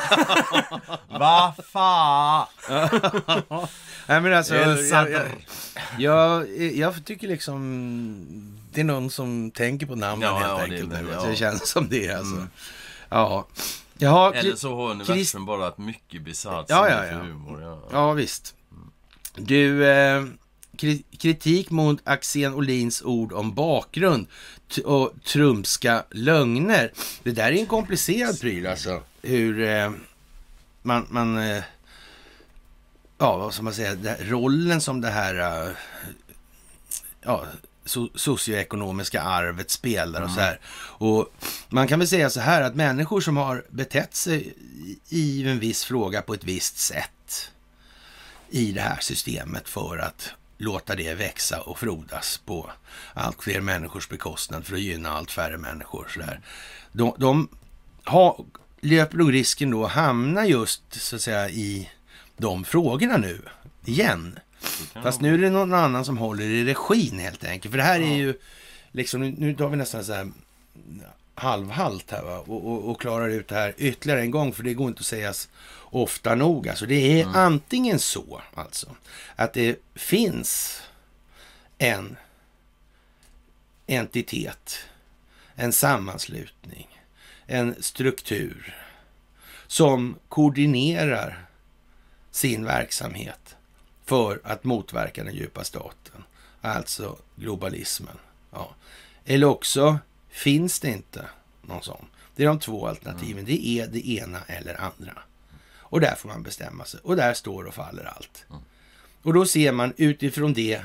[1.10, 2.46] Vad fan?
[4.08, 5.10] Nej, men alltså, El jag, Sadr.
[5.12, 5.28] jag,
[6.00, 10.92] jag, jag tycker liksom det är någon som tänker på namnen helt det är enkelt.
[10.92, 11.14] väl, nu.
[11.14, 12.48] Alltså, det känns som det alltså.
[13.10, 13.48] Ja.
[14.02, 17.20] Jaha, Eller så har universum bara ett mycket bisarrt Ja, sinne ja, för ja.
[17.24, 17.62] humor.
[17.62, 17.82] Ja.
[17.92, 18.56] ja visst.
[19.36, 20.24] Du, eh,
[20.78, 24.28] kri- kritik mot Axén Olins ord om bakgrund
[24.86, 26.92] och trumska lögner.
[27.24, 29.02] Det där är en komplicerad pryl alltså.
[29.22, 29.92] Hur eh,
[30.82, 31.64] man, man eh,
[33.18, 35.72] ja vad ska man säga, rollen som det här eh,
[37.22, 37.46] ja,
[37.90, 40.60] so, socioekonomiska arvet spelar och så här.
[40.76, 41.34] Och
[41.70, 44.54] man kan väl säga så här att människor som har betett sig
[45.10, 47.52] i- en viss fråga på ett visst sätt
[48.50, 52.70] i det här systemet för att låta det växa och frodas på
[53.14, 56.08] allt fler människors bekostnad för att gynna allt färre människor.
[56.14, 56.42] Så där.
[56.92, 57.50] De, de
[58.04, 58.46] har,
[58.82, 61.90] löper nog risken då att hamna just så att säga i
[62.38, 63.42] de frågorna nu
[63.86, 64.40] igen.
[65.04, 67.72] Fast nu är det någon annan som håller i regin helt enkelt.
[67.72, 68.34] För det här är ju
[68.92, 70.32] liksom, nu, tar vi nästan så här
[71.36, 72.40] halvhalt här va?
[72.40, 75.06] Och, och, och klarar ut det här ytterligare en gång för det går inte att
[75.06, 75.50] sägas
[75.92, 76.70] ofta nog.
[76.70, 78.96] Alltså det är antingen så alltså
[79.36, 80.82] att det finns
[81.78, 82.16] en
[83.88, 84.80] entitet,
[85.56, 86.88] en sammanslutning,
[87.46, 88.76] en struktur
[89.68, 91.46] som koordinerar
[92.32, 93.56] sin verksamhet
[94.10, 96.24] för att motverka den djupa staten,
[96.62, 98.18] alltså globalismen.
[98.52, 98.76] Ja.
[99.26, 100.00] Eller också
[100.30, 101.26] finns det inte
[101.62, 102.06] någon sån.
[102.36, 103.46] Det är de två alternativen.
[103.46, 105.14] Det är det ena eller andra.
[105.70, 107.00] Och där får man bestämma sig.
[107.04, 108.46] Och där står och faller allt.
[109.22, 110.82] Och då ser man utifrån det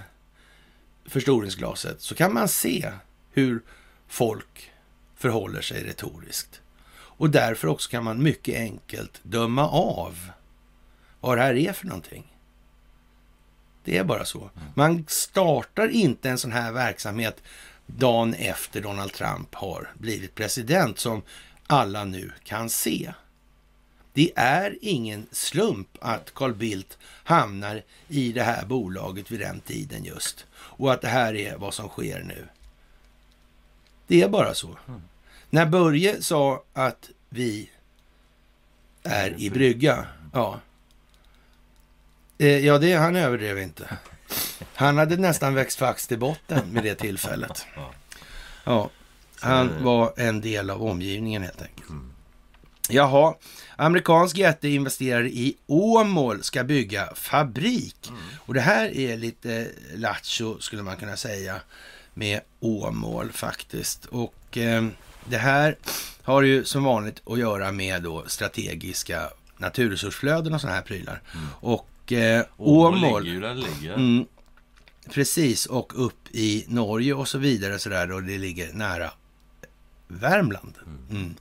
[1.06, 2.92] förstoringsglaset så kan man se
[3.30, 3.62] hur
[4.08, 4.72] folk
[5.16, 6.60] förhåller sig retoriskt.
[6.94, 10.30] Och därför också kan man mycket enkelt döma av
[11.20, 12.33] vad det här är för någonting.
[13.84, 14.50] Det är bara så.
[14.74, 17.42] Man startar inte en sån här verksamhet
[17.86, 21.22] dagen efter Donald Trump har blivit president som
[21.66, 23.12] alla nu kan se.
[24.12, 30.04] Det är ingen slump att Carl Bildt hamnar i det här bolaget vid den tiden
[30.04, 30.46] just.
[30.54, 32.48] Och att det här är vad som sker nu.
[34.06, 34.78] Det är bara så.
[34.88, 35.02] Mm.
[35.50, 37.70] När Börje sa att vi
[39.02, 40.60] är i brygga, ja.
[42.38, 43.88] Eh, ja, det, han överdrev inte.
[44.74, 47.66] Han hade nästan växt fax till botten med det tillfället.
[48.66, 48.90] Ja,
[49.40, 51.88] han var en del av omgivningen helt enkelt.
[51.88, 52.10] Mm.
[52.88, 53.34] Jaha,
[53.76, 58.08] amerikansk jätteinvesterare i Åmål ska bygga fabrik.
[58.08, 58.20] Mm.
[58.38, 61.60] Och det här är lite lattjo skulle man kunna säga
[62.14, 64.04] med Åmål faktiskt.
[64.04, 64.86] Och eh,
[65.24, 65.76] det här
[66.22, 71.22] har ju som vanligt att göra med då strategiska naturresursflöden och sådana här prylar.
[71.34, 71.46] Mm.
[71.60, 73.28] Och eh, Åmål...
[73.94, 74.26] Mm,
[75.10, 79.10] precis, och upp i Norge och så vidare så där, och det ligger nära
[80.08, 80.74] Värmland.
[80.86, 81.22] Mm.
[81.22, 81.34] mm.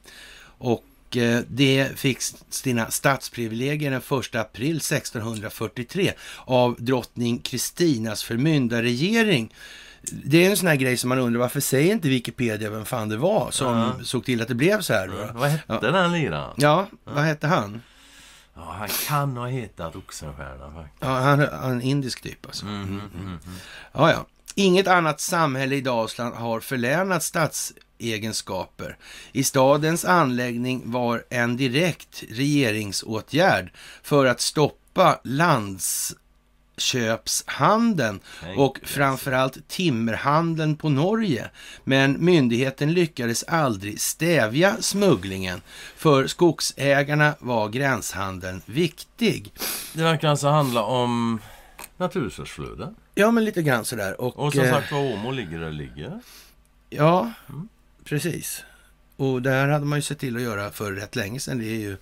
[0.58, 0.84] Och
[1.16, 6.14] Eh, det fick sina statsprivilegier den 1 april 1643
[6.46, 9.54] av drottning Kristinas förmyndarregering.
[10.02, 13.10] Det är en sån här grej som man undrar, varför säger inte Wikipedia vem fan
[13.10, 13.94] det var som ja.
[14.04, 15.08] såg till att det blev så här?
[15.08, 15.40] Då?
[15.40, 15.92] Vad hette ja.
[15.92, 16.54] den liraren?
[16.58, 17.82] Ja, vad hette han?
[18.56, 20.98] Ja, han kan ha hetat Oxenstierna faktiskt.
[21.00, 22.66] Ja, han är en indisk typ alltså.
[22.66, 23.40] Mm, mm, mm,
[23.92, 24.26] ja, ja.
[24.56, 28.98] Inget annat samhälle i Dalsland har förlänat statsegenskaper.
[29.32, 33.72] I stadens anläggning var en direkt regeringsåtgärd
[34.04, 35.20] för att stoppa
[36.76, 38.20] landsköpshandeln
[38.58, 41.50] och framförallt timmerhandeln på Norge.
[41.84, 45.62] Men myndigheten lyckades aldrig stävja smugglingen.
[45.96, 49.54] För skogsägarna var gränshandeln viktig.
[49.94, 51.40] Det verkar alltså handla om
[51.98, 52.96] naturresursflöden?
[53.16, 54.22] Ja, men lite grann sådär.
[54.22, 56.20] Och, och som eh, sagt var, Åmo ligger där det ligger.
[56.90, 57.68] Ja, mm.
[58.04, 58.64] precis.
[59.18, 61.60] Och det här hade man ju sett till att göra för rätt länge sedan.
[61.60, 61.98] Det är ju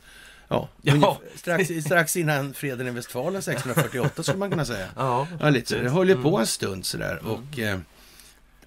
[0.52, 1.20] ja, ja.
[1.36, 4.88] Strax, strax innan freden i Westfalen 1648 skulle man kunna säga.
[4.96, 5.78] Ja, ja lite.
[5.78, 6.42] Det håller på mm.
[6.42, 7.22] en stund sådär.
[7.26, 7.80] Och eh,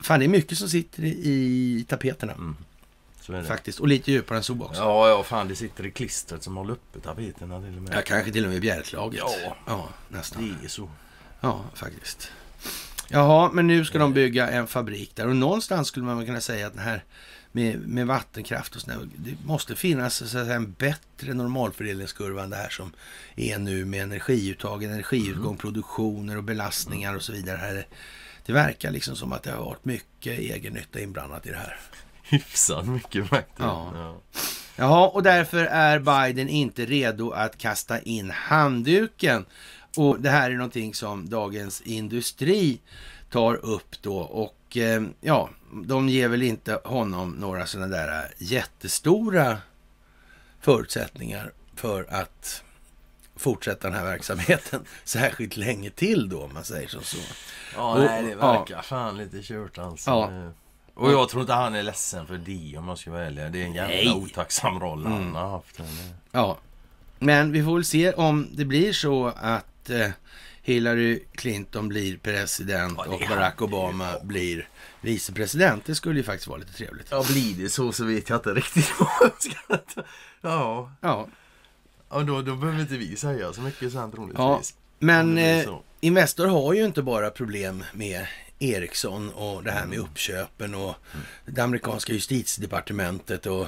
[0.00, 2.32] fan, det är mycket som sitter i tapeterna.
[2.32, 2.56] Mm.
[3.46, 3.80] Faktiskt.
[3.80, 4.82] Och lite djupare än så också.
[4.82, 7.94] Ja, ja, fan det sitter i klistret som håller uppe tapeterna till och med.
[7.94, 9.20] Ja, kanske till och med bjälklaget.
[9.20, 10.56] Ja, ja nästan.
[10.60, 10.90] Det är så.
[11.40, 12.30] Ja, faktiskt.
[13.08, 16.66] Jaha, men nu ska de bygga en fabrik där och någonstans skulle man kunna säga
[16.66, 17.04] att den här
[17.54, 22.56] med, med vattenkraft och sådär, det måste finnas så säga, en bättre normalfördelningskurva än det
[22.56, 22.92] här som
[23.36, 25.56] är nu med energiuttag, energiutgång, mm.
[25.56, 27.84] produktioner och belastningar och så vidare.
[28.46, 31.80] Det verkar liksom som att det har varit mycket egennytta inblandat i det här.
[32.22, 33.58] Hyfsat mycket faktiskt.
[33.58, 33.92] Ja.
[33.94, 34.20] ja.
[34.76, 39.44] Jaha, och därför är Biden inte redo att kasta in handduken
[39.96, 42.80] och det här är någonting som Dagens Industri
[43.30, 45.50] tar upp då och eh, ja,
[45.84, 49.58] de ger väl inte honom några sådana där jättestora
[50.60, 52.62] förutsättningar för att
[53.36, 57.18] fortsätta den här verksamheten särskilt länge till då, om man säger som så.
[57.76, 58.82] Ja, och, nej, det verkar ja.
[58.82, 60.10] fan lite kört alltså.
[60.10, 60.52] Ja.
[60.94, 63.52] Och jag tror inte han är ledsen för det om jag ska vara ärlig.
[63.52, 64.12] Det är en jävla nej.
[64.12, 65.34] otacksam roll han mm.
[65.34, 65.80] har haft.
[66.30, 66.58] Ja,
[67.18, 70.10] men vi får väl se om det blir så att eh,
[70.66, 74.20] Hillary Clinton blir president ja, och Barack Obama ja.
[74.24, 74.68] blir
[75.00, 75.84] vicepresident.
[75.86, 77.06] Det skulle ju faktiskt vara lite trevligt.
[77.10, 79.78] Ja, blir det så så vet jag inte riktigt vad jag ska
[80.40, 80.92] Ja.
[81.00, 81.28] Ja.
[82.10, 84.38] Ja, då, då behöver inte vi säga så mycket sen troligtvis.
[84.38, 84.60] Ja,
[84.98, 85.68] men eh,
[86.00, 88.26] Investor har ju inte bara problem med
[88.58, 90.10] Ericsson och det här med mm.
[90.10, 91.26] uppköpen och mm.
[91.46, 93.66] det amerikanska justitiedepartementet och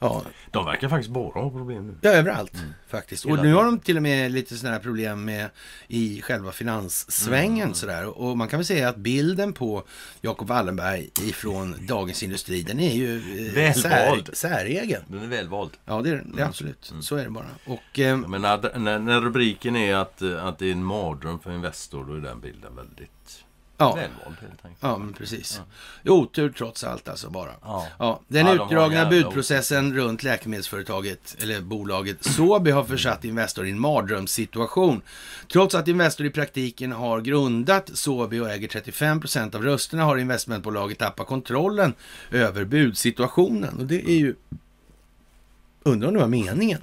[0.00, 0.22] Ja.
[0.50, 1.94] De verkar faktiskt bara ha problem nu.
[2.00, 2.74] Ja, överallt mm.
[2.88, 3.24] faktiskt.
[3.24, 5.50] Och nu har de till och med lite sådana här problem med
[5.88, 7.74] i själva finanssvängen mm.
[7.74, 8.18] sådär.
[8.18, 9.82] Och man kan väl säga att bilden på
[10.20, 13.16] Jacob Wallenberg ifrån Dagens Industri, den är ju
[13.56, 15.02] eh, sär, säregen.
[15.08, 15.70] Den är välvald.
[15.84, 16.48] Ja, det är, är mm.
[16.48, 16.90] absolut.
[16.90, 17.02] Mm.
[17.02, 17.46] Så är det bara.
[17.66, 21.52] Och, eh, men när, när, när, rubriken är att, att det är en mardröm för
[21.52, 23.44] Investor, då är den bilden väldigt
[23.80, 23.94] Ja.
[23.94, 24.78] Välvald helt enkelt.
[24.80, 25.60] Ja, men precis.
[26.02, 26.12] Ja.
[26.12, 27.50] Otur trots allt alltså bara.
[27.62, 27.86] Ja.
[27.98, 33.70] ja den ja, utdragna de budprocessen runt läkemedelsföretaget, eller bolaget Sobi har försatt Investor i
[33.70, 35.02] en mardrömssituation.
[35.52, 40.16] Trots att Investor i praktiken har grundat Sobi och äger 35 procent av rösterna har
[40.16, 41.94] investmentbolaget tappat kontrollen
[42.30, 43.78] över budsituationen.
[43.78, 44.34] Och det är ju...
[45.82, 46.80] Undrar om det var meningen?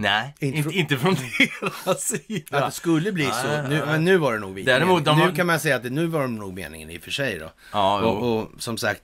[0.00, 2.58] Nej, Inte från- inte från deras sida.
[2.58, 3.46] Att det skulle bli så.
[3.46, 3.86] nej, Nu, nej.
[3.86, 4.62] men nu var det nog vi.
[4.62, 6.98] Däremot, de nu har- kan man säga att det, nu var det nog meningen i
[6.98, 7.50] och för sig då.
[7.72, 9.02] Ja, och, och som sagt,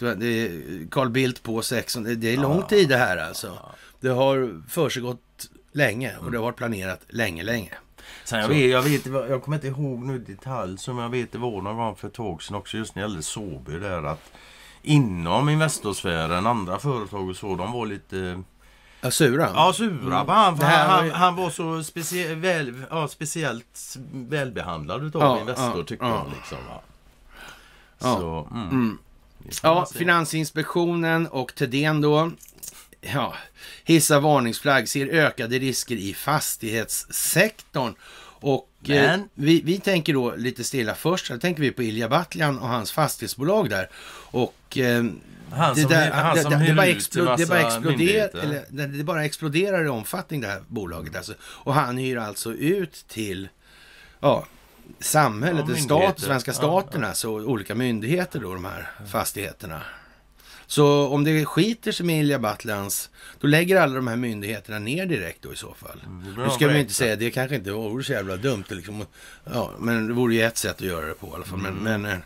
[0.91, 2.21] Carl Bildt på 16.
[2.21, 3.59] Det, är lång tid det här alltså.
[4.01, 7.71] Det har försiggått länge och det har varit planerat länge, länge.
[8.25, 8.55] Sen jag, Så.
[8.55, 11.77] vet, jag, vet, jag kommer inte ihåg nu detalj som jag vet det var någon
[11.77, 14.31] gång för ett tag sedan också just när det gällde Såby där att
[14.83, 18.43] inom Investorsfären, andra företag och så, de var lite
[19.05, 19.51] Ja, sura.
[19.55, 20.59] ja, sura på han.
[20.61, 25.79] Han, var ju- han, han var så specie, väl, ja, speciellt välbehandlad utav Ja, Investor
[25.79, 26.27] ja, tycker ja.
[26.31, 26.37] de.
[26.39, 26.81] Liksom, va?
[27.99, 28.99] Så, mm.
[29.45, 29.87] Får Ja.
[29.95, 32.31] Finansinspektionen och Thedéen då.
[33.01, 33.35] Ja,
[33.85, 37.95] hissar varningsflagg, ser ökade risker i fastighetssektorn.
[38.41, 42.09] Och eh, Men- vi, vi tänker då lite stilla först, så tänker vi på Ilja
[42.09, 43.89] Batljan och hans fastighetsbolag där.
[44.31, 45.05] Och eh,
[45.53, 48.39] Han det, som, där, han det, som det, det, bara explo, det, exploderar, myndigheter.
[48.39, 51.17] eller, det, det bara exploderar i omfattning det här bolaget.
[51.17, 51.35] Alltså.
[51.43, 53.49] Och han hyr alltså ut till
[54.21, 54.47] ja,
[55.01, 59.81] samhället, Ja, ja, stat, svenska Ja, staten, alltså olika myndigheter då, de här fastigheterna.
[60.67, 63.11] Så om det skiter sig med Ilja Batlans,
[63.41, 66.03] då lägger alla de här myndigheterna ner direkt då i så fall.
[66.25, 68.65] det blir Nu ska vi inte säga, det kanske inte vore så jävla dumt.
[68.69, 69.05] Liksom,
[69.53, 71.59] ja, men det vore ju ett sätt att göra det på i alla fall.
[71.59, 72.21] Men, men, eh, Mm.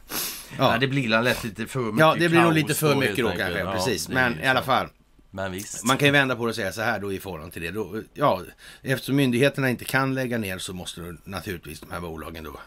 [0.58, 3.28] Ja, det blir lätt lite för mycket ja, det blir nog lite för mycket då
[3.28, 3.58] kanske.
[3.58, 4.08] Ja, precis.
[4.08, 4.86] Men i alla fall,
[5.30, 5.84] Men visst.
[5.84, 7.70] man kan ju vända på det och säga så här då i förhållande till det.
[7.70, 8.42] Då, ja,
[8.82, 12.60] eftersom myndigheterna inte kan lägga ner så måste då naturligtvis de här bolagen då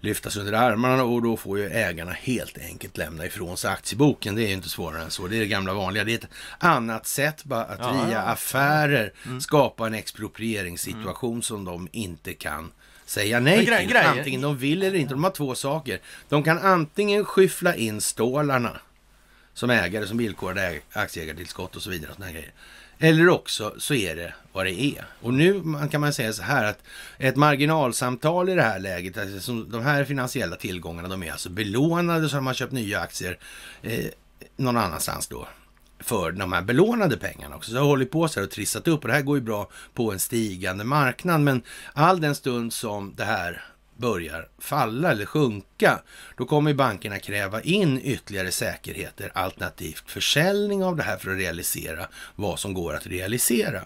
[0.00, 4.34] lyftas under armarna och då får ju ägarna helt enkelt lämna ifrån sig aktieboken.
[4.34, 5.26] Det är ju inte svårare än så.
[5.28, 6.04] Det är det gamla vanliga.
[6.04, 6.28] Det är ett
[6.58, 8.20] annat sätt bara att Ja, via ja.
[8.20, 12.72] affärer skapa en exproprieringssituation som de inte kan
[13.06, 13.88] säga nej grej- till.
[13.90, 15.14] grejen- Antingen de vill eller inte.
[15.14, 16.00] De har två saker.
[16.28, 18.80] De kan antingen skyffla in stålarna
[19.54, 22.10] som ägare, som villkorade äg- aktieägartillskott och så vidare.
[22.10, 22.52] Och såna grejer.
[22.98, 25.04] Eller också så är det vad det är.
[25.20, 26.78] Och nu kan man säga så här att
[27.18, 31.48] ett marginalsamtal i det här läget, alltså som de här finansiella tillgångarna, de är alltså
[31.50, 33.38] belånade så har man köpt nya aktier
[33.82, 34.04] eh,
[34.56, 35.48] någon annanstans då
[36.04, 37.70] för de här belånade pengarna också.
[37.70, 39.44] Så det har hållit på så här och trissat upp och det här går ju
[39.44, 41.40] bra på en stigande marknad.
[41.40, 41.62] Men
[41.92, 43.64] all den stund som det här
[43.96, 45.66] börjar falla eller sjunka,
[46.36, 52.06] då kommer bankerna kräva in ytterligare säkerheter alternativt försäljning av det här för att realisera
[52.34, 53.80] vad som går att realisera.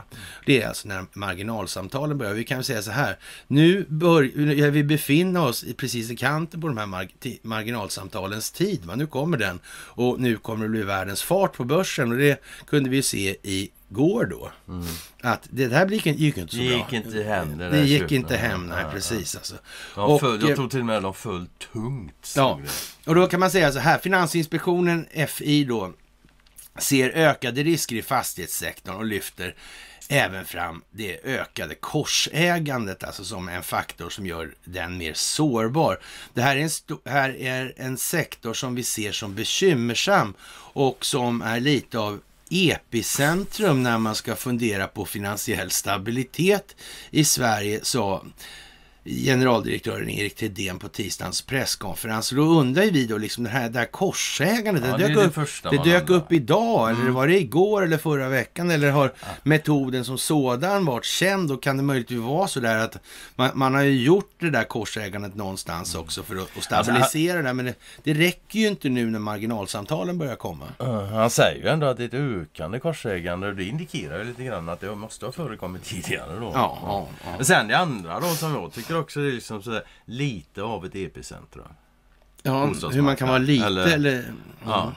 [0.47, 2.35] Det är alltså när marginalsamtalen börjar.
[2.35, 6.61] Vi kan ju säga så här, nu börjar vi befinna oss i precis i kanten
[6.61, 7.09] på de här
[7.43, 8.85] marginalsamtalens tid.
[8.85, 8.95] Va?
[8.95, 12.91] Nu kommer den och nu kommer det bli världens fart på börsen och det kunde
[12.91, 14.51] vi se i går då.
[15.21, 16.79] Att det här gick, gick inte så Det bra.
[16.79, 17.59] gick inte hem.
[17.59, 19.55] Det, Det gick inte hem, nej precis alltså.
[19.95, 21.88] De Och, föll, eh, jag tror till och med de föll tungt.
[22.23, 22.61] Stod Ja,
[23.05, 25.93] och då kan man säga så här, Finansinspektionen, FI då,
[26.79, 29.55] ser ökade risker i fastighetssektorn och lyfter
[30.09, 36.01] även fram det ökade korsägandet, alltså som en faktor som gör den mer sårbar.
[36.35, 40.35] Det här är en, här är en sektor som vi ser som bekymmersam
[40.73, 42.21] och som är lite av
[42.51, 46.77] epicentrum när man ska fundera på finansiell stabilitet
[47.11, 48.25] i Sverige, sa
[49.09, 52.31] generaldirektören Erik Thedéen på tisdagens presskonferens.
[52.31, 55.41] Då undrar ju vi då liksom det här, det här korsägandet, Ja, det dök, det
[55.41, 59.13] upp, det dök upp idag, eller var det igår eller förra veckan, eller har
[59.43, 61.53] metoden som sådan varit känd?
[61.53, 62.97] Och kan det möjligtvis vara så där att
[63.37, 67.55] man, man har ju gjort det där korsägandet någonstans också för att, att stabilisera det,
[67.55, 70.65] men det, det räcker ju inte nu när marginalsamtalen börjar komma.
[70.79, 74.25] Ja, Han säger ju ändå att det är ett ökande korsägande och det indikerar ju
[74.25, 76.51] lite grann att det måste ha förekommit tidigare då.
[76.55, 77.31] Ja, ja, ja.
[77.37, 80.95] Men sen det andra då som jag tycker också är liksom sådär, lite av ett
[80.95, 81.69] epicentrum.
[82.43, 84.25] Ja, hur man kan vara lite Eller- eller...
[84.65, 84.93] Ja.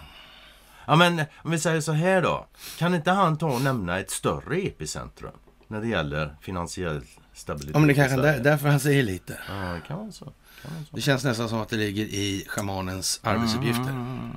[0.86, 2.48] Ja men om vi säger så här då.
[2.78, 5.32] Kan inte han ta och nämna ett större epicentrum?
[5.68, 7.02] När det gäller finansiell
[7.34, 9.40] stabilitet Ja, men det kanske är där, därför han säger lite.
[9.50, 10.26] Ja, det kan vara så.
[10.26, 10.96] Kan vara så.
[10.96, 13.90] Det känns nästan som att det ligger i schamanens arbetsuppgifter.
[13.90, 14.30] Mm.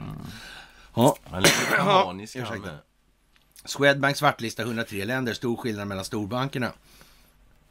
[0.95, 1.17] Ja.
[1.25, 1.43] Han är
[2.21, 2.79] lite med.
[3.65, 6.73] Swedbank svartlista 103 länder, stor skillnad mellan storbankerna.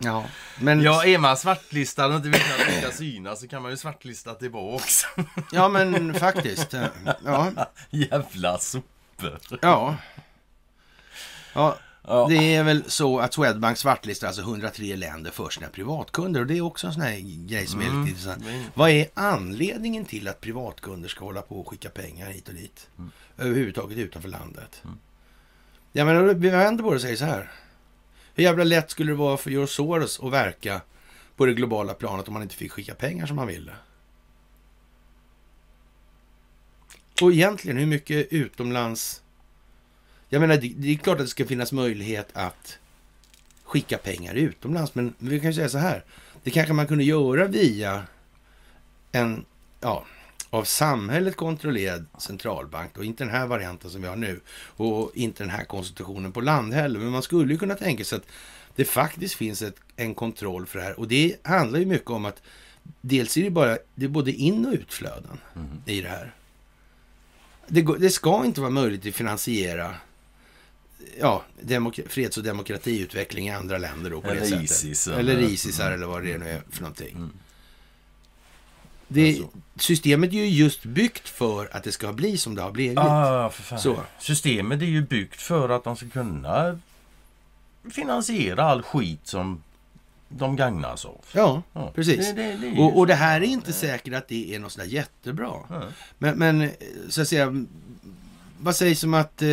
[0.03, 0.25] Ja,
[0.59, 3.71] men, Ja, är man svartlistad och inte vill att det ska synas så kan man
[3.71, 5.07] ju svartlista tillbaka också.
[5.51, 6.73] ja, men faktiskt.
[6.73, 6.85] eh,
[7.25, 7.51] Ja,
[7.89, 9.39] Jävla sopor.
[9.61, 9.95] ja.
[11.53, 11.77] Ja,
[12.07, 12.25] Ja.
[12.29, 16.41] det är väl så att Swedbank svartlistar alltså 103 länder för sina privatkunder.
[16.41, 17.99] Och det är också en sån här grej som är Mm.
[17.99, 18.43] lite intressant.
[18.47, 18.63] Mm.
[18.73, 22.89] Vad är anledningen till att privatkunder ska hålla på och skicka pengar hit och dit?
[22.97, 23.11] Mm.
[23.37, 24.81] Överhuvudtaget utanför landet.
[25.91, 27.51] Ja, men vi vänder på det och säger så här.
[28.35, 30.81] Hur jävla lätt skulle det vara för George Soros att verka
[31.35, 33.71] på det globala planet om man inte fick skicka pengar som man ville?
[37.21, 39.21] Och egentligen, hur mycket utomlands...
[40.29, 42.79] Jag menar, det, det är klart att det ska finnas möjlighet att
[43.63, 44.95] skicka pengar utomlands.
[44.95, 46.03] Men vi kan ju säga så här.
[46.43, 48.03] Det kanske man kunde göra via
[49.11, 49.45] en,
[49.79, 50.05] ja,
[50.53, 52.97] av samhället kontrollerad centralbank.
[52.97, 54.39] Och inte den här varianten som vi har nu.
[54.55, 56.99] Och inte den här konstitutionen på land heller.
[56.99, 58.25] Men man skulle ju kunna tänka sig att
[58.75, 60.99] det faktiskt finns ett, en kontroll för det här.
[60.99, 62.41] Och det handlar ju mycket om att
[63.01, 65.67] dels är det bara det är både in och utflöden mm.
[65.85, 66.33] i det här.
[67.67, 69.95] Det, det, ska inte vara möjligt att finansiera
[71.19, 71.43] ja,
[72.07, 74.63] freds och demokratiutveckling i andra länder då på eller det sättet.
[74.63, 75.93] ISIS, eller ISISar mm.
[75.95, 77.15] eller vad det nu är för någonting.
[77.15, 77.31] Mm.
[79.13, 79.41] Det,
[79.75, 82.97] systemet är ju just byggt för att det ska bli som det har blivit.
[82.97, 83.97] Ah, Så.
[84.19, 86.79] Systemet är ju byggt för att de ska kunna
[87.91, 89.63] finansiera all skit som
[90.29, 91.25] de gagnas av.
[91.33, 91.91] Ja, ja.
[91.95, 92.17] precis.
[92.17, 94.87] Det, det, det och, och, det här är inte säkert att det är något sådär
[94.87, 95.53] jättebra.
[95.69, 95.81] Ja.
[96.17, 96.69] Men, men,
[97.09, 97.65] så att säga,
[98.59, 99.49] vad sägs om att eh,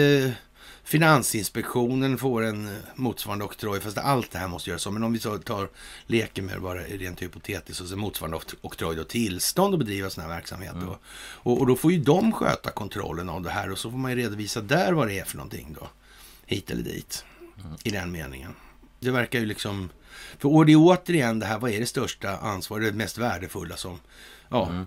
[0.90, 4.94] Finansinspektionen får en motsvarande oktroj, fast allt det här måste göras om.
[4.94, 5.68] Men om vi så tar,
[6.06, 10.22] leker med det bara rent hypotetiskt, och så motsvarande oktroj då tillstånd att bedriva sån
[10.22, 10.72] här verksamhet.
[10.72, 10.88] Mm.
[10.88, 14.10] Och, och, då får ju de sköta kontrollen av det här och så får man
[14.10, 15.88] ju redovisa där vad det är för någonting då.
[16.46, 17.24] Hit eller dit,
[17.64, 17.76] mm.
[17.84, 18.54] i den meningen.
[19.00, 19.90] Det verkar ju liksom...
[20.38, 23.76] För och det är återigen det här, vad är det största ansvaret, det mest värdefulla
[23.76, 24.00] som
[24.48, 24.86] ja, mm.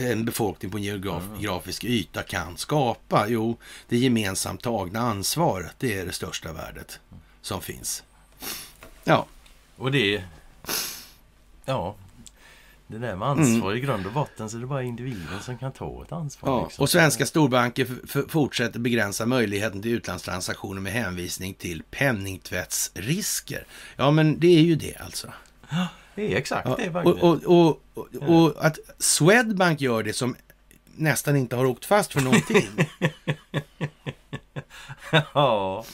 [0.00, 1.96] En befolkning på en geografisk mm.
[1.96, 3.26] yta kan skapa?
[3.28, 3.56] Jo,
[3.88, 7.00] det gemensamt tagna ansvaret, det är det största värdet
[7.42, 8.02] som finns.
[9.04, 9.26] Ja.
[9.76, 10.24] Och det...
[11.64, 11.96] Ja,
[12.86, 13.76] det där med ansvar mm.
[13.76, 16.50] i grund och botten så är det bara individen som kan ta ett ansvar.
[16.50, 16.82] Ja, liksom.
[16.82, 17.88] Och svenska storbanker
[18.28, 23.64] fortsätter begränsa möjligheten till utlandstransaktioner med hänvisning till penningtvättsrisker.
[23.96, 25.32] Ja, men det är ju det alltså.
[26.20, 27.00] Det är exakt ja, det.
[27.00, 30.36] Och, och, och, och, och att Swedbank gör det som
[30.84, 32.68] nästan inte har åkt fast för någonting.
[35.34, 35.84] ja.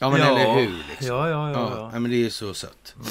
[0.00, 0.26] Ja, men ja.
[0.26, 0.84] eller hur?
[0.90, 1.06] Liksom.
[1.06, 1.90] Ja, ja, ja, ja.
[1.92, 1.98] ja.
[1.98, 2.94] men det är ju så sött.
[2.96, 3.08] Mm.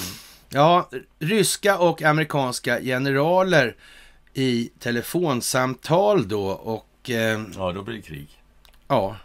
[0.50, 0.90] Ja,
[1.20, 3.76] ryska och amerikanska generaler
[4.34, 7.10] i telefonsamtal då och...
[7.10, 8.42] Eh, ja, då blir det krig.
[8.88, 9.16] Ja,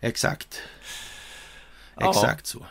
[0.00, 0.62] exakt.
[2.00, 2.66] Exakt så.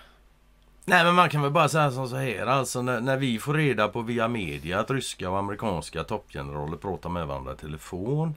[0.86, 2.46] Nej, men man kan väl bara säga som så här.
[2.46, 7.10] Alltså när, när, vi får reda på via media att ryska och amerikanska toppgeneraler pratar
[7.10, 8.36] med varandra i telefon.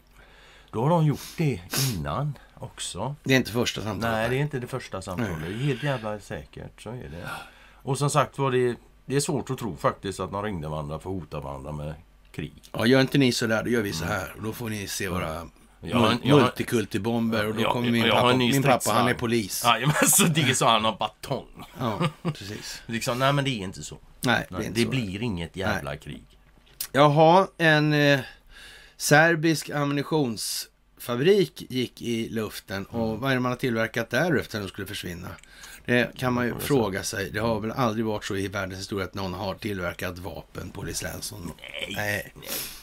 [0.70, 1.60] Då har de gjort det
[1.94, 3.14] innan också.
[3.22, 4.16] Det är inte första samtalet?
[4.16, 5.36] Nej, det är inte det första samtalet.
[5.40, 6.82] Det är helt jävla säkert.
[6.82, 7.28] Så är det.
[7.72, 10.98] Och som sagt var, det, det är svårt att tro faktiskt att de ringde varandra
[10.98, 11.94] för att hota varandra med
[12.30, 12.62] krig.
[12.72, 14.32] Ja, gör inte ni så där, då gör vi så här.
[14.36, 15.46] Och då får ni se våra
[15.88, 19.62] jag, multikultibomber och då kommer min pappa, min pappa, han är polis.
[19.64, 21.64] Ja, men så det är så han har batong.
[21.78, 22.82] Ja, precis.
[22.86, 23.98] liksom, nej men det är inte så.
[24.20, 25.98] Nej, det, det blir inget jävla nej.
[25.98, 26.24] krig.
[26.92, 28.20] Jaha, en eh,
[28.96, 32.84] serbisk ammunitionsfabrik gick i luften.
[32.86, 33.20] Och mm.
[33.20, 35.28] vad är det man har tillverkat där efter att de skulle försvinna?
[35.84, 37.30] Det kan man ju fråga sig.
[37.30, 40.82] Det har väl aldrig varit så i världens historia att någon har tillverkat vapen på
[40.82, 41.34] licens.
[41.88, 42.32] Nej.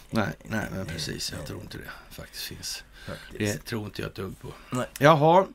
[0.09, 1.33] Nej, nej, men precis.
[1.37, 2.83] Jag tror inte det faktiskt finns.
[3.07, 3.53] Faktiskt.
[3.53, 4.47] Det tror inte jag ett dugg på.
[4.69, 4.85] Nej.
[4.99, 5.45] Jaha,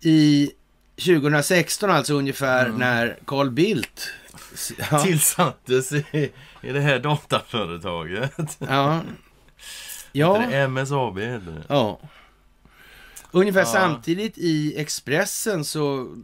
[0.00, 0.50] i
[0.96, 2.78] 2016 alltså ungefär mm.
[2.78, 4.10] när Carl Bildt
[4.90, 5.04] ja.
[5.04, 6.32] tillsattes i,
[6.62, 8.58] i det här dataföretaget.
[8.58, 9.00] Ja.
[10.12, 10.40] Ja.
[10.40, 11.62] Heter det MSAB heter det.
[11.68, 12.00] Ja.
[13.30, 13.66] Ungefär ja.
[13.66, 16.16] samtidigt i Expressen så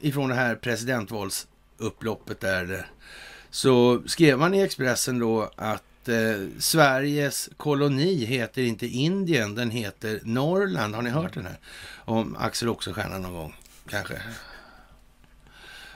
[0.00, 2.86] ifrån det här presidentvalsupploppet där
[3.50, 10.20] så skrev man i Expressen då att eh, Sveriges koloni heter inte Indien, den heter
[10.22, 10.94] Norrland.
[10.94, 11.58] Har ni hört den här?
[11.94, 13.56] Om Axel Oxenstierna någon gång,
[13.88, 14.22] kanske?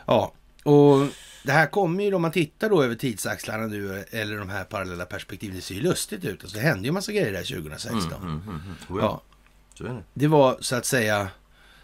[0.06, 0.32] Ja,
[0.64, 1.06] och
[1.42, 5.06] det här kommer ju om man tittar då över tidsaxlarna nu, eller de här parallella
[5.06, 5.56] perspektiven.
[5.56, 6.42] Det ser ju lustigt ut.
[6.42, 8.12] Alltså, det hände ju en massa grejer där 2016.
[8.12, 9.00] Mm, mm, mm, mm.
[9.02, 9.22] ja.
[9.78, 10.02] Det.
[10.14, 11.28] det var så att säga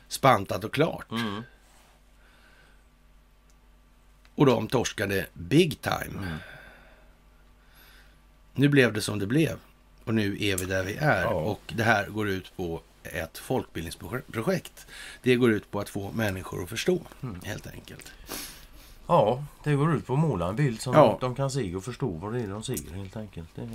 [0.08, 1.10] spantat och klart.
[1.10, 1.42] Mm.
[4.34, 6.38] Och de torskade big time.
[8.58, 9.58] Nu blev det som det blev.
[10.04, 11.22] Och nu är vi där vi är.
[11.22, 11.28] Ja.
[11.28, 14.86] Och det här går ut på ett folkbildningsprojekt.
[15.22, 17.40] Det går ut på att få människor att förstå, mm.
[17.44, 18.12] helt enkelt.
[19.06, 21.18] Ja, det går ut på att måla en bild som ja.
[21.20, 23.58] de kan se och förstå vad det är de ser, helt enkelt.
[23.58, 23.68] Är...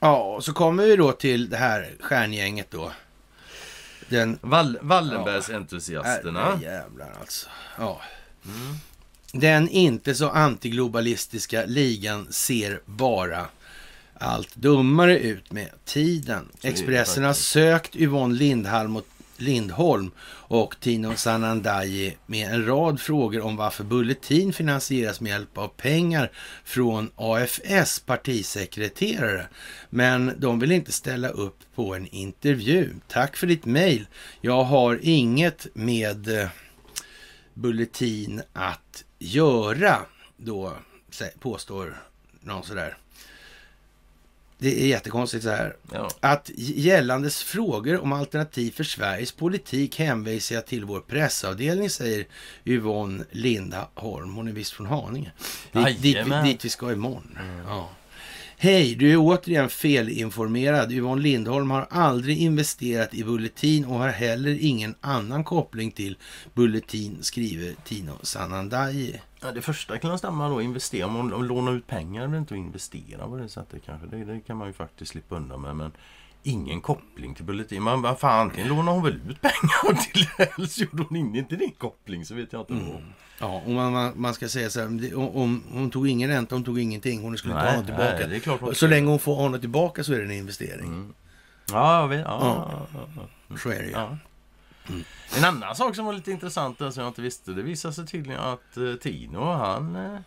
[0.00, 2.92] Ja, och så kommer vi då till det här stjärngänget då.
[4.08, 4.38] Den...
[4.40, 6.58] Wall Wallenbergsentusiasterna.
[6.62, 7.48] Ja, jävlar alltså.
[7.78, 8.00] Ja.
[8.44, 8.76] Mm.
[9.32, 13.46] Den inte så antiglobalistiska ligan ser bara
[14.18, 16.48] allt dummare ut med tiden.
[16.62, 20.10] Expressen har sökt Yvonne Lindholm och, Lindholm
[20.46, 26.30] och Tino Sanandaji med en rad frågor om varför Bulletin finansieras med hjälp av pengar
[26.64, 29.46] från AFS partisekreterare.
[29.90, 32.90] Men de vill inte ställa upp på en intervju.
[33.08, 34.06] Tack för ditt mejl.
[34.40, 36.48] Jag har inget med
[37.54, 39.98] Bulletin att göra,
[40.36, 40.72] då
[41.40, 42.02] påstår
[42.40, 42.96] någon sådär.
[44.58, 45.76] Det är jättekonstigt så här.
[45.92, 46.10] Ja.
[46.20, 52.26] Att gällandes frågor om alternativ för Sveriges politik hänvisar jag till vår pressavdelning, säger
[52.64, 54.34] Yvonne Lindholm.
[54.34, 55.32] Hon är visst från Haninge.
[55.72, 57.38] Dit, dit, dit vi ska imorgon.
[57.68, 57.90] Ja.
[58.56, 60.92] Hej, du är återigen felinformerad.
[60.92, 66.16] Yvonne Lindholm har aldrig investerat i Bulletin och har heller ingen annan koppling till
[66.54, 69.20] Bulletin, skriver Tino Sanandaji.
[69.44, 71.06] Ja, det första kan stämma då, investera.
[71.06, 74.06] Om man om låna ut pengar är inte att investera på det sättet kanske.
[74.06, 75.76] Det, det kan man ju faktiskt slippa undan med.
[75.76, 75.92] Men
[76.42, 77.82] ingen koppling till Bulletin.
[77.82, 81.58] Man bara, fan antingen lånar hon väl ut pengar till eller så gjorde hon till
[81.58, 83.02] din koppling så vet jag inte vad.
[83.40, 86.30] Ja, och man, man, man ska säga så här, det- om, om hon tog ingen
[86.30, 88.16] ränta, hon tog ingenting, hon skulle inte ha något tillbaka.
[88.18, 91.14] nej, det klart så länge hon får ha något tillbaka så är det en investering.
[91.72, 92.20] Ja, jag vet.
[92.20, 93.00] Ja, ja.
[93.50, 93.90] Ja, Så är det ju.
[93.90, 94.16] ja.
[95.36, 97.52] En annan sak som var lite intressant där, som jag inte visste.
[97.52, 100.18] Det visade sig tydligen att eh, Tino han eh,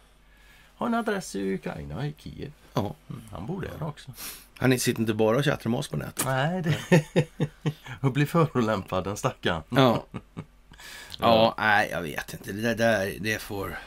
[0.75, 2.51] har en adress i Ukraina, i Kiev.
[2.73, 2.95] Ja.
[3.09, 4.11] Mm, han bor där också.
[4.57, 6.25] Han sitter inte bara och chattar med oss på nätet.
[6.25, 7.27] Nej, det...
[8.01, 9.63] och blir förolämpad den stackaren.
[9.69, 10.05] Ja.
[11.19, 12.51] Ja, nej, jag vet inte.
[12.51, 13.77] Det där, det får...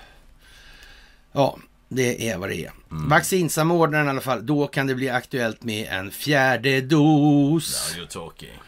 [1.33, 2.73] Ja, det är vad det är.
[2.91, 3.09] Mm.
[3.09, 7.95] Vaccinsamordnaren i alla fall, då kan det bli aktuellt med en fjärde dos.
[7.97, 8.59] Ja, you're talking.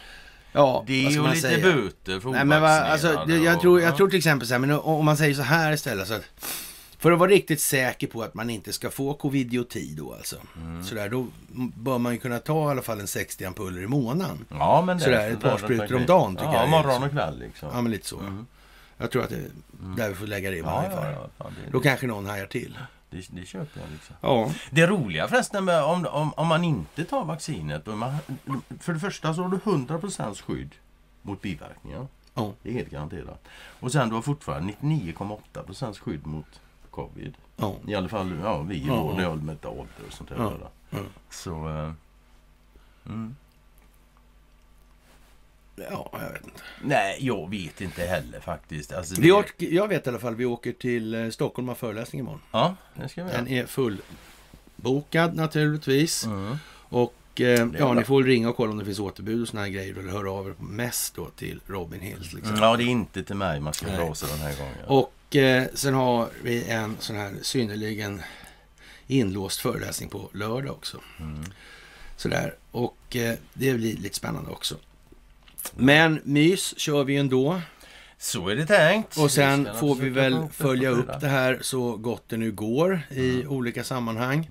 [0.53, 1.65] Ja, Det är ju lite säga?
[1.75, 3.97] böter för Nej, men va, alltså, det, jag, och- tror, jag ja.
[3.97, 6.09] tror till exempel så här, men om man säger så här istället.
[6.09, 6.23] Så att,
[6.99, 10.37] för att vara riktigt säker på att man inte ska få covid-idioti då alltså.
[10.57, 10.85] Mm.
[10.85, 11.27] Så där, då
[11.77, 14.45] bör man ju kunna ta i alla fall en 60 ampuller i månaden.
[14.49, 17.03] Ja, men det Sådär, är ett par sprutor om dagen tycker ja, jag är morgon
[17.03, 17.69] och kväll liksom.
[17.73, 18.45] Ja, men lite så.
[18.99, 19.51] Jag tror att det är
[19.97, 21.15] där vi får lägga det i ja, varje ja, fall.
[21.39, 22.79] ja, Då kanske någon hajar till.
[23.13, 24.17] Det, det köper jag liksom.
[24.21, 24.51] Ja.
[24.71, 27.87] Det roliga förresten med om, om, om man inte tar vaccinet.
[27.87, 28.17] Man,
[28.81, 30.75] för det första så har du 100% skydd
[31.23, 32.07] mot biverkningar.
[32.35, 32.53] Ja.
[32.63, 33.45] Det är helt garanterat.
[33.81, 36.61] Och sen du har fortfarande 99,8% skydd mot
[36.91, 37.35] covid.
[37.57, 37.75] Ja.
[37.87, 39.29] I alla fall ja, vi i Ja, vår ja.
[39.31, 40.37] ålder och sånt där.
[40.37, 40.69] Ja, där.
[40.91, 40.99] ja.
[41.31, 41.69] Så...
[41.69, 41.93] eh,
[43.07, 43.37] mm.
[45.77, 46.61] Ja, jag vet inte.
[46.85, 48.93] Nej, jag vet inte heller faktiskt.
[48.93, 51.71] Alltså, Vi det- åker, jag vet i alla fall, vi åker till eh, Stockholm och
[51.71, 52.41] har föreläsning imorgon.
[52.53, 53.63] Ja, det ska vi Den göra.
[53.63, 56.25] är fullbokad naturligtvis.
[56.27, 56.57] Mm.
[56.89, 59.69] Och eh, ja, ni får ringa och kolla om det finns återbud och såna här
[59.69, 59.99] grejer.
[59.99, 62.33] Eller höra av er mest då till Robin Hills.
[62.33, 62.57] Liksom.
[62.57, 64.85] Ja, det är inte till mig man ska sig den här gången.
[64.87, 68.23] Och eh, sen har vi en sån här synnerligen
[69.07, 71.01] inlåst föreläsning på lördag också.
[71.21, 71.45] Mm.
[72.17, 72.55] Sådär.
[72.71, 74.77] Och eh, det blir lite spännande också.
[75.77, 77.61] Men mys kör vi ändå.
[78.19, 79.19] Så är det tänkt.
[79.19, 83.01] Och sen ska får vi väl följa upp det här så gott det nu går
[83.11, 83.49] i Mm.
[83.51, 84.51] olika sammanhang.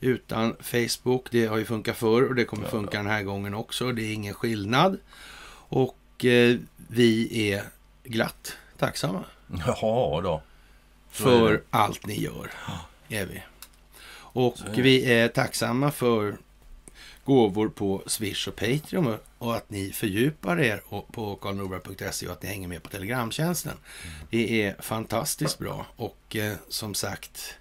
[0.00, 3.54] Utan Facebook, det har ju funkat förr och det kommer Ja, funka den här gången
[3.54, 3.92] också.
[3.92, 4.98] Det är ingen skillnad.
[5.68, 6.56] Och eh,
[6.88, 7.62] vi är
[8.04, 9.24] glatt tacksamma
[9.66, 10.42] Jaha då.
[11.12, 12.50] Så för allt ni gör.
[13.08, 13.42] Är vi.
[14.18, 16.36] Och är vi är tacksamma för
[17.26, 20.82] gåvor på Swish och Patreon och- att ni fördjupar er
[21.12, 23.72] på karlnorberg.se och att ni hänger med på Telegramtjänsten.
[23.72, 24.14] Mm.
[24.30, 27.54] Det är fantastiskt bra och eh, som sagt,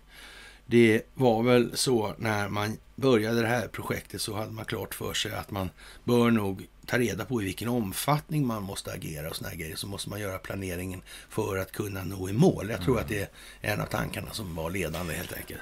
[0.65, 5.13] det var väl så när man började det här projektet så hade man klart för
[5.13, 5.69] sig att man
[6.03, 9.75] bör nog ta reda på i vilken omfattning man måste agera och såna här grejer.
[9.75, 12.69] Så måste man göra planeringen för att kunna nå i mål.
[12.69, 13.21] Jag tror att det
[13.61, 15.61] är en av tankarna som var ledande helt enkelt.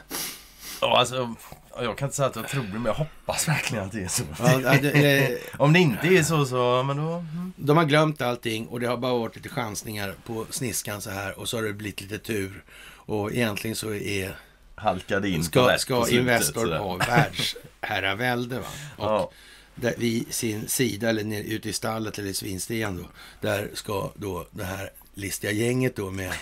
[0.84, 1.36] Ja, alltså,
[1.82, 4.08] jag kan inte säga att jag tror det, men jag hoppas verkligen att det är
[4.08, 4.24] så.
[4.40, 6.84] Ja, det, eh, Om det inte är så, så...
[6.84, 7.12] Men då...
[7.14, 7.54] Mm.
[7.56, 11.40] De har glömt allting och det har bara varit lite chansningar på sniskan så här
[11.40, 12.64] och så har det blivit lite tur.
[13.06, 14.36] Och egentligen så är,
[14.76, 18.60] Halkade in på ska, rätt ska på slutet, Investor ha världsherravälde.
[18.60, 18.66] Va?
[18.98, 19.32] Och Ja.
[19.76, 23.06] där vi sin sida, eller ute i stallet eller i svinstian då,
[23.48, 26.34] där ska då det här listiga gänget då med...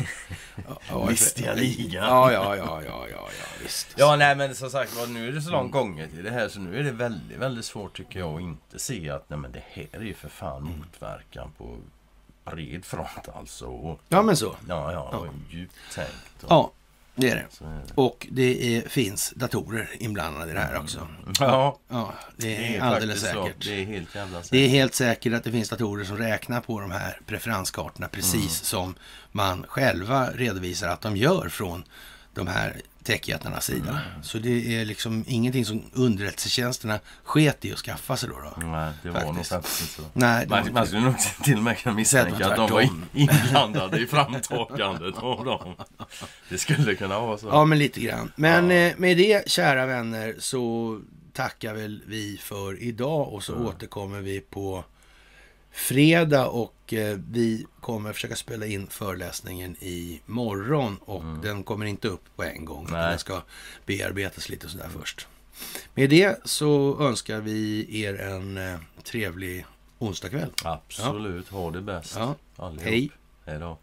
[1.10, 2.06] Listiga ligan.
[2.08, 3.88] Ja, ja, ja, ja, ja, ja visst.
[3.98, 6.60] Ja, nej men som sagt nu är det så långt gånget i det här så
[6.60, 9.64] nu är det väldigt, väldigt svårt tycker jag att inte se att nej men det
[9.72, 11.78] här är ju för fan motverkan på
[12.46, 13.98] bred front alltså.
[14.10, 14.56] Ja, men så.
[14.68, 15.26] ja, ja, Ja.
[15.50, 16.46] djupt tänkt.
[16.50, 16.72] Ja,
[17.16, 17.66] det är det.
[17.66, 17.82] är.
[17.96, 21.08] Och det är, finns datorer inblandade i det här också.
[21.40, 23.44] Ja, Ja, det det är, är alldeles faktiskt så.
[23.46, 23.66] säkert.
[23.66, 24.52] Det är helt jävla säkert.
[24.52, 28.36] Det är helt säkert att det finns datorer som räknar på de här preferenskartorna precis
[28.36, 28.48] Mm.
[28.50, 28.96] som
[29.32, 31.84] man själva redovisar att de gör från
[32.34, 33.90] de här techjättarnas sida.
[33.90, 34.24] Mm.
[34.24, 38.36] Så det är liksom ingenting som underrättelsetjänsterna sket i att skaffa sig då.
[38.40, 38.68] då.
[38.68, 39.50] Nej, det var nog Faktiskt.
[39.50, 40.02] faktiskt inte så.
[40.14, 44.00] Nej, Man, inte- man skulle nog till och med kunna misstänka att de var inblandade
[44.00, 45.76] i framtagandet av dem.
[46.50, 47.48] Det skulle kunna vara så.
[47.48, 48.32] Ja, men lite grann.
[48.36, 48.76] Men Ja.
[48.78, 51.00] eh, med det, kära vänner, så
[51.34, 53.66] tackar väl vi för idag och så Mm.
[53.68, 54.84] återkommer vi på
[55.72, 62.08] fredag och eh, vi kommer försöka spela in föreläsningen i morgon och den kommer inte
[62.08, 62.88] upp på en gång.
[62.92, 63.10] Nej.
[63.10, 63.42] Den ska
[63.86, 65.28] bearbetas lite sådär först.
[65.94, 69.66] Med det så önskar vi er en eh, trevlig
[70.00, 70.52] onsdagkväll.
[70.64, 72.16] Absolut, ha det bäst.
[72.16, 72.36] Ja.
[72.56, 72.84] Allihop.
[72.84, 73.12] Hej.
[73.46, 73.78] Hej då.